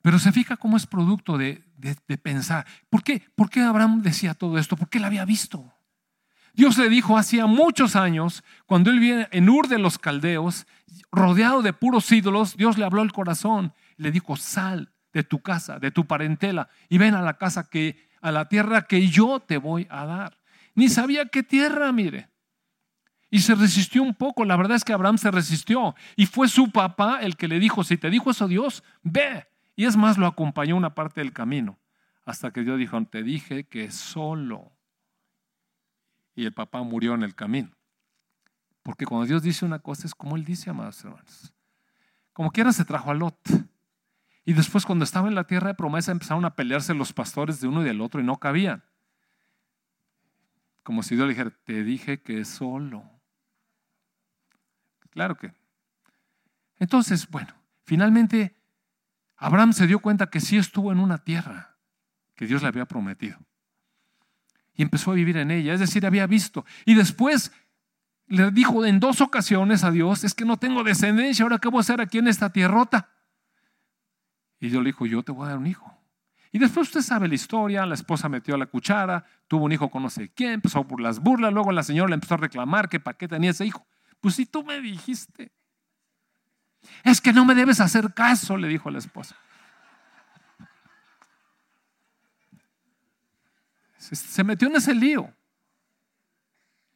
Pero 0.04 0.18
se 0.18 0.32
fija 0.32 0.58
cómo 0.58 0.76
es 0.76 0.86
producto 0.86 1.38
de, 1.38 1.64
de, 1.78 2.18
pensar. 2.18 2.66
¿Por 2.90 3.02
qué? 3.02 3.22
¿Por 3.34 3.48
qué 3.48 3.62
Abraham 3.62 4.02
decía 4.02 4.34
todo 4.34 4.58
esto? 4.58 4.76
Porque 4.76 4.98
él 4.98 5.04
había 5.04 5.24
visto. 5.24 5.72
Dios 6.52 6.76
le 6.76 6.90
dijo 6.90 7.16
hacía 7.16 7.46
muchos 7.46 7.96
años, 7.96 8.44
cuando 8.66 8.90
él 8.90 9.00
viene 9.00 9.28
en 9.30 9.48
Ur 9.48 9.66
de 9.66 9.78
los 9.78 9.96
Caldeos, 9.96 10.66
rodeado 11.10 11.62
de 11.62 11.72
puros 11.72 12.12
ídolos, 12.12 12.54
Dios 12.58 12.76
le 12.76 12.84
habló 12.84 13.00
al 13.00 13.12
corazón. 13.12 13.72
Le 13.96 14.10
dijo, 14.10 14.36
sal 14.36 14.92
de 15.14 15.24
tu 15.24 15.40
casa, 15.40 15.78
de 15.78 15.90
tu 15.90 16.06
parentela, 16.06 16.68
y 16.90 16.98
ven 16.98 17.14
a 17.14 17.22
la 17.22 17.38
casa 17.38 17.70
que, 17.70 18.06
a 18.20 18.30
la 18.30 18.46
tierra 18.46 18.82
que 18.82 19.08
yo 19.08 19.40
te 19.40 19.56
voy 19.56 19.86
a 19.88 20.04
dar. 20.04 20.36
Ni 20.74 20.90
sabía 20.90 21.28
qué 21.28 21.42
tierra, 21.42 21.90
mire. 21.92 22.28
Y 23.30 23.40
se 23.40 23.54
resistió 23.54 24.02
un 24.02 24.14
poco. 24.14 24.44
La 24.44 24.58
verdad 24.58 24.76
es 24.76 24.84
que 24.84 24.92
Abraham 24.92 25.16
se 25.16 25.30
resistió. 25.30 25.94
Y 26.14 26.26
fue 26.26 26.48
su 26.48 26.70
papá 26.70 27.20
el 27.22 27.38
que 27.38 27.48
le 27.48 27.58
dijo, 27.58 27.84
si 27.84 27.96
te 27.96 28.10
dijo 28.10 28.30
eso 28.30 28.46
Dios, 28.46 28.84
ve. 29.02 29.46
Y 29.76 29.86
es 29.86 29.96
más, 29.96 30.18
lo 30.18 30.26
acompañó 30.26 30.76
una 30.76 30.94
parte 30.94 31.20
del 31.20 31.32
camino. 31.32 31.78
Hasta 32.24 32.52
que 32.52 32.62
Dios 32.62 32.78
dijo, 32.78 33.02
te 33.06 33.22
dije 33.22 33.64
que 33.64 33.90
solo 33.90 34.74
y 36.34 36.44
el 36.46 36.52
papá 36.52 36.82
murió 36.82 37.14
en 37.14 37.22
el 37.22 37.34
camino. 37.34 37.70
Porque 38.82 39.06
cuando 39.06 39.26
Dios 39.26 39.42
dice 39.42 39.64
una 39.64 39.78
cosa 39.78 40.06
es 40.06 40.14
como 40.14 40.36
Él 40.36 40.44
dice, 40.44 40.70
amados 40.70 41.02
hermanos. 41.04 41.52
Como 42.32 42.50
quiera 42.50 42.72
se 42.72 42.84
trajo 42.84 43.10
a 43.10 43.14
Lot. 43.14 43.38
Y 44.44 44.52
después 44.52 44.84
cuando 44.84 45.04
estaba 45.04 45.28
en 45.28 45.34
la 45.34 45.44
tierra 45.44 45.68
de 45.68 45.74
promesa 45.74 46.12
empezaron 46.12 46.44
a 46.44 46.54
pelearse 46.54 46.92
los 46.92 47.12
pastores 47.12 47.60
de 47.60 47.68
uno 47.68 47.80
y 47.82 47.84
del 47.84 48.00
otro 48.00 48.20
y 48.20 48.24
no 48.24 48.36
cabían. 48.36 48.84
Como 50.82 51.02
si 51.02 51.14
Dios 51.14 51.26
le 51.26 51.32
dijera, 51.32 51.50
te 51.64 51.82
dije 51.82 52.20
que 52.20 52.44
solo. 52.44 53.04
Claro 55.10 55.36
que. 55.36 55.54
Entonces, 56.78 57.26
bueno, 57.28 57.54
finalmente 57.84 58.54
Abraham 59.44 59.74
se 59.74 59.86
dio 59.86 59.98
cuenta 59.98 60.30
que 60.30 60.40
sí 60.40 60.56
estuvo 60.56 60.90
en 60.90 60.98
una 60.98 61.18
tierra 61.18 61.76
que 62.34 62.46
Dios 62.46 62.62
le 62.62 62.68
había 62.68 62.86
prometido 62.86 63.38
y 64.72 64.80
empezó 64.80 65.10
a 65.10 65.14
vivir 65.14 65.36
en 65.36 65.50
ella. 65.50 65.74
Es 65.74 65.80
decir, 65.80 66.06
había 66.06 66.26
visto. 66.26 66.64
Y 66.86 66.94
después 66.94 67.52
le 68.26 68.50
dijo 68.52 68.86
en 68.86 69.00
dos 69.00 69.20
ocasiones 69.20 69.84
a 69.84 69.90
Dios, 69.90 70.24
es 70.24 70.32
que 70.32 70.46
no 70.46 70.56
tengo 70.56 70.82
descendencia, 70.82 71.42
ahora 71.42 71.58
qué 71.58 71.68
voy 71.68 71.76
a 71.76 71.80
hacer 71.82 72.00
aquí 72.00 72.16
en 72.16 72.28
esta 72.28 72.50
tierrota. 72.50 73.10
Y 74.60 74.70
Dios 74.70 74.82
le 74.82 74.88
dijo, 74.88 75.04
yo 75.04 75.22
te 75.22 75.30
voy 75.30 75.44
a 75.44 75.50
dar 75.50 75.58
un 75.58 75.66
hijo. 75.66 75.94
Y 76.50 76.58
después 76.58 76.88
usted 76.88 77.02
sabe 77.02 77.28
la 77.28 77.34
historia, 77.34 77.84
la 77.84 77.96
esposa 77.96 78.30
metió 78.30 78.56
la 78.56 78.64
cuchara, 78.64 79.26
tuvo 79.46 79.66
un 79.66 79.72
hijo 79.72 79.90
con 79.90 80.04
no 80.04 80.08
sé 80.08 80.30
quién, 80.30 80.52
empezó 80.52 80.88
por 80.88 81.02
las 81.02 81.18
burlas, 81.18 81.52
luego 81.52 81.70
la 81.70 81.82
señora 81.82 82.08
le 82.08 82.14
empezó 82.14 82.32
a 82.32 82.38
reclamar 82.38 82.88
que 82.88 82.98
para 82.98 83.18
qué 83.18 83.28
tenía 83.28 83.50
ese 83.50 83.66
hijo. 83.66 83.86
Pues 84.22 84.36
si 84.36 84.46
tú 84.46 84.64
me 84.64 84.80
dijiste, 84.80 85.52
es 87.02 87.20
que 87.20 87.32
no 87.32 87.44
me 87.44 87.54
debes 87.54 87.80
hacer 87.80 88.12
caso, 88.14 88.56
le 88.56 88.68
dijo 88.68 88.90
la 88.90 88.98
esposa. 88.98 89.36
Se 93.98 94.44
metió 94.44 94.68
en 94.68 94.76
ese 94.76 94.94
lío. 94.94 95.32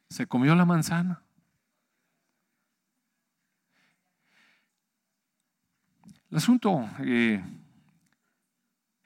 Se 0.09 0.27
comió 0.27 0.55
la 0.55 0.65
manzana. 0.65 1.21
El 6.29 6.37
asunto 6.37 6.87
eh, 6.99 7.43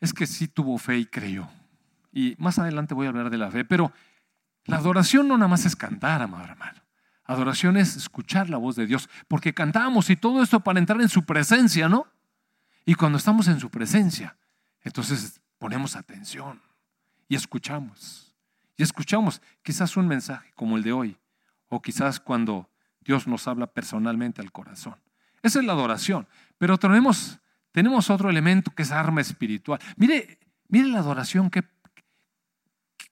es 0.01 0.13
que 0.13 0.27
sí 0.27 0.47
tuvo 0.47 0.77
fe 0.77 0.97
y 0.97 1.05
creyó. 1.05 1.47
Y 2.11 2.35
más 2.37 2.59
adelante 2.59 2.93
voy 2.93 3.05
a 3.05 3.09
hablar 3.09 3.29
de 3.29 3.37
la 3.37 3.49
fe, 3.49 3.63
pero 3.63 3.93
la 4.65 4.77
adoración 4.77 5.27
no 5.27 5.37
nada 5.37 5.47
más 5.47 5.65
es 5.65 5.75
cantar, 5.75 6.21
amado 6.21 6.43
hermano. 6.43 6.82
Adoración 7.25 7.77
es 7.77 7.95
escuchar 7.95 8.49
la 8.49 8.57
voz 8.57 8.75
de 8.75 8.85
Dios, 8.85 9.09
porque 9.27 9.53
cantamos 9.53 10.09
y 10.09 10.15
todo 10.15 10.43
esto 10.43 10.59
para 10.59 10.79
entrar 10.79 10.99
en 11.01 11.09
su 11.09 11.23
presencia, 11.23 11.87
¿no? 11.87 12.07
Y 12.85 12.95
cuando 12.95 13.17
estamos 13.17 13.47
en 13.47 13.59
su 13.59 13.69
presencia, 13.69 14.35
entonces 14.81 15.39
ponemos 15.57 15.95
atención 15.95 16.61
y 17.29 17.35
escuchamos. 17.35 18.35
Y 18.75 18.83
escuchamos 18.83 19.41
quizás 19.61 19.95
un 19.95 20.07
mensaje 20.07 20.51
como 20.55 20.77
el 20.77 20.83
de 20.83 20.91
hoy, 20.91 21.17
o 21.69 21.81
quizás 21.81 22.19
cuando 22.19 22.69
Dios 22.99 23.27
nos 23.27 23.47
habla 23.47 23.67
personalmente 23.67 24.41
al 24.41 24.51
corazón. 24.51 24.95
Esa 25.41 25.59
es 25.59 25.65
la 25.65 25.73
adoración. 25.73 26.27
Pero 26.57 26.77
tenemos, 26.77 27.39
tenemos 27.71 28.09
otro 28.09 28.29
elemento 28.29 28.71
que 28.71 28.83
es 28.83 28.91
arma 28.91 29.21
espiritual. 29.21 29.79
Mire, 29.97 30.39
mire 30.67 30.87
la 30.87 30.99
adoración, 30.99 31.49
qué, 31.49 31.63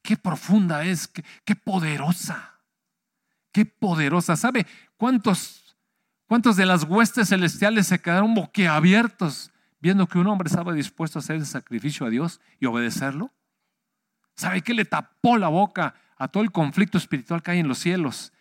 qué 0.01 0.17
profunda 0.17 0.83
es, 0.85 1.07
qué, 1.07 1.23
qué 1.45 1.55
poderosa. 1.55 2.59
Qué 3.51 3.65
poderosa. 3.65 4.35
¿Sabe 4.35 4.65
cuántos, 4.97 5.75
cuántos 6.27 6.55
de 6.55 6.65
las 6.65 6.83
huestes 6.83 7.29
celestiales 7.29 7.87
se 7.87 7.99
quedaron 7.99 8.33
boquiabiertos 8.33 9.51
viendo 9.79 10.07
que 10.07 10.19
un 10.19 10.27
hombre 10.27 10.47
estaba 10.47 10.73
dispuesto 10.73 11.19
a 11.19 11.21
hacer 11.21 11.37
el 11.37 11.45
sacrificio 11.45 12.05
a 12.05 12.09
Dios 12.09 12.39
y 12.59 12.65
obedecerlo? 12.65 13.31
¿Sabe 14.35 14.61
qué 14.61 14.73
le 14.73 14.85
tapó 14.85 15.37
la 15.37 15.49
boca 15.49 15.95
a 16.17 16.27
todo 16.27 16.43
el 16.43 16.51
conflicto 16.51 16.97
espiritual 16.97 17.43
que 17.43 17.51
hay 17.51 17.59
en 17.59 17.67
los 17.67 17.79
cielos? 17.79 18.31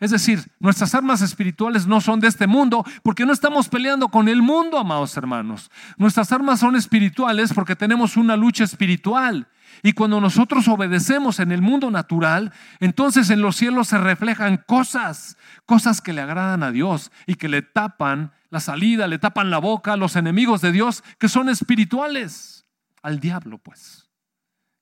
Es 0.00 0.12
decir, 0.12 0.52
nuestras 0.60 0.94
armas 0.94 1.22
espirituales 1.22 1.86
no 1.86 2.00
son 2.00 2.20
de 2.20 2.28
este 2.28 2.46
mundo 2.46 2.84
porque 3.02 3.26
no 3.26 3.32
estamos 3.32 3.68
peleando 3.68 4.08
con 4.08 4.28
el 4.28 4.42
mundo, 4.42 4.78
amados 4.78 5.16
hermanos. 5.16 5.70
Nuestras 5.96 6.30
armas 6.30 6.60
son 6.60 6.76
espirituales 6.76 7.52
porque 7.52 7.74
tenemos 7.74 8.16
una 8.16 8.36
lucha 8.36 8.62
espiritual. 8.62 9.48
Y 9.82 9.92
cuando 9.92 10.20
nosotros 10.20 10.68
obedecemos 10.68 11.40
en 11.40 11.50
el 11.50 11.62
mundo 11.62 11.90
natural, 11.90 12.52
entonces 12.78 13.30
en 13.30 13.42
los 13.42 13.56
cielos 13.56 13.88
se 13.88 13.98
reflejan 13.98 14.62
cosas, 14.66 15.36
cosas 15.66 16.00
que 16.00 16.12
le 16.12 16.20
agradan 16.20 16.62
a 16.62 16.70
Dios 16.70 17.10
y 17.26 17.34
que 17.34 17.48
le 17.48 17.62
tapan 17.62 18.32
la 18.50 18.60
salida, 18.60 19.08
le 19.08 19.18
tapan 19.18 19.50
la 19.50 19.58
boca 19.58 19.94
a 19.94 19.96
los 19.96 20.14
enemigos 20.14 20.60
de 20.60 20.72
Dios 20.72 21.02
que 21.18 21.28
son 21.28 21.48
espirituales. 21.48 22.66
Al 23.02 23.20
diablo, 23.20 23.58
pues, 23.58 24.10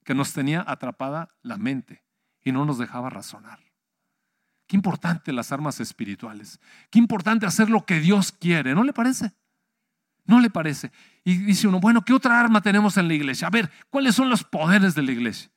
que 0.05 0.15
nos 0.15 0.33
tenía 0.33 0.65
atrapada 0.67 1.31
la 1.43 1.57
mente 1.57 2.03
y 2.43 2.53
no 2.53 2.65
nos 2.65 2.79
dejaba 2.79 3.11
razonar. 3.11 3.66
Qué 4.67 4.77
importante 4.77 5.33
las 5.33 5.53
armas 5.53 5.81
espirituales. 5.81 6.61
Qué 6.91 6.99
importante 6.99 7.47
hacer 7.47 7.71
lo 7.71 7.85
que 7.85 8.01
Dios 8.01 8.33
quiere, 8.33 8.75
¿no 8.75 8.85
le 8.85 8.93
parece? 8.93 9.33
¿No 10.25 10.41
le 10.41 10.51
parece? 10.51 10.91
Y 11.25 11.37
dice 11.37 11.69
uno, 11.69 11.79
bueno, 11.79 12.03
¿qué 12.03 12.13
otra 12.13 12.39
arma 12.41 12.61
tenemos 12.61 12.97
en 12.97 13.07
la 13.07 13.15
iglesia? 13.15 13.47
A 13.47 13.51
ver, 13.51 13.71
¿cuáles 13.91 14.15
son 14.15 14.29
los 14.29 14.43
poderes 14.43 14.95
de 14.95 15.03
la 15.03 15.13
iglesia? 15.13 15.51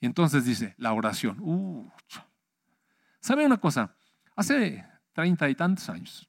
Y 0.00 0.06
entonces 0.06 0.44
dice, 0.44 0.74
la 0.78 0.92
oración. 0.92 1.36
Uh, 1.40 1.88
¿Sabe 3.20 3.46
una 3.46 3.58
cosa? 3.58 3.94
Hace 4.34 4.84
treinta 5.12 5.48
y 5.48 5.54
tantos 5.54 5.88
años, 5.88 6.28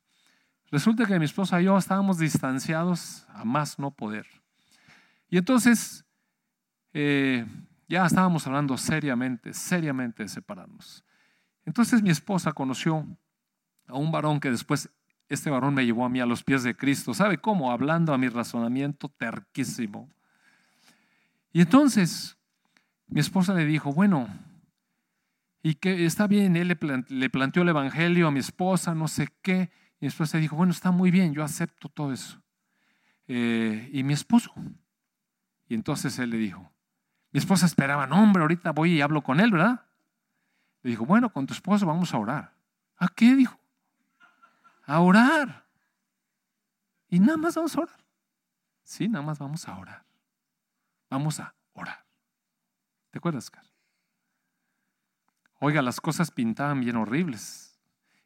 resulta 0.70 1.06
que 1.06 1.18
mi 1.18 1.26
esposa 1.26 1.62
y 1.62 1.66
yo 1.66 1.78
estábamos 1.78 2.20
distanciados 2.20 3.26
a 3.30 3.46
más 3.46 3.80
no 3.80 3.92
poder. 3.92 4.28
Y 5.30 5.38
entonces 5.38 6.06
eh, 6.94 7.46
ya 7.88 8.06
estábamos 8.06 8.46
hablando 8.46 8.78
seriamente, 8.78 9.54
seriamente 9.54 10.24
de 10.24 10.30
separarnos. 10.30 11.04
Entonces 11.66 12.02
mi 12.02 12.10
esposa 12.10 12.54
conoció 12.54 13.06
a 13.88 13.96
un 13.96 14.12
varón 14.12 14.40
que 14.40 14.52
después 14.52 14.90
este 15.30 15.50
varón 15.50 15.74
me 15.74 15.86
llevó 15.86 16.06
a 16.06 16.10
mí 16.10 16.20
a 16.20 16.26
los 16.26 16.44
pies 16.44 16.64
de 16.64 16.76
Cristo. 16.76 17.14
¿Sabe 17.14 17.38
cómo? 17.38 17.72
Hablando 17.72 18.14
a 18.14 18.18
mi 18.18 18.28
razonamiento 18.28 19.10
terquísimo. 19.10 20.10
Y 21.54 21.62
entonces 21.62 22.38
mi 23.08 23.20
esposa 23.20 23.54
le 23.54 23.66
dijo, 23.66 23.94
bueno, 23.94 24.28
y 25.64 25.76
que 25.76 26.06
está 26.06 26.28
bien, 26.28 26.56
él 26.56 26.68
le, 26.68 27.30
planteó 27.30 27.64
el 27.64 27.70
Evangelio 27.70 28.28
a 28.28 28.32
mi 28.32 28.40
esposa, 28.40 28.96
no 28.96 29.08
sé 29.08 29.28
qué. 29.42 29.70
Y 30.00 30.06
mi 30.06 30.08
esposa 30.08 30.38
dijo, 30.38 30.56
bueno, 30.56 30.72
está 30.72 30.92
muy 30.92 31.12
bien, 31.12 31.34
yo 31.34 31.44
acepto 31.44 31.88
todo 31.88 32.12
eso. 32.12 32.42
Eh, 33.28 33.90
y 33.94 34.04
mi 34.04 34.14
esposo. 34.14 34.52
Y 35.70 35.76
entonces 35.76 36.18
él 36.20 36.32
le 36.32 36.38
dijo, 36.38 36.72
mi 37.32 37.38
esposa 37.38 37.66
esperaba, 37.66 38.08
no, 38.08 38.22
hombre, 38.22 38.42
ahorita 38.42 38.72
voy 38.72 38.94
y 38.94 39.02
hablo 39.02 39.22
con 39.22 39.40
él, 39.40 39.52
¿verdad? 39.52 39.86
Le 40.84 40.92
dijo, 40.92 41.06
bueno, 41.06 41.32
con 41.32 41.46
tu 41.46 41.54
esposo 41.54 41.86
vamos 41.86 42.14
a 42.14 42.18
orar. 42.18 42.54
¿A 42.98 43.08
qué? 43.08 43.36
Dijo. 43.36 43.60
A 44.86 45.00
orar. 45.00 45.66
Y 47.08 47.20
nada 47.20 47.38
más 47.38 47.56
vamos 47.56 47.76
a 47.76 47.82
orar. 47.82 48.06
Sí, 48.84 49.08
nada 49.08 49.24
más 49.24 49.40
vamos 49.40 49.68
a 49.68 49.78
orar. 49.78 50.04
Vamos 51.10 51.40
a 51.40 51.54
orar. 51.74 52.06
¿Te 53.12 53.18
acuerdas, 53.18 53.50
Car? 53.50 53.66
Oiga, 55.60 55.82
las 55.82 56.02
cosas 56.02 56.32
pintaban 56.32 56.80
bien 56.80 56.96
horribles. 56.96 57.80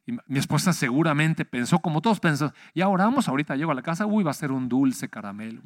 Y 0.06 0.12
mi 0.12 0.38
esposa 0.38 0.72
seguramente 0.72 1.44
pensó, 1.44 1.80
como 1.80 2.00
todos 2.00 2.20
pensamos, 2.20 2.54
ya 2.74 2.88
oramos, 2.88 3.28
ahorita 3.28 3.56
llego 3.56 3.72
a 3.72 3.74
la 3.74 3.82
casa, 3.82 4.06
uy, 4.06 4.22
va 4.22 4.30
a 4.30 4.34
ser 4.34 4.52
un 4.52 4.68
dulce 4.68 5.10
caramelo. 5.10 5.62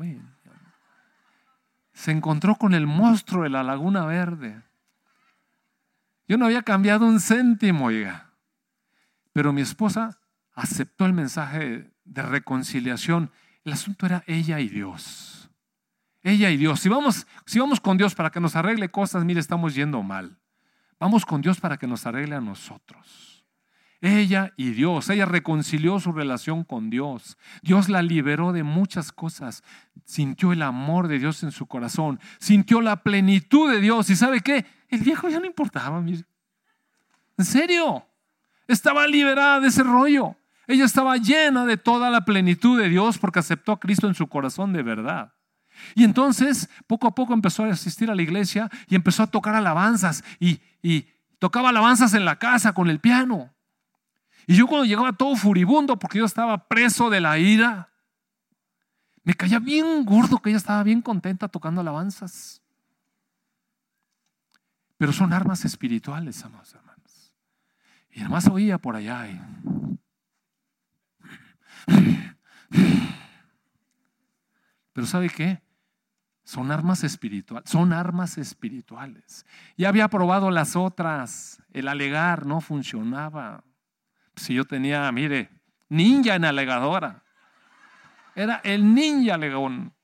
Se 1.93 2.11
encontró 2.11 2.57
con 2.57 2.75
el 2.75 2.87
monstruo 2.87 3.45
de 3.45 3.51
la 3.51 3.63
Laguna 3.63 4.07
Verde. 4.07 4.63
Yo 6.31 6.39
no 6.39 6.47
había 6.47 6.63
cambiado 6.63 7.07
un 7.07 7.19
céntimo, 7.19 7.87
oiga. 7.87 8.31
Pero 9.33 9.53
mi 9.53 9.63
esposa 9.63 10.21
aceptó 10.55 11.05
el 11.05 11.13
mensaje 11.13 11.91
de 12.05 12.23
reconciliación. 12.23 13.33
El 13.65 13.73
asunto 13.73 14.07
era 14.07 14.23
ella 14.29 14.61
y 14.61 14.69
Dios. 14.69 15.51
Ella 16.23 16.51
y 16.51 16.57
Dios. 16.57 16.79
Si 16.79 16.89
vamos, 16.89 17.27
si 17.47 17.59
vamos 17.59 17.81
con 17.81 17.97
Dios 17.97 18.15
para 18.15 18.31
que 18.31 18.39
nos 18.39 18.55
arregle 18.55 18.91
cosas, 18.91 19.25
mire, 19.25 19.41
estamos 19.41 19.75
yendo 19.75 20.05
mal. 20.05 20.39
Vamos 21.01 21.27
con 21.27 21.41
Dios 21.41 21.59
para 21.59 21.79
que 21.79 21.89
nos 21.89 22.07
arregle 22.07 22.37
a 22.37 22.41
nosotros. 22.41 23.45
Ella 24.01 24.53
y 24.57 24.71
Dios, 24.71 25.11
ella 25.11 25.27
reconcilió 25.27 25.99
su 25.99 26.13
relación 26.13 26.63
con 26.63 26.91
Dios. 26.91 27.39
Dios 27.61 27.89
la 27.89 28.03
liberó 28.03 28.53
de 28.53 28.63
muchas 28.63 29.11
cosas. 29.11 29.65
Sintió 30.05 30.53
el 30.53 30.63
amor 30.63 31.09
de 31.09 31.19
Dios 31.19 31.43
en 31.43 31.51
su 31.51 31.67
corazón. 31.67 32.21
Sintió 32.39 32.81
la 32.83 33.03
plenitud 33.03 33.69
de 33.69 33.81
Dios. 33.81 34.09
¿Y 34.11 34.15
sabe 34.15 34.43
qué? 34.43 34.65
El 34.91 35.01
viejo 35.01 35.29
ya 35.29 35.39
no 35.39 35.47
importaba, 35.47 36.01
mire. 36.01 36.25
En 37.39 37.45
serio. 37.45 38.05
Estaba 38.67 39.07
liberada 39.07 39.59
de 39.61 39.69
ese 39.69 39.83
rollo. 39.83 40.37
Ella 40.69 40.85
estaba 40.85 41.17
llena 41.17 41.67
de 41.67 41.77
toda 41.77 42.11
la 42.11 42.25
plenitud 42.25 42.81
de 42.81 42.89
Dios 42.89 43.19
porque 43.19 43.41
aceptó 43.41 43.73
a 43.73 43.81
Cristo 43.81 44.07
en 44.07 44.15
su 44.15 44.29
corazón 44.29 44.73
de 44.73 44.83
verdad. 44.83 45.33
Y 45.95 46.05
entonces, 46.05 46.69
poco 46.87 47.09
a 47.09 47.15
poco 47.15 47.35
empezó 47.35 47.65
a 47.65 47.69
asistir 47.69 48.11
a 48.11 48.15
la 48.15 48.23
iglesia 48.23 48.71
y 48.89 48.95
empezó 48.95 49.25
a 49.25 49.27
tocar 49.27 49.55
alabanzas 49.55 50.23
y, 50.39 50.61
y 50.83 51.09
tocaba 51.41 51.71
alabanzas 51.71 52.15
en 52.15 52.25
la 52.25 52.39
casa 52.39 52.73
con 52.73 52.89
el 52.89 53.01
piano. 53.01 53.53
Y 54.47 54.55
yo 54.55 54.67
cuando 54.67 54.85
llegaba 54.85 55.13
todo 55.13 55.35
furibundo 55.35 55.99
porque 55.99 56.19
yo 56.19 56.25
estaba 56.25 56.69
preso 56.69 57.11
de 57.11 57.21
la 57.21 57.39
ira, 57.39 57.89
me 59.25 59.35
caía 59.35 59.59
bien 59.59 60.05
gordo 60.05 60.39
que 60.39 60.51
ella 60.51 60.59
estaba 60.59 60.83
bien 60.83 61.03
contenta 61.03 61.49
tocando 61.49 61.81
alabanzas. 61.81 62.60
Pero 65.01 65.15
son 65.15 65.33
armas 65.33 65.65
espirituales, 65.65 66.45
amados 66.45 66.75
hermanos. 66.75 67.35
Y 68.11 68.21
además 68.21 68.47
oía 68.49 68.77
por 68.77 68.97
allá. 68.97 69.31
Pero 74.93 75.07
¿sabe 75.07 75.31
qué? 75.31 75.63
Son 76.45 76.71
armas 76.71 77.03
espirituales, 77.03 77.71
son 77.71 77.95
armas 77.95 78.37
espirituales. 78.37 79.47
Ya 79.79 79.89
había 79.89 80.07
probado 80.09 80.51
las 80.51 80.77
otras, 80.77 81.63
el 81.73 81.89
alegar 81.89 82.45
no 82.45 82.61
funcionaba. 82.61 83.65
Si 84.37 84.53
yo 84.53 84.67
tenía, 84.67 85.11
mire, 85.13 85.49
ninja 85.89 86.35
en 86.35 86.45
alegadora. 86.45 87.25
Era 88.35 88.57
el 88.65 88.93
ninja 88.93 89.37
alegón. 89.37 89.95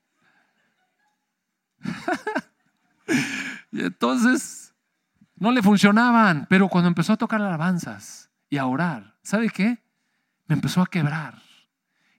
y 3.71 3.81
entonces 3.81 4.66
no 5.37 5.51
le 5.51 5.61
funcionaban, 5.61 6.47
pero 6.49 6.67
cuando 6.67 6.87
empezó 6.87 7.13
a 7.13 7.17
tocar 7.17 7.41
alabanzas 7.41 8.29
y 8.49 8.57
a 8.57 8.65
orar, 8.65 9.15
¿sabe 9.21 9.49
qué? 9.49 9.83
Me 10.47 10.55
empezó 10.55 10.81
a 10.81 10.87
quebrar. 10.87 11.41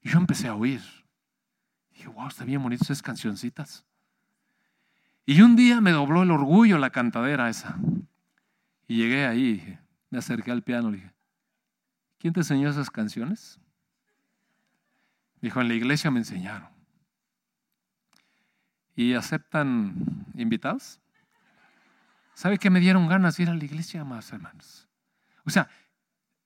Y 0.02 0.10
yo 0.10 0.18
empecé 0.18 0.48
a 0.48 0.54
oír. 0.54 0.80
Y 1.90 1.96
dije, 1.96 2.08
wow, 2.08 2.28
está 2.28 2.44
bien 2.44 2.62
bonito 2.62 2.84
esas 2.84 3.02
cancioncitas. 3.02 3.84
Y 5.26 5.42
un 5.42 5.56
día 5.56 5.80
me 5.80 5.90
dobló 5.90 6.22
el 6.22 6.30
orgullo 6.30 6.78
la 6.78 6.90
cantadera 6.90 7.50
esa. 7.50 7.76
Y 8.86 8.96
llegué 8.96 9.26
ahí, 9.26 9.54
dije, 9.54 9.78
me 10.10 10.18
acerqué 10.18 10.50
al 10.50 10.62
piano, 10.62 10.90
y 10.90 10.92
dije, 10.94 11.12
¿quién 12.18 12.32
te 12.32 12.40
enseñó 12.40 12.70
esas 12.70 12.90
canciones? 12.90 13.58
Dijo, 15.42 15.60
en 15.60 15.68
la 15.68 15.74
iglesia 15.74 16.10
me 16.10 16.20
enseñaron. 16.20 16.68
¿Y 18.94 19.14
aceptan 19.14 20.24
invitados? 20.34 20.98
¿Sabe 22.38 22.58
qué 22.58 22.70
me 22.70 22.78
dieron 22.78 23.08
ganas 23.08 23.36
de 23.36 23.42
ir 23.42 23.48
a 23.50 23.54
la 23.56 23.64
iglesia, 23.64 24.04
más 24.04 24.32
hermanos? 24.32 24.86
O 25.44 25.50
sea, 25.50 25.68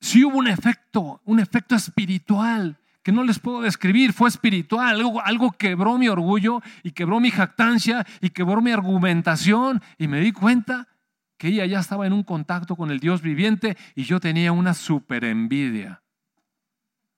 sí 0.01 0.24
hubo 0.24 0.38
un 0.38 0.47
efecto, 0.47 1.20
un 1.26 1.38
efecto 1.38 1.74
espiritual 1.74 2.78
que 3.03 3.12
no 3.12 3.22
les 3.24 3.38
puedo 3.38 3.61
describir, 3.61 4.14
fue 4.14 4.30
espiritual, 4.30 4.97
algo, 4.97 5.20
algo 5.20 5.53
quebró 5.53 5.99
mi 5.99 6.09
orgullo 6.09 6.62
y 6.82 6.93
quebró 6.93 7.20
mi 7.20 7.30
jactancia 7.30 8.07
y 8.22 8.30
quebró 8.30 8.62
mi 8.62 8.70
argumentación 8.70 9.82
y 9.99 10.09
me 10.09 10.20
di 10.20 10.32
cuenta 10.32 10.88
que 11.36 11.49
ella 11.49 11.66
ya 11.66 11.80
estaba 11.80 12.07
en 12.07 12.14
un 12.14 12.22
contacto 12.22 12.74
con 12.74 12.90
el 12.90 12.99
Dios 12.99 13.20
viviente 13.20 13.76
y 13.95 14.05
yo 14.05 14.18
tenía 14.18 14.51
una 14.51 14.72
super 14.72 15.24
envidia. 15.24 16.03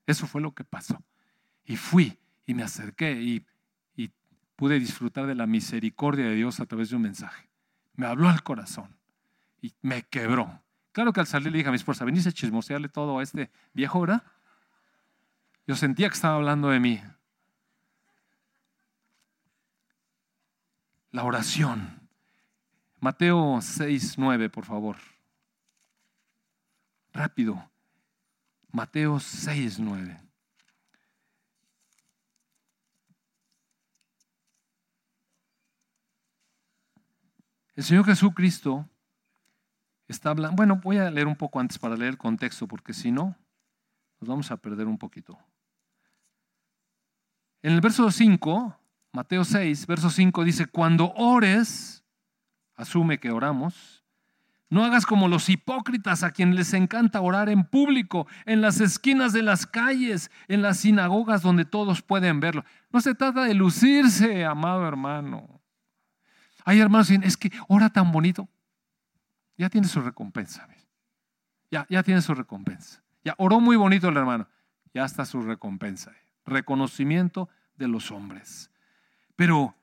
Eso 0.04 0.26
fue 0.26 0.40
lo 0.40 0.52
que 0.52 0.64
pasó. 0.64 1.00
Y 1.64 1.76
fui 1.76 2.18
y 2.44 2.54
me 2.54 2.64
acerqué 2.64 3.12
y 3.22 3.46
pude 4.56 4.80
disfrutar 4.80 5.28
de 5.28 5.36
la 5.36 5.46
misericordia 5.46 6.24
de 6.24 6.34
Dios 6.34 6.58
a 6.58 6.66
través 6.66 6.90
de 6.90 6.96
un 6.96 7.02
mensaje. 7.02 7.53
Me 7.94 8.06
habló 8.06 8.28
al 8.28 8.42
corazón 8.42 8.96
y 9.60 9.74
me 9.82 10.02
quebró. 10.02 10.62
Claro 10.92 11.12
que 11.12 11.20
al 11.20 11.26
salir 11.26 11.50
le 11.50 11.58
dije 11.58 11.68
a 11.68 11.72
mi 11.72 11.76
esposa, 11.76 12.04
venís 12.04 12.26
a 12.26 12.32
chismosearle 12.32 12.88
todo 12.88 13.18
a 13.18 13.22
este 13.22 13.50
viejo, 13.72 14.00
¿verdad? 14.00 14.22
Yo 15.66 15.74
sentía 15.76 16.08
que 16.08 16.14
estaba 16.14 16.36
hablando 16.36 16.68
de 16.68 16.80
mí. 16.80 17.02
La 21.10 21.24
oración. 21.24 22.08
Mateo 23.00 23.60
6, 23.60 24.18
9, 24.18 24.50
por 24.50 24.64
favor. 24.64 24.96
Rápido. 27.12 27.70
Mateo 28.72 29.20
6, 29.20 29.78
9. 29.78 30.23
El 37.74 37.82
Señor 37.82 38.04
Jesucristo 38.04 38.88
está 40.06 40.30
hablando, 40.30 40.56
bueno, 40.56 40.80
voy 40.82 40.98
a 40.98 41.10
leer 41.10 41.26
un 41.26 41.36
poco 41.36 41.58
antes 41.58 41.78
para 41.78 41.96
leer 41.96 42.10
el 42.10 42.18
contexto, 42.18 42.68
porque 42.68 42.94
si 42.94 43.10
no, 43.10 43.36
nos 44.20 44.28
vamos 44.28 44.50
a 44.50 44.56
perder 44.56 44.86
un 44.86 44.98
poquito. 44.98 45.38
En 47.62 47.72
el 47.72 47.80
verso 47.80 48.10
5, 48.10 48.78
Mateo 49.12 49.44
6, 49.44 49.86
verso 49.86 50.10
5 50.10 50.44
dice, 50.44 50.66
cuando 50.66 51.12
ores, 51.14 52.04
asume 52.76 53.18
que 53.18 53.30
oramos, 53.30 54.04
no 54.70 54.84
hagas 54.84 55.06
como 55.06 55.28
los 55.28 55.48
hipócritas 55.48 56.22
a 56.22 56.30
quienes 56.30 56.56
les 56.56 56.74
encanta 56.74 57.20
orar 57.20 57.48
en 57.48 57.64
público, 57.64 58.26
en 58.44 58.60
las 58.60 58.80
esquinas 58.80 59.32
de 59.32 59.42
las 59.42 59.66
calles, 59.66 60.30
en 60.48 60.62
las 60.62 60.78
sinagogas 60.78 61.42
donde 61.42 61.64
todos 61.64 62.02
pueden 62.02 62.40
verlo. 62.40 62.64
No 62.90 63.00
se 63.00 63.14
trata 63.14 63.44
de 63.44 63.54
lucirse, 63.54 64.44
amado 64.44 64.86
hermano. 64.86 65.63
Hay 66.64 66.80
hermanos 66.80 67.06
que 67.06 67.14
dicen, 67.14 67.28
es 67.28 67.36
que 67.36 67.52
ora 67.68 67.90
tan 67.90 68.10
bonito. 68.10 68.48
Ya 69.56 69.70
tiene 69.70 69.86
su 69.86 70.00
recompensa. 70.00 70.66
Ya, 71.70 71.86
ya 71.88 72.02
tiene 72.02 72.22
su 72.22 72.34
recompensa. 72.34 73.02
Ya 73.22 73.34
oró 73.38 73.60
muy 73.60 73.76
bonito 73.76 74.08
el 74.08 74.16
hermano. 74.16 74.48
Ya 74.92 75.04
está 75.04 75.24
su 75.24 75.42
recompensa. 75.42 76.12
Reconocimiento 76.44 77.48
de 77.76 77.88
los 77.88 78.10
hombres. 78.10 78.70
Pero 79.36 79.74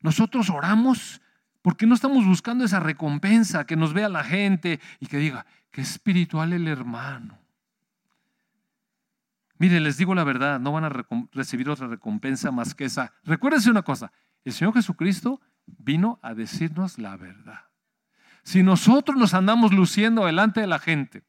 nosotros 0.00 0.50
oramos 0.50 1.20
porque 1.62 1.86
no 1.86 1.96
estamos 1.96 2.24
buscando 2.24 2.64
esa 2.64 2.78
recompensa, 2.78 3.66
que 3.66 3.74
nos 3.74 3.92
vea 3.92 4.08
la 4.08 4.22
gente 4.22 4.78
y 5.00 5.06
que 5.06 5.16
diga, 5.16 5.46
qué 5.72 5.80
espiritual 5.80 6.52
el 6.52 6.68
hermano. 6.68 7.40
Mire, 9.58 9.80
les 9.80 9.96
digo 9.96 10.14
la 10.14 10.22
verdad, 10.22 10.60
no 10.60 10.70
van 10.70 10.84
a 10.84 10.90
recibir 11.32 11.68
otra 11.68 11.88
recompensa 11.88 12.52
más 12.52 12.74
que 12.74 12.84
esa. 12.84 13.14
Recuérdense 13.24 13.68
una 13.68 13.82
cosa, 13.82 14.12
el 14.46 14.52
Señor 14.52 14.74
Jesucristo 14.74 15.40
vino 15.66 16.20
a 16.22 16.32
decirnos 16.32 16.98
la 16.98 17.16
verdad. 17.16 17.64
Si 18.44 18.62
nosotros 18.62 19.16
nos 19.16 19.34
andamos 19.34 19.72
luciendo 19.72 20.24
delante 20.24 20.60
de 20.60 20.68
la 20.68 20.78
gente 20.78 21.24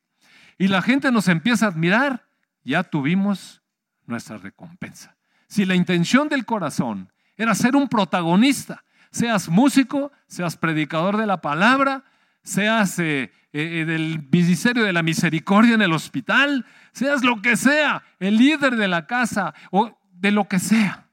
y 0.60 0.68
la 0.68 0.84
gente 0.84 1.12
nos 1.12 1.28
empieza 1.28 1.66
a 1.66 1.70
admirar, 1.70 2.28
ya 2.64 2.84
tuvimos 2.84 3.64
nuestra 4.06 4.38
recompensa. 4.38 5.18
Si 5.48 5.66
la 5.66 5.74
intención 5.74 6.30
del 6.30 6.46
corazón 6.46 7.12
era 7.36 7.56
ser 7.56 7.76
un 7.76 7.88
protagonista, 7.88 8.86
seas 9.10 9.50
músico, 9.50 10.12
seas 10.28 10.56
predicador 10.56 11.18
de 11.18 11.26
la 11.26 11.42
palabra, 11.42 12.04
seas 12.44 13.00
eh, 13.00 13.32
eh, 13.52 13.84
del 13.88 14.28
ministerio 14.32 14.84
de 14.84 14.94
la 14.94 15.02
misericordia 15.02 15.74
en 15.74 15.82
el 15.82 15.94
hospital, 15.94 16.68
seas 16.92 17.24
lo 17.24 17.42
que 17.42 17.58
sea, 17.58 18.04
el 18.20 18.38
líder 18.38 18.76
de 18.76 18.88
la 18.88 19.08
casa 19.08 19.56
o 19.72 20.00
de 20.12 20.30
lo 20.30 20.48
que 20.48 20.60
sea, 20.60 21.10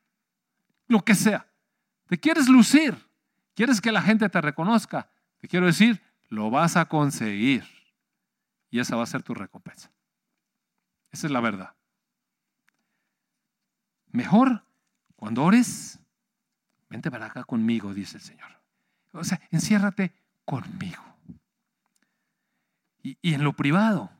lo 0.86 1.02
que 1.02 1.14
sea. 1.14 1.46
Te 2.06 2.18
quieres 2.18 2.48
lucir, 2.48 2.94
quieres 3.54 3.80
que 3.80 3.92
la 3.92 4.02
gente 4.02 4.28
te 4.28 4.40
reconozca, 4.40 5.08
te 5.38 5.48
quiero 5.48 5.66
decir, 5.66 6.02
lo 6.28 6.50
vas 6.50 6.76
a 6.76 6.86
conseguir. 6.86 7.64
Y 8.70 8.80
esa 8.80 8.96
va 8.96 9.04
a 9.04 9.06
ser 9.06 9.22
tu 9.22 9.34
recompensa. 9.34 9.90
Esa 11.10 11.26
es 11.26 11.32
la 11.32 11.40
verdad. 11.40 11.74
Mejor, 14.10 14.64
cuando 15.16 15.44
ores, 15.44 15.98
vente 16.88 17.10
para 17.10 17.26
acá 17.26 17.44
conmigo, 17.44 17.94
dice 17.94 18.18
el 18.18 18.22
Señor. 18.22 18.50
O 19.12 19.24
sea, 19.24 19.40
enciérrate 19.50 20.12
conmigo. 20.44 21.02
Y, 23.02 23.18
y 23.22 23.34
en 23.34 23.44
lo 23.44 23.52
privado, 23.54 24.10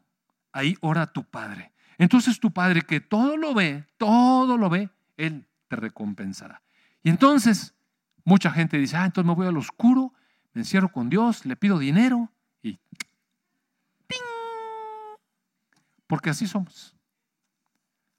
ahí 0.53 0.77
ora 0.81 1.13
tu 1.13 1.25
Padre. 1.25 1.73
Entonces 1.99 2.41
tu 2.41 2.53
Padre 2.53 2.83
que 2.83 3.01
todo 3.01 3.37
lo 3.37 3.55
ve, 3.55 3.87
todo 3.97 4.57
lo 4.57 4.69
ve, 4.69 4.91
Él 5.17 5.47
te 5.69 5.77
recompensará. 5.77 6.64
Y 7.05 7.11
entonces 7.11 7.75
mucha 8.25 8.51
gente 8.51 8.77
dice, 8.79 8.97
ah, 8.97 9.05
entonces 9.05 9.29
me 9.29 9.35
voy 9.35 9.47
al 9.47 9.57
oscuro 9.57 10.13
me 10.55 10.61
encierro 10.61 10.91
con 10.91 11.11
Dios, 11.11 11.45
le 11.45 11.57
pido 11.57 11.79
dinero 11.79 12.33
y 12.63 12.79
Porque 16.07 16.31
así 16.31 16.47
somos. 16.47 16.97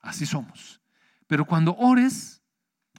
Así 0.02 0.26
somos. 0.26 0.82
Pero 1.28 1.46
cuando 1.46 1.76
ores, 1.78 2.44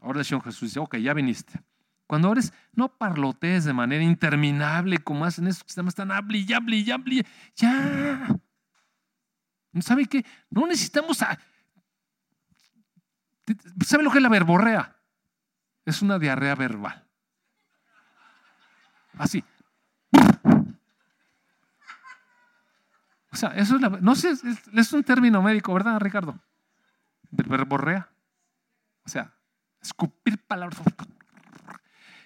ahora 0.01 0.20
el 0.20 0.24
Señor 0.24 0.43
Jesús 0.43 0.70
dice, 0.70 0.80
ok, 0.80 0.97
ya 0.97 1.12
viniste. 1.12 1.62
Cuando 2.07 2.30
ores, 2.30 2.53
no 2.72 2.89
parlotees 2.89 3.64
de 3.64 3.72
manera 3.72 4.03
interminable 4.03 4.99
como 4.99 5.24
hacen 5.24 5.47
estos 5.49 5.64
que 5.64 5.80
están 5.89 6.11
hable 6.11 6.45
ya, 6.45 6.57
hable 6.57 6.82
ya, 6.82 6.95
hable 6.95 7.26
ya. 7.55 8.41
¿Sabe 9.80 10.07
qué? 10.07 10.24
No 10.49 10.66
necesitamos 10.66 11.20
a... 11.22 11.39
¿Sabe 13.84 14.03
lo 14.03 14.11
que 14.11 14.18
es 14.18 14.22
la 14.22 14.28
verborrea? 14.28 14.95
Es 15.87 16.03
una 16.03 16.18
diarrea 16.18 16.57
verbal. 16.57 17.07
Así. 19.16 19.43
O 23.32 23.37
sea, 23.37 23.51
eso 23.51 23.76
es 23.76 23.80
la, 23.80 23.89
no 23.89 24.14
sé, 24.14 24.32
es, 24.74 24.93
un 24.93 25.05
término 25.05 25.43
médico, 25.43 25.72
¿verdad, 25.72 26.01
Ricardo? 26.01 26.39
Verborrea. 27.30 28.09
O 29.05 29.09
sea, 29.09 29.32
escupir 29.80 30.39
palabras. 30.39 30.80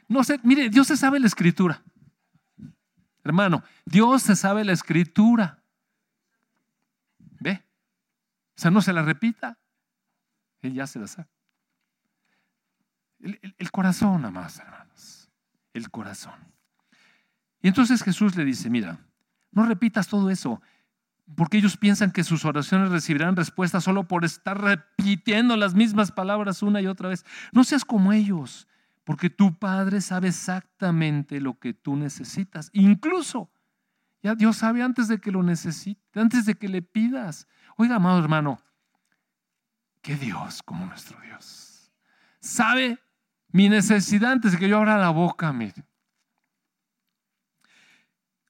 No 0.09 0.25
sé, 0.25 0.41
mire, 0.43 0.71
Dios 0.71 0.87
se 0.87 0.97
sabe 0.97 1.21
la 1.21 1.27
escritura. 1.27 1.83
Hermano, 3.23 3.63
Dios 3.85 4.23
se 4.23 4.37
sabe 4.37 4.65
la 4.65 4.73
escritura. 4.73 5.63
¿Ve? 7.41 7.63
O 8.57 8.61
sea, 8.61 8.71
no 8.71 8.81
se 8.81 8.93
la 8.93 9.03
repita. 9.03 9.59
Él 10.63 10.75
ya 10.75 10.87
se 10.87 10.99
la 10.99 11.07
sabe. 11.07 11.29
El, 13.21 13.71
corazón, 13.71 14.25
amados 14.25 14.59
hermanos. 14.59 15.31
El 15.75 15.91
corazón. 15.91 16.35
Y 17.63 17.69
entonces 17.69 18.03
Jesús 18.03 18.37
le 18.37 18.45
dice, 18.45 18.71
mira, 18.71 18.99
no 19.53 19.67
repitas 19.67 20.09
todo 20.09 20.31
eso, 20.31 20.63
porque 21.37 21.59
ellos 21.59 21.77
piensan 21.77 22.11
que 22.11 22.25
sus 22.25 22.45
oraciones 22.45 22.91
recibirán 22.91 23.37
respuesta 23.37 23.81
solo 23.81 24.09
por 24.09 24.25
estar 24.25 24.61
repitiendo 24.61 25.57
las 25.57 25.75
mismas 25.75 26.11
palabras 26.11 26.63
una 26.63 26.81
y 26.81 26.87
otra 26.87 27.11
vez. 27.11 27.25
No 27.53 27.65
seas 27.65 27.85
como 27.85 28.13
ellos, 28.13 28.67
porque 29.05 29.31
tu 29.31 29.59
Padre 29.59 30.01
sabe 30.01 30.29
exactamente 30.29 31.41
lo 31.41 31.59
que 31.59 31.75
tú 31.75 31.97
necesitas. 31.97 32.71
Incluso, 32.73 33.51
ya 34.23 34.35
Dios 34.35 34.57
sabe 34.57 34.83
antes 34.83 35.09
de 35.09 35.21
que 35.21 35.31
lo 35.31 35.43
necesites, 35.43 36.17
antes 36.17 36.47
de 36.47 36.55
que 36.55 36.69
le 36.69 36.83
pidas. 36.83 37.47
Oiga, 37.77 37.97
amado 37.97 38.19
hermano, 38.19 38.61
qué 40.03 40.17
Dios 40.17 40.63
como 40.63 40.87
nuestro 40.87 41.21
Dios. 41.21 41.93
Sabe 42.41 42.99
mi 43.53 43.69
necesidad 43.69 44.33
antes 44.33 44.53
de 44.53 44.59
que 44.59 44.69
yo 44.69 44.79
abra 44.79 44.99
la 44.99 45.11
boca, 45.11 45.53
mire. 45.53 45.85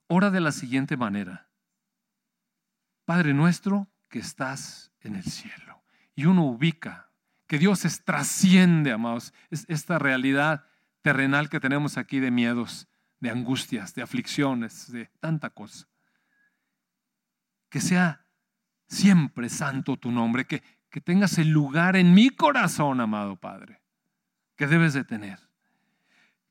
Ora 0.09 0.31
de 0.31 0.41
la 0.41 0.53
siguiente 0.53 0.97
manera. 0.97 1.49
Padre 3.05 3.33
nuestro 3.33 3.89
que 4.09 4.19
estás 4.19 4.93
en 5.01 5.17
el 5.17 5.25
cielo. 5.25 5.83
Y 6.15 6.27
uno 6.27 6.45
ubica 6.45 7.11
que 7.47 7.59
Dios 7.59 7.85
es, 7.85 8.05
trasciende, 8.05 8.93
amados, 8.93 9.33
esta 9.51 9.99
realidad 9.99 10.67
terrenal 11.03 11.49
que 11.49 11.61
tenemos 11.61 11.97
aquí 11.97 12.21
de 12.21 12.31
miedos, 12.31 12.89
de 13.19 13.31
angustias, 13.31 13.95
de 13.95 14.03
aflicciones, 14.03 14.93
de 14.93 15.07
tanta 15.21 15.51
cosa. 15.51 15.89
Que 17.69 17.81
sea 17.81 18.27
siempre 18.87 19.49
santo 19.49 19.97
tu 19.97 20.11
nombre, 20.11 20.47
que, 20.47 20.63
que 20.91 21.01
tengas 21.01 21.39
el 21.39 21.49
lugar 21.51 21.97
en 21.97 22.15
mi 22.15 22.31
corazón, 22.31 23.01
amado 23.01 23.37
Padre, 23.37 23.80
que 24.61 24.67
debes 24.67 24.93
de 24.93 25.05
tener 25.05 25.39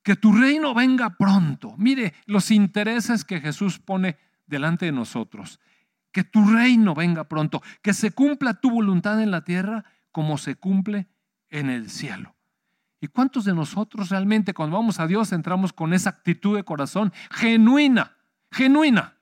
que 0.09 0.15
tu 0.15 0.33
reino 0.33 0.73
venga 0.73 1.11
pronto. 1.11 1.75
Mire 1.77 2.15
los 2.25 2.49
intereses 2.49 3.23
que 3.23 3.39
Jesús 3.39 3.77
pone 3.77 4.17
delante 4.47 4.85
de 4.85 4.91
nosotros. 4.91 5.59
Que 6.11 6.23
tu 6.23 6.49
reino 6.49 6.95
venga 6.95 7.25
pronto, 7.25 7.61
que 7.83 7.93
se 7.93 8.09
cumpla 8.09 8.55
tu 8.55 8.71
voluntad 8.71 9.21
en 9.21 9.29
la 9.29 9.43
tierra 9.43 9.85
como 10.11 10.39
se 10.39 10.55
cumple 10.55 11.07
en 11.49 11.69
el 11.69 11.91
cielo. 11.91 12.35
¿Y 12.99 13.07
cuántos 13.07 13.45
de 13.45 13.53
nosotros 13.53 14.09
realmente 14.09 14.55
cuando 14.55 14.77
vamos 14.77 14.99
a 14.99 15.05
Dios 15.05 15.31
entramos 15.31 15.73
con 15.73 15.93
esa 15.93 16.09
actitud 16.09 16.55
de 16.55 16.63
corazón 16.63 17.13
genuina? 17.29 18.15
genuina, 18.51 19.15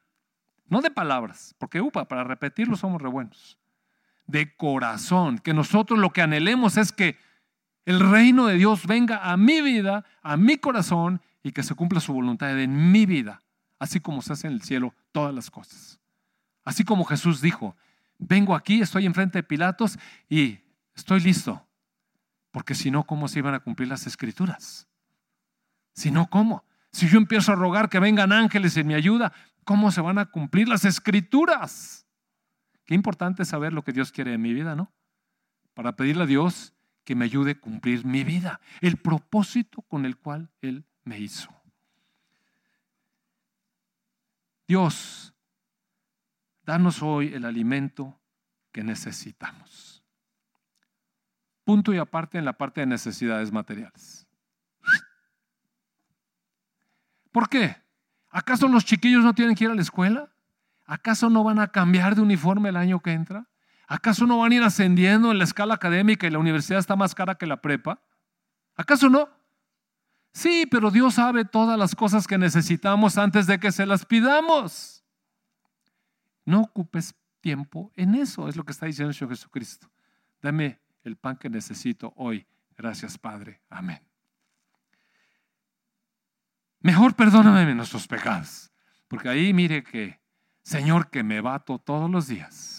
no 0.69 0.79
de 0.79 0.89
palabras, 0.89 1.53
porque 1.59 1.81
upa, 1.81 2.07
para 2.07 2.23
repetirlo 2.23 2.77
somos 2.77 3.01
re 3.01 3.09
buenos, 3.09 3.59
de 4.25 4.55
corazón, 4.55 5.39
que 5.39 5.53
nosotros 5.53 5.99
lo 5.99 6.11
que 6.11 6.21
anhelemos 6.21 6.77
es 6.77 6.93
que 6.93 7.17
el 7.87 8.01
reino 8.01 8.47
de 8.47 8.55
Dios 8.55 8.85
venga 8.85 9.31
a 9.31 9.37
mi 9.37 9.61
vida, 9.61 10.03
a 10.21 10.35
mi 10.35 10.57
corazón 10.57 11.21
y 11.41 11.53
que 11.53 11.63
se 11.63 11.73
cumpla 11.73 12.01
su 12.01 12.11
voluntad 12.11 12.59
en 12.59 12.91
mi 12.91 13.05
vida, 13.05 13.41
así 13.79 14.01
como 14.01 14.21
se 14.21 14.33
hace 14.33 14.47
en 14.47 14.53
el 14.53 14.61
cielo 14.61 14.93
todas 15.13 15.33
las 15.33 15.49
cosas. 15.49 15.97
Así 16.65 16.83
como 16.83 17.05
Jesús 17.05 17.39
dijo, 17.39 17.77
vengo 18.17 18.55
aquí, 18.55 18.81
estoy 18.81 19.05
enfrente 19.05 19.37
de 19.37 19.43
Pilatos 19.43 19.97
y 20.27 20.59
estoy 20.95 21.21
listo, 21.21 21.65
porque 22.51 22.75
si 22.75 22.91
no, 22.91 23.05
¿cómo 23.05 23.29
se 23.29 23.39
iban 23.39 23.53
a 23.53 23.61
cumplir 23.61 23.87
las 23.87 24.05
escrituras? 24.05 24.85
Si 25.93 26.11
no, 26.11 26.29
¿cómo? 26.29 26.65
Si 26.91 27.07
yo 27.07 27.17
empiezo 27.17 27.53
a 27.53 27.55
rogar 27.55 27.87
que 27.87 28.01
vengan 28.01 28.33
ángeles 28.33 28.75
en 28.75 28.87
mi 28.87 28.95
ayuda, 28.95 29.31
¿cómo 29.63 29.93
se 29.93 30.01
van 30.01 30.17
a 30.17 30.25
cumplir 30.25 30.67
las 30.67 30.83
escrituras? 30.83 32.05
Qué 32.83 32.95
importante 32.95 33.45
saber 33.45 33.71
lo 33.71 33.85
que 33.85 33.93
Dios 33.93 34.11
quiere 34.11 34.33
en 34.33 34.41
mi 34.41 34.53
vida, 34.53 34.75
¿no? 34.75 34.91
Para 35.73 35.95
pedirle 35.95 36.23
a 36.23 36.27
Dios 36.27 36.73
que 37.07 37.15
me 37.15 37.23
ayude 37.23 37.51
a 37.51 37.59
cumplir 37.61 38.03
mi 38.03 38.25
vida, 38.25 38.59
el 38.81 38.97
propósito 38.97 39.81
con 39.83 40.05
el 40.05 40.17
cual 40.17 40.51
Él 40.61 40.83
me 41.05 41.17
hizo. 41.17 41.49
Dios, 44.67 45.33
danos 46.65 47.01
hoy 47.01 47.33
el 47.33 47.45
alimento 47.45 48.19
que 48.73 48.83
necesitamos. 48.83 50.03
Punto 51.63 51.93
y 51.93 51.97
aparte 51.97 52.39
en 52.39 52.43
la 52.43 52.57
parte 52.57 52.81
de 52.81 52.87
necesidades 52.87 53.53
materiales. 53.53 54.27
¿Por 57.31 57.47
qué? 57.47 57.77
¿Acaso 58.31 58.67
los 58.67 58.83
chiquillos 58.83 59.23
no 59.23 59.33
tienen 59.33 59.55
que 59.55 59.63
ir 59.63 59.71
a 59.71 59.75
la 59.75 59.81
escuela? 59.81 60.29
¿Acaso 60.83 61.29
no 61.29 61.45
van 61.45 61.59
a 61.59 61.71
cambiar 61.71 62.15
de 62.15 62.21
uniforme 62.21 62.67
el 62.67 62.75
año 62.75 62.99
que 62.99 63.13
entra? 63.13 63.47
¿Acaso 63.87 64.27
no 64.27 64.39
van 64.39 64.51
a 64.51 64.55
ir 64.55 64.63
ascendiendo 64.63 65.31
en 65.31 65.37
la 65.37 65.45
escala 65.45 65.75
académica 65.75 66.27
y 66.27 66.29
la 66.29 66.39
universidad 66.39 66.79
está 66.79 66.97
más 66.97 67.15
cara 67.15 67.35
que 67.35 67.47
la 67.47 67.61
prepa? 67.61 68.01
¿Acaso 68.75 69.09
no? 69.09 69.29
Sí, 70.33 70.67
pero 70.69 70.91
Dios 70.91 71.13
sabe 71.15 71.45
todas 71.45 71.79
las 71.79 71.95
cosas 71.95 72.27
que 72.27 72.37
necesitamos 72.37 73.17
antes 73.17 73.47
de 73.47 73.59
que 73.59 73.71
se 73.71 73.85
las 73.85 74.05
pidamos. 74.05 75.05
No 76.43 76.61
ocupes 76.61 77.15
tiempo 77.39 77.91
en 77.95 78.15
eso, 78.15 78.49
es 78.49 78.57
lo 78.57 78.65
que 78.65 78.73
está 78.73 78.85
diciendo 78.85 79.13
Jesucristo. 79.13 79.89
Dame 80.41 80.81
el 81.03 81.15
pan 81.15 81.37
que 81.37 81.49
necesito 81.49 82.13
hoy. 82.17 82.45
Gracias, 82.75 83.17
Padre. 83.17 83.61
Amén. 83.69 84.01
Mejor 86.81 87.15
perdóname 87.15 87.73
nuestros 87.73 88.05
pecados, 88.05 88.69
porque 89.07 89.29
ahí 89.29 89.53
mire 89.53 89.81
que, 89.81 90.19
Señor, 90.61 91.09
que 91.09 91.23
me 91.23 91.41
bato 91.41 91.79
todos 91.79 92.11
los 92.11 92.27
días 92.27 92.76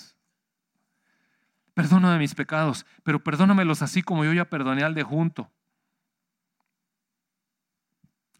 Perdóname 1.79 2.18
mis 2.18 2.35
pecados, 2.35 2.85
pero 3.05 3.22
perdónamelos 3.22 3.83
así 3.83 4.03
como 4.03 4.24
yo 4.24 4.33
ya 4.33 4.51
perdoné 4.51 4.83
al 4.83 4.95
de 4.95 5.05
junto. 5.05 5.49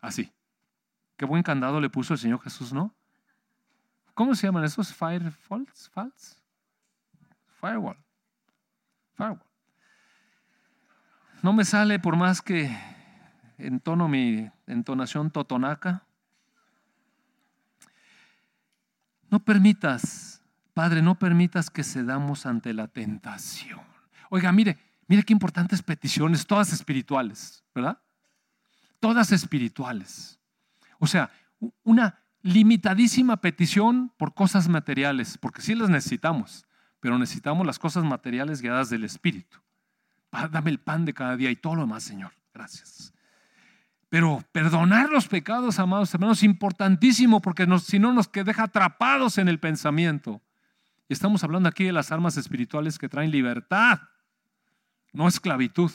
Así. 0.01 0.33
Qué 1.17 1.25
buen 1.25 1.45
candado 1.45 1.81
le 1.81 1.89
puso 1.89 2.15
el 2.15 2.19
Señor 2.19 2.41
Jesús, 2.41 2.73
¿no? 2.73 2.93
¿Cómo 4.13 4.35
se 4.35 4.49
llaman 4.49 4.65
esos? 4.65 4.93
Firewalls? 4.93 5.89
Falls? 5.91 6.43
Firewall. 7.61 7.97
Firewall. 9.15 9.47
No 11.41 11.53
me 11.53 11.65
sale 11.65 12.01
por 12.01 12.17
más 12.17 12.43
que 12.43 12.77
entono 13.57 14.09
mi 14.09 14.51
entonación 14.67 15.31
totonaca. 15.31 16.03
No 19.31 19.39
permitas 19.39 20.38
Padre, 20.79 21.03
no 21.03 21.19
permitas 21.19 21.71
que 21.71 21.83
cedamos 21.83 22.47
ante 22.47 22.73
la 22.73 22.87
tentación. 22.87 23.81
Oiga, 24.31 24.53
mire, 24.53 24.79
mire 25.09 25.25
qué 25.25 25.33
importantes 25.33 25.83
peticiones, 25.83 26.47
todas 26.47 26.73
espirituales, 26.73 27.65
¿verdad? 27.75 28.01
Todas 29.01 29.33
espirituales. 29.33 30.39
O 31.01 31.09
sea, 31.09 31.33
una 31.83 32.21
limitadísima 32.43 33.39
petición 33.39 34.13
por 34.17 34.35
cosas 34.35 34.69
materiales, 34.69 35.37
porque 35.37 35.63
sí 35.63 35.75
las 35.75 35.91
necesitamos, 35.91 36.65
pero 37.01 37.19
necesitamos 37.19 37.67
las 37.67 37.81
cosas 37.81 38.05
materiales 38.05 38.63
guiadas 38.63 38.89
del 38.89 39.03
Espíritu. 39.03 39.59
Dame 40.31 40.71
el 40.71 40.79
pan 40.79 41.05
de 41.05 41.13
cada 41.13 41.37
día 41.37 41.51
y 41.51 41.57
todo 41.57 41.75
lo 41.75 41.81
demás, 41.81 42.05
Señor. 42.05 42.31
Gracias. 42.55 43.13
Pero 44.09 44.45
perdonar 44.53 45.11
los 45.11 45.27
pecados, 45.27 45.81
amados 45.81 46.15
hermanos, 46.15 46.39
es 46.39 46.45
importantísimo 46.45 47.43
porque 47.43 47.67
si 47.81 47.99
no 47.99 48.13
nos 48.13 48.31
deja 48.31 48.63
atrapados 48.63 49.39
en 49.39 49.49
el 49.49 49.59
pensamiento. 49.59 50.41
Y 51.09 51.15
estamos 51.15 51.43
hablando 51.43 51.69
aquí 51.69 51.85
de 51.85 51.93
las 51.93 52.13
armas 52.13 52.37
espirituales 52.37 52.99
que 52.99 53.09
traen 53.09 53.31
libertad, 53.31 54.01
no 55.13 55.27
esclavitud. 55.27 55.91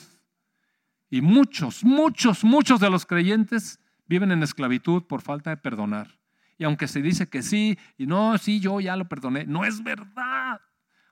Y 1.08 1.20
muchos, 1.20 1.84
muchos, 1.84 2.42
muchos 2.42 2.80
de 2.80 2.90
los 2.90 3.06
creyentes 3.06 3.78
viven 4.06 4.32
en 4.32 4.42
esclavitud 4.42 5.04
por 5.04 5.22
falta 5.22 5.50
de 5.50 5.56
perdonar. 5.56 6.18
Y 6.58 6.64
aunque 6.64 6.88
se 6.88 7.00
dice 7.00 7.28
que 7.28 7.42
sí, 7.42 7.78
y 7.96 8.06
no, 8.06 8.36
sí, 8.38 8.58
yo 8.58 8.80
ya 8.80 8.96
lo 8.96 9.08
perdoné, 9.08 9.46
no 9.46 9.64
es 9.64 9.82
verdad. 9.82 10.60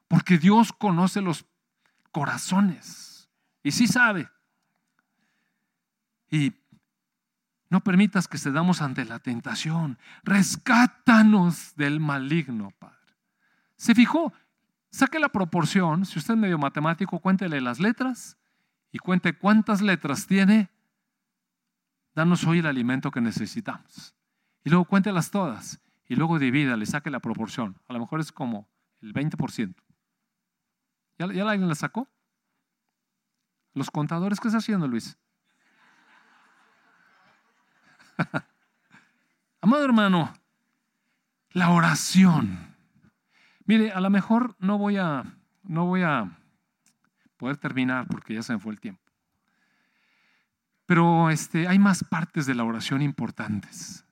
Porque 0.09 0.39
Dios 0.39 0.73
conoce 0.73 1.21
los 1.21 1.47
corazones. 2.11 3.31
Y 3.63 3.71
sí 3.71 3.87
sabe. 3.87 4.29
Y 6.29 6.53
no 7.71 7.83
permitas 7.83 8.27
que 8.27 8.39
cedamos 8.39 8.83
ante 8.83 9.05
la 9.05 9.19
tentación. 9.21 9.99
Rescátanos 10.25 11.75
del 11.77 12.01
maligno, 12.01 12.73
Padre. 12.79 12.92
¿Se 13.77 13.95
fijó? 13.95 14.33
Saque 14.91 15.19
la 15.19 15.31
proporción, 15.31 16.05
si 16.05 16.19
usted 16.19 16.35
es 16.35 16.41
medio 16.41 16.59
matemático, 16.59 17.19
cuéntele 17.19 17.61
las 17.61 17.81
letras 17.81 18.37
y 18.91 18.99
cuente 18.99 19.33
cuántas 19.33 19.81
letras 19.81 20.27
tiene. 20.27 20.71
Danos 22.15 22.45
hoy 22.45 22.59
el 22.59 22.67
alimento 22.67 23.11
que 23.11 23.23
necesitamos. 23.23 24.15
Y 24.65 24.71
luego 24.71 24.85
cuéntelas 24.85 25.31
todas 25.31 25.81
y 26.07 26.15
luego 26.15 26.39
divídale, 26.39 26.85
saque 26.85 27.11
la 27.11 27.21
proporción. 27.21 27.81
A 27.89 27.95
lo 27.95 28.01
mejor 28.01 28.21
es 28.21 28.33
como 28.33 28.69
el 29.01 29.15
20%. 29.15 29.75
¿Ya, 31.19 31.33
ya 31.33 31.49
alguien 31.49 31.69
la 31.69 31.75
sacó? 31.75 32.07
Los 33.73 33.91
contadores, 33.91 34.39
¿qué 34.41 34.49
está 34.49 34.59
haciendo 34.59 34.87
Luis? 34.87 35.17
Amado 39.63 39.85
hermano, 39.85 40.35
la 41.51 41.71
oración 41.71 42.72
Mire, 43.65 43.93
a 43.93 44.01
lo 44.01 44.11
mejor 44.11 44.57
no 44.59 44.79
voy 44.79 44.97
a, 44.97 45.25
no 45.63 45.87
voy 45.87 46.03
a 46.03 46.39
poder 47.37 47.57
terminar 47.57 48.07
porque 48.09 48.35
ya 48.35 48.43
se 48.43 48.53
me 48.53 48.59
fue 48.59 48.73
el 48.73 48.81
tiempo. 48.81 49.03
Pero 50.87 51.31
este, 51.31 51.69
hay 51.69 51.79
más 51.79 52.05
partes 52.05 52.47
de 52.47 52.55
la 52.55 52.65
oración 52.65 53.03
importantes. 53.03 54.05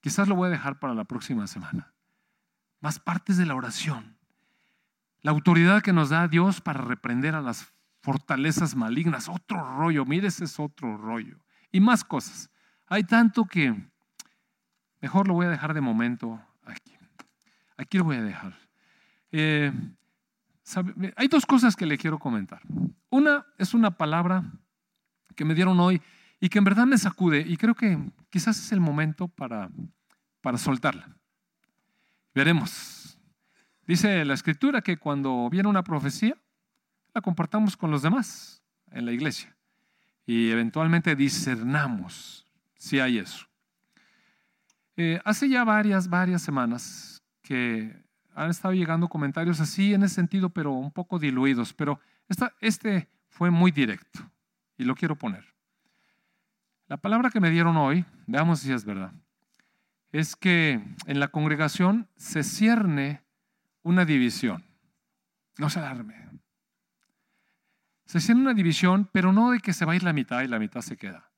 Quizás 0.00 0.28
lo 0.28 0.34
voy 0.34 0.48
a 0.48 0.50
dejar 0.50 0.78
para 0.78 0.94
la 0.94 1.04
próxima 1.04 1.46
semana. 1.46 1.94
Más 2.80 2.98
partes 2.98 3.36
de 3.36 3.46
la 3.46 3.54
oración. 3.54 4.16
La 5.20 5.30
autoridad 5.30 5.82
que 5.82 5.92
nos 5.92 6.10
da 6.10 6.28
Dios 6.28 6.60
para 6.60 6.82
reprender 6.82 7.34
a 7.34 7.40
las 7.40 7.72
fortalezas 8.02 8.74
malignas. 8.74 9.28
Otro 9.28 9.76
rollo, 9.76 10.04
mire, 10.04 10.28
ese 10.28 10.44
es 10.44 10.58
otro 10.58 10.96
rollo. 10.96 11.38
Y 11.70 11.80
más 11.80 12.04
cosas. 12.04 12.50
Hay 12.86 13.04
tanto 13.04 13.44
que 13.44 13.74
mejor 15.00 15.28
lo 15.28 15.34
voy 15.34 15.46
a 15.46 15.50
dejar 15.50 15.72
de 15.72 15.80
momento 15.80 16.40
aquí. 16.64 16.96
Aquí 17.76 17.98
lo 17.98 18.04
voy 18.04 18.16
a 18.16 18.22
dejar. 18.22 18.61
Eh, 19.32 19.72
hay 21.16 21.28
dos 21.28 21.44
cosas 21.44 21.74
que 21.74 21.86
le 21.86 21.98
quiero 21.98 22.18
comentar. 22.18 22.60
Una 23.10 23.46
es 23.58 23.74
una 23.74 23.90
palabra 23.90 24.44
que 25.34 25.44
me 25.44 25.54
dieron 25.54 25.80
hoy 25.80 26.00
y 26.38 26.48
que 26.48 26.58
en 26.58 26.64
verdad 26.64 26.86
me 26.86 26.98
sacude 26.98 27.40
y 27.40 27.56
creo 27.56 27.74
que 27.74 27.98
quizás 28.30 28.58
es 28.58 28.72
el 28.72 28.80
momento 28.80 29.28
para, 29.28 29.70
para 30.40 30.58
soltarla. 30.58 31.08
Veremos. 32.34 33.18
Dice 33.86 34.24
la 34.24 34.34
escritura 34.34 34.82
que 34.82 34.96
cuando 34.96 35.48
viene 35.50 35.68
una 35.68 35.82
profecía, 35.82 36.36
la 37.14 37.20
compartamos 37.20 37.76
con 37.76 37.90
los 37.90 38.02
demás 38.02 38.62
en 38.90 39.04
la 39.04 39.12
iglesia 39.12 39.56
y 40.26 40.50
eventualmente 40.50 41.16
discernamos 41.16 42.46
si 42.76 43.00
hay 43.00 43.18
eso. 43.18 43.46
Eh, 44.96 45.20
hace 45.24 45.48
ya 45.48 45.64
varias, 45.64 46.08
varias 46.08 46.42
semanas 46.42 47.22
que 47.42 48.02
han 48.34 48.50
estado 48.50 48.74
llegando 48.74 49.08
comentarios 49.08 49.60
así 49.60 49.94
en 49.94 50.02
ese 50.02 50.16
sentido, 50.16 50.50
pero 50.50 50.72
un 50.72 50.90
poco 50.90 51.18
diluidos. 51.18 51.72
Pero 51.72 52.00
este 52.60 53.08
fue 53.28 53.50
muy 53.50 53.70
directo 53.70 54.20
y 54.76 54.84
lo 54.84 54.94
quiero 54.94 55.16
poner. 55.16 55.44
La 56.88 56.96
palabra 56.96 57.30
que 57.30 57.40
me 57.40 57.50
dieron 57.50 57.76
hoy, 57.76 58.04
veamos 58.26 58.60
si 58.60 58.72
es 58.72 58.84
verdad, 58.84 59.12
es 60.10 60.36
que 60.36 60.82
en 61.06 61.20
la 61.20 61.28
congregación 61.28 62.08
se 62.16 62.42
cierne 62.42 63.22
una 63.82 64.04
división. 64.04 64.64
No 65.58 65.70
se 65.70 65.78
alarme. 65.78 66.28
Se 68.04 68.20
cierne 68.20 68.42
una 68.42 68.54
división, 68.54 69.08
pero 69.10 69.32
no 69.32 69.52
de 69.52 69.60
que 69.60 69.72
se 69.72 69.84
va 69.84 69.92
a 69.92 69.96
ir 69.96 70.02
la 70.02 70.12
mitad 70.12 70.42
y 70.42 70.48
la 70.48 70.58
mitad 70.58 70.82
se 70.82 70.96
queda, 70.96 71.30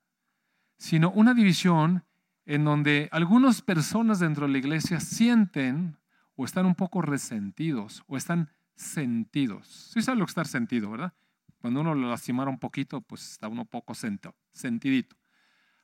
sino 0.76 1.10
una 1.10 1.34
división 1.34 2.04
en 2.46 2.64
donde 2.64 3.08
algunas 3.12 3.62
personas 3.62 4.18
dentro 4.18 4.46
de 4.46 4.52
la 4.52 4.58
iglesia 4.58 4.98
sienten 5.00 5.96
o 6.36 6.44
están 6.44 6.66
un 6.66 6.74
poco 6.74 7.02
resentidos 7.02 8.02
o 8.06 8.16
están 8.16 8.50
sentidos. 8.74 9.90
Sí 9.92 10.02
sabe 10.02 10.18
lo 10.18 10.26
que 10.26 10.30
estar 10.30 10.46
sentido, 10.46 10.90
¿verdad? 10.90 11.12
Cuando 11.58 11.80
uno 11.80 11.94
lo 11.94 12.08
lastimara 12.08 12.50
un 12.50 12.58
poquito, 12.58 13.00
pues 13.00 13.32
está 13.32 13.48
uno 13.48 13.64
poco 13.64 13.94
sento, 13.94 14.34
sentidito. 14.52 15.16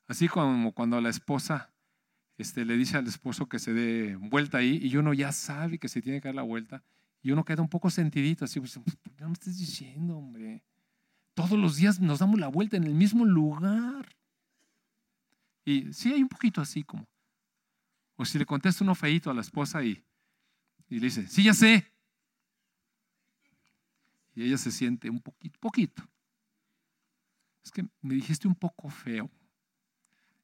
Así 0.07 0.29
como 0.29 0.73
cuando 0.73 1.01
la 1.01 1.09
esposa 1.09 1.73
este, 2.37 2.65
le 2.65 2.77
dice 2.77 2.97
al 2.97 3.07
esposo 3.07 3.49
que 3.49 3.59
se 3.59 3.73
dé 3.73 4.17
vuelta 4.17 4.59
ahí 4.59 4.81
y 4.83 4.97
uno 4.97 5.13
ya 5.15 5.33
sabe 5.33 5.79
que 5.79 5.89
se 5.89 6.03
tiene 6.03 6.21
que 6.21 6.29
dar 6.29 6.35
la 6.35 6.43
vuelta 6.43 6.83
y 7.23 7.33
uno 7.33 7.45
queda 7.45 7.63
un 7.63 7.69
poco 7.69 7.91
sentidito, 7.91 8.45
así, 8.45 8.61
pues, 8.61 8.79
¿por 8.79 9.15
qué 9.15 9.23
no 9.23 9.29
me 9.29 9.35
estás 9.35 9.59
diciendo, 9.59 10.17
hombre? 10.17 10.65
Todos 11.35 11.59
los 11.59 11.77
días 11.77 12.01
nos 12.01 12.19
damos 12.19 12.41
la 12.41 12.49
vuelta 12.49 12.77
en 12.77 12.85
el 12.85 12.95
mismo 12.95 13.25
lugar. 13.25 14.17
Y 15.65 15.93
sí, 15.93 16.13
hay 16.13 16.23
un 16.23 16.29
poquito 16.29 16.61
así 16.61 16.83
como. 16.83 17.07
O 18.17 18.25
si 18.25 18.39
le 18.39 18.47
contesta 18.47 18.85
uno 18.85 18.95
feito 18.95 19.31
a 19.31 19.35
la 19.35 19.43
esposa 19.43 19.85
y, 19.85 20.03
y 20.91 20.99
le 20.99 21.07
dice, 21.07 21.27
sí, 21.29 21.45
ya 21.45 21.55
sé. 21.55 21.91
Y 24.35 24.43
ella 24.43 24.59
se 24.59 24.73
siente 24.73 25.09
un 25.09 25.21
poquito, 25.21 25.59
poquito. 25.61 26.03
Es 27.65 27.71
que 27.71 27.87
me 28.03 28.15
dijiste 28.15 28.49
un 28.49 28.57
poco 28.57 28.91
feo. 28.91 29.31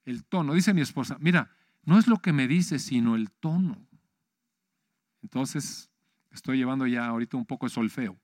El 0.05 0.25
tono, 0.25 0.55
dice 0.55 0.73
mi 0.73 0.83
esposa, 0.83 1.17
mira, 1.19 1.51
no 1.83 1.99
es 1.99 2.07
lo 2.07 2.19
que 2.19 2.33
me 2.33 2.47
dice, 2.47 2.79
sino 2.79 3.17
el 3.17 3.31
tono. 3.33 3.89
Entonces, 5.23 5.91
estoy 6.31 6.59
llevando 6.59 6.87
ya 6.87 7.07
ahorita 7.07 7.37
un 7.37 7.47
poco 7.47 7.67
de 7.67 7.71
solfeo. 7.71 8.17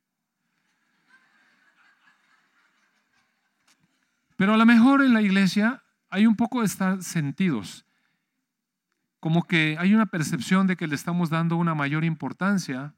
Pero 4.36 4.54
a 4.54 4.56
lo 4.56 4.66
mejor 4.66 5.02
en 5.02 5.12
la 5.12 5.22
iglesia 5.22 5.82
hay 6.08 6.26
un 6.26 6.36
poco 6.36 6.60
de 6.60 6.66
estar 6.66 7.02
sentidos, 7.02 7.84
como 9.22 9.44
que 9.44 9.76
hay 9.78 9.94
una 9.94 10.06
percepción 10.06 10.66
de 10.66 10.76
que 10.76 10.88
le 10.88 10.96
estamos 10.96 11.30
dando 11.30 11.56
una 11.56 11.76
mayor 11.76 12.02
importancia 12.02 12.96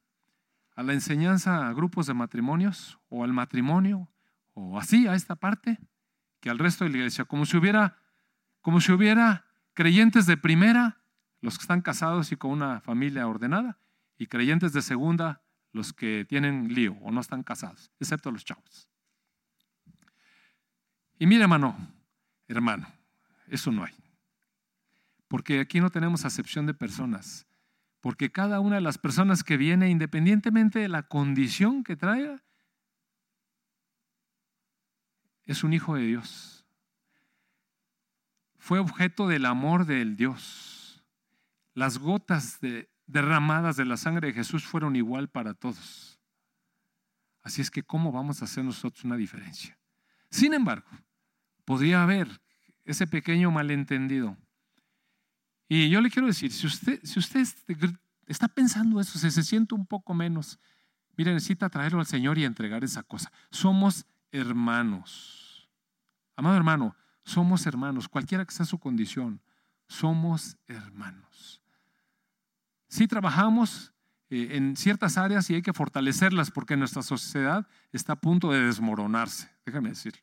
a 0.74 0.82
la 0.82 0.94
enseñanza 0.94 1.68
a 1.68 1.72
grupos 1.74 2.06
de 2.06 2.14
matrimonios 2.14 2.98
o 3.10 3.24
al 3.24 3.34
matrimonio 3.34 4.08
o 4.54 4.78
así 4.78 5.06
a 5.06 5.16
esta 5.16 5.36
parte 5.36 5.78
que 6.40 6.48
al 6.48 6.58
resto 6.58 6.84
de 6.84 6.90
la 6.92 6.96
iglesia, 6.96 7.26
como 7.26 7.44
si 7.44 7.58
hubiera 7.58 7.98
como 8.62 8.80
si 8.80 8.90
hubiera 8.90 9.44
creyentes 9.74 10.24
de 10.24 10.38
primera, 10.38 11.02
los 11.42 11.58
que 11.58 11.64
están 11.64 11.82
casados 11.82 12.32
y 12.32 12.36
con 12.36 12.52
una 12.52 12.80
familia 12.80 13.28
ordenada, 13.28 13.76
y 14.16 14.26
creyentes 14.26 14.72
de 14.72 14.80
segunda, 14.80 15.42
los 15.72 15.92
que 15.92 16.24
tienen 16.26 16.72
lío 16.72 16.94
o 17.02 17.10
no 17.10 17.20
están 17.20 17.42
casados, 17.42 17.90
excepto 18.00 18.30
los 18.30 18.46
chavos. 18.46 18.88
Y 21.18 21.26
mire, 21.26 21.42
hermano, 21.42 21.76
hermano, 22.48 22.88
eso 23.46 23.70
no 23.70 23.84
hay. 23.84 24.03
Porque 25.34 25.58
aquí 25.58 25.80
no 25.80 25.90
tenemos 25.90 26.24
acepción 26.24 26.64
de 26.64 26.74
personas. 26.74 27.48
Porque 28.00 28.30
cada 28.30 28.60
una 28.60 28.76
de 28.76 28.82
las 28.82 28.98
personas 28.98 29.42
que 29.42 29.56
viene, 29.56 29.90
independientemente 29.90 30.78
de 30.78 30.86
la 30.86 31.08
condición 31.08 31.82
que 31.82 31.96
traiga, 31.96 32.44
es 35.44 35.64
un 35.64 35.72
hijo 35.72 35.96
de 35.96 36.02
Dios. 36.02 36.64
Fue 38.58 38.78
objeto 38.78 39.26
del 39.26 39.46
amor 39.46 39.86
del 39.86 40.14
Dios. 40.14 41.02
Las 41.74 41.98
gotas 41.98 42.60
derramadas 43.08 43.74
de 43.74 43.86
la 43.86 43.96
sangre 43.96 44.28
de 44.28 44.34
Jesús 44.34 44.64
fueron 44.64 44.94
igual 44.94 45.28
para 45.28 45.52
todos. 45.52 46.20
Así 47.42 47.60
es 47.60 47.72
que, 47.72 47.82
¿cómo 47.82 48.12
vamos 48.12 48.40
a 48.40 48.44
hacer 48.44 48.62
nosotros 48.62 49.02
una 49.02 49.16
diferencia? 49.16 49.76
Sin 50.30 50.54
embargo, 50.54 50.86
podría 51.64 52.04
haber 52.04 52.40
ese 52.84 53.08
pequeño 53.08 53.50
malentendido. 53.50 54.38
Y 55.68 55.88
yo 55.88 56.00
le 56.00 56.10
quiero 56.10 56.26
decir, 56.26 56.52
si 56.52 56.66
usted, 56.66 57.00
si 57.02 57.18
usted 57.18 57.46
está 58.26 58.48
pensando 58.48 59.00
eso, 59.00 59.18
si 59.18 59.30
se 59.30 59.42
siente 59.42 59.74
un 59.74 59.86
poco 59.86 60.14
menos, 60.14 60.58
mire, 61.16 61.32
necesita 61.32 61.68
traerlo 61.68 62.00
al 62.00 62.06
Señor 62.06 62.38
y 62.38 62.44
entregar 62.44 62.84
esa 62.84 63.02
cosa. 63.02 63.32
Somos 63.50 64.06
hermanos. 64.30 65.68
Amado 66.36 66.56
hermano, 66.56 66.96
somos 67.24 67.66
hermanos, 67.66 68.08
cualquiera 68.08 68.44
que 68.44 68.52
sea 68.52 68.66
su 68.66 68.78
condición, 68.78 69.40
somos 69.86 70.56
hermanos. 70.66 71.62
Si 72.88 73.06
trabajamos 73.06 73.92
eh, 74.30 74.56
en 74.56 74.76
ciertas 74.76 75.16
áreas 75.16 75.48
y 75.48 75.54
hay 75.54 75.62
que 75.62 75.72
fortalecerlas 75.72 76.50
porque 76.50 76.76
nuestra 76.76 77.02
sociedad 77.02 77.66
está 77.92 78.14
a 78.14 78.20
punto 78.20 78.50
de 78.50 78.60
desmoronarse, 78.60 79.50
déjame 79.64 79.90
decir. 79.90 80.14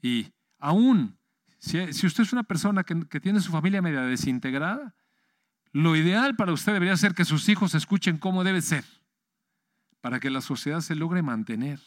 Y 0.00 0.32
aún 0.58 1.18
si, 1.64 2.06
usted 2.06 2.24
es 2.24 2.32
una 2.34 2.42
persona 2.42 2.84
que, 2.84 3.20
tiene 3.20 3.40
su 3.40 3.50
familia 3.50 3.80
media 3.80 4.02
desintegrada, 4.02 4.94
lo 5.72 5.96
ideal 5.96 6.36
para 6.36 6.52
usted 6.52 6.74
debería 6.74 6.96
ser 6.96 7.14
que 7.14 7.24
sus 7.24 7.48
hijos 7.48 7.74
escuchen 7.74 8.18
cómo 8.18 8.44
debe 8.44 8.60
ser, 8.60 8.84
para 10.02 10.20
que 10.20 10.28
la 10.28 10.42
sociedad 10.42 10.82
se 10.82 10.94
logre 10.94 11.22
mantener. 11.22 11.80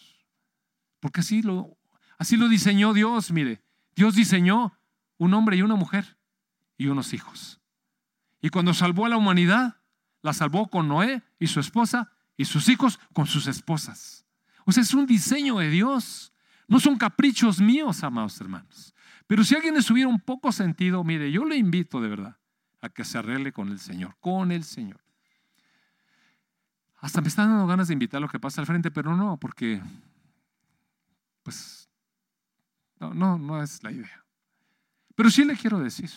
Porque 0.99 1.19
así 1.19 1.43
lo, 1.43 1.77
así 2.17 2.37
lo 2.37 2.47
diseñó 2.47 2.93
Dios, 2.93 3.31
mire. 3.31 3.61
Dios 3.95 4.15
diseñó 4.15 4.79
un 5.19 5.35
hombre 5.35 5.57
y 5.57 5.61
una 5.61 5.75
mujer 5.75 6.17
y 6.75 6.87
unos 6.87 7.13
hijos. 7.13 7.61
Y 8.41 8.49
cuando 8.49 8.73
salvó 8.73 9.05
a 9.05 9.09
la 9.09 9.17
humanidad, 9.17 9.77
la 10.23 10.33
salvó 10.33 10.69
con 10.69 10.87
Noé 10.87 11.21
y 11.37 11.47
su 11.47 11.59
esposa 11.59 12.11
y 12.35 12.45
sus 12.45 12.67
hijos 12.67 12.99
con 13.13 13.27
sus 13.27 13.45
esposas. 13.45 14.25
O 14.65 14.71
sea, 14.71 14.81
es 14.81 14.93
un 14.95 15.05
diseño 15.05 15.59
de 15.59 15.69
Dios. 15.69 16.33
No 16.67 16.79
son 16.79 16.97
caprichos 16.97 17.61
míos, 17.61 18.03
amados 18.03 18.41
hermanos. 18.41 18.95
Pero 19.27 19.43
si 19.43 19.55
alguien 19.55 19.75
estuviera 19.75 20.09
un 20.09 20.21
poco 20.21 20.53
sentido, 20.53 21.03
mire, 21.03 21.31
yo 21.31 21.43
le 21.43 21.57
invito 21.57 22.01
de 22.01 22.07
verdad 22.07 22.37
a 22.81 22.89
que 22.89 23.03
se 23.03 23.17
arregle 23.17 23.51
con 23.51 23.69
el 23.69 23.79
Señor, 23.79 24.15
con 24.21 24.51
el 24.53 24.63
Señor. 24.63 25.01
Hasta 26.99 27.21
me 27.21 27.27
están 27.27 27.49
dando 27.49 27.67
ganas 27.67 27.89
de 27.89 27.93
invitar 27.93 28.19
a 28.19 28.21
lo 28.21 28.29
que 28.29 28.39
pasa 28.39 28.61
al 28.61 28.67
frente, 28.67 28.89
pero 28.89 29.15
no, 29.15 29.37
porque, 29.37 29.81
pues, 31.43 31.89
no, 32.99 33.37
no, 33.37 33.61
es 33.61 33.83
la 33.83 33.91
idea. 33.91 34.25
Pero 35.13 35.29
sí 35.29 35.43
le 35.43 35.57
quiero 35.57 35.79
decir, 35.79 36.09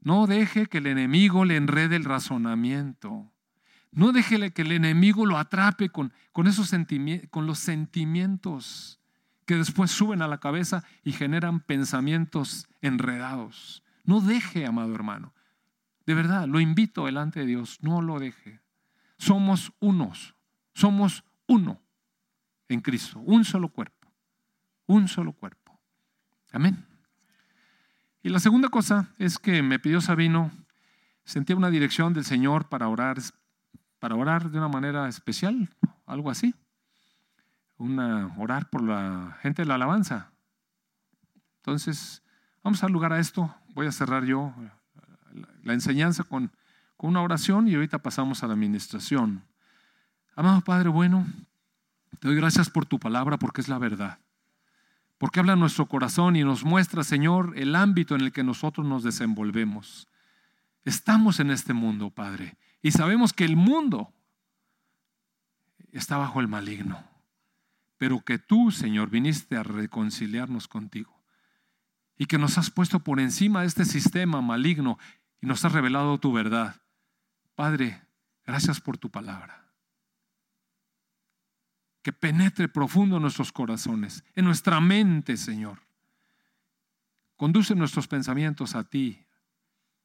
no 0.00 0.26
deje 0.26 0.66
que 0.66 0.78
el 0.78 0.86
enemigo 0.86 1.44
le 1.44 1.56
enrede 1.56 1.96
el 1.96 2.04
razonamiento. 2.04 3.32
No 3.90 4.12
deje 4.12 4.52
que 4.52 4.62
el 4.62 4.72
enemigo 4.72 5.24
lo 5.24 5.38
atrape 5.38 5.88
con, 5.88 6.12
con, 6.32 6.48
esos 6.48 6.72
con 7.30 7.46
los 7.46 7.58
sentimientos 7.58 9.00
que 9.44 9.56
después 9.56 9.90
suben 9.90 10.22
a 10.22 10.28
la 10.28 10.38
cabeza 10.38 10.84
y 11.02 11.12
generan 11.12 11.60
pensamientos 11.60 12.66
enredados. 12.80 13.82
No 14.04 14.20
deje, 14.20 14.66
amado 14.66 14.94
hermano. 14.94 15.32
De 16.06 16.14
verdad, 16.14 16.46
lo 16.46 16.60
invito 16.60 17.06
delante 17.06 17.40
de 17.40 17.46
Dios, 17.46 17.78
no 17.80 18.02
lo 18.02 18.18
deje. 18.18 18.60
Somos 19.16 19.72
unos, 19.80 20.34
somos 20.74 21.24
uno 21.46 21.80
en 22.68 22.80
Cristo, 22.80 23.20
un 23.20 23.44
solo 23.44 23.68
cuerpo, 23.68 24.12
un 24.86 25.08
solo 25.08 25.32
cuerpo. 25.32 25.78
Amén. 26.52 26.84
Y 28.22 28.28
la 28.28 28.40
segunda 28.40 28.68
cosa 28.68 29.08
es 29.18 29.38
que 29.38 29.62
me 29.62 29.78
pidió 29.78 30.00
Sabino, 30.00 30.50
sentía 31.24 31.56
una 31.56 31.70
dirección 31.70 32.12
del 32.12 32.24
Señor 32.24 32.68
para 32.68 32.88
orar, 32.88 33.18
para 33.98 34.14
orar 34.14 34.50
de 34.50 34.58
una 34.58 34.68
manera 34.68 35.08
especial, 35.08 35.68
algo 36.06 36.30
así 36.30 36.54
una, 37.78 38.34
orar 38.38 38.70
por 38.70 38.82
la 38.82 39.38
gente 39.40 39.62
de 39.62 39.66
la 39.66 39.74
alabanza. 39.74 40.32
Entonces, 41.56 42.22
vamos 42.62 42.82
a 42.82 42.86
dar 42.86 42.90
lugar 42.90 43.12
a 43.12 43.18
esto. 43.18 43.54
Voy 43.74 43.86
a 43.86 43.92
cerrar 43.92 44.24
yo 44.24 44.54
la 45.62 45.72
enseñanza 45.72 46.24
con, 46.24 46.52
con 46.96 47.10
una 47.10 47.22
oración 47.22 47.68
y 47.68 47.74
ahorita 47.74 47.98
pasamos 47.98 48.42
a 48.42 48.46
la 48.46 48.54
administración. 48.54 49.44
Amado 50.36 50.60
Padre 50.60 50.88
bueno, 50.88 51.26
te 52.20 52.28
doy 52.28 52.36
gracias 52.36 52.70
por 52.70 52.86
tu 52.86 52.98
palabra 52.98 53.38
porque 53.38 53.60
es 53.60 53.68
la 53.68 53.78
verdad. 53.78 54.18
Porque 55.18 55.40
habla 55.40 55.56
nuestro 55.56 55.86
corazón 55.86 56.36
y 56.36 56.44
nos 56.44 56.64
muestra, 56.64 57.02
Señor, 57.02 57.54
el 57.56 57.74
ámbito 57.76 58.14
en 58.14 58.20
el 58.20 58.32
que 58.32 58.44
nosotros 58.44 58.86
nos 58.86 59.02
desenvolvemos. 59.02 60.08
Estamos 60.84 61.40
en 61.40 61.50
este 61.50 61.72
mundo, 61.72 62.10
Padre, 62.10 62.58
y 62.82 62.90
sabemos 62.90 63.32
que 63.32 63.44
el 63.44 63.56
mundo 63.56 64.12
está 65.92 66.18
bajo 66.18 66.40
el 66.40 66.48
maligno 66.48 67.13
pero 68.04 68.20
que 68.20 68.38
tú, 68.38 68.70
Señor, 68.70 69.08
viniste 69.08 69.56
a 69.56 69.62
reconciliarnos 69.62 70.68
contigo 70.68 71.24
y 72.18 72.26
que 72.26 72.36
nos 72.36 72.58
has 72.58 72.70
puesto 72.70 73.00
por 73.00 73.18
encima 73.18 73.62
de 73.62 73.66
este 73.66 73.86
sistema 73.86 74.42
maligno 74.42 74.98
y 75.40 75.46
nos 75.46 75.64
has 75.64 75.72
revelado 75.72 76.20
tu 76.20 76.30
verdad. 76.30 76.82
Padre, 77.54 78.06
gracias 78.44 78.78
por 78.78 78.98
tu 78.98 79.10
palabra. 79.10 79.72
Que 82.02 82.12
penetre 82.12 82.68
profundo 82.68 83.16
en 83.16 83.22
nuestros 83.22 83.52
corazones, 83.52 84.22
en 84.34 84.44
nuestra 84.44 84.82
mente, 84.82 85.38
Señor. 85.38 85.80
Conduce 87.36 87.74
nuestros 87.74 88.06
pensamientos 88.06 88.74
a 88.74 88.84
ti, 88.84 89.24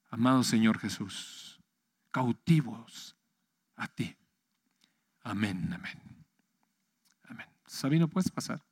amado 0.10 0.45
Señor 0.45 0.80
Jesús, 0.80 1.60
cautivos 2.12 3.18
a 3.76 3.89
ti. 3.89 4.16
Amén, 5.22 5.70
amén. 5.74 6.09
Sabino, 7.70 8.07
puedes 8.07 8.32
pasar. 8.32 8.63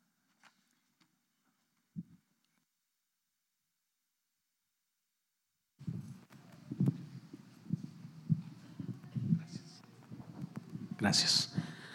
Gracias. 9.37 9.83
Gracias. 10.97 11.56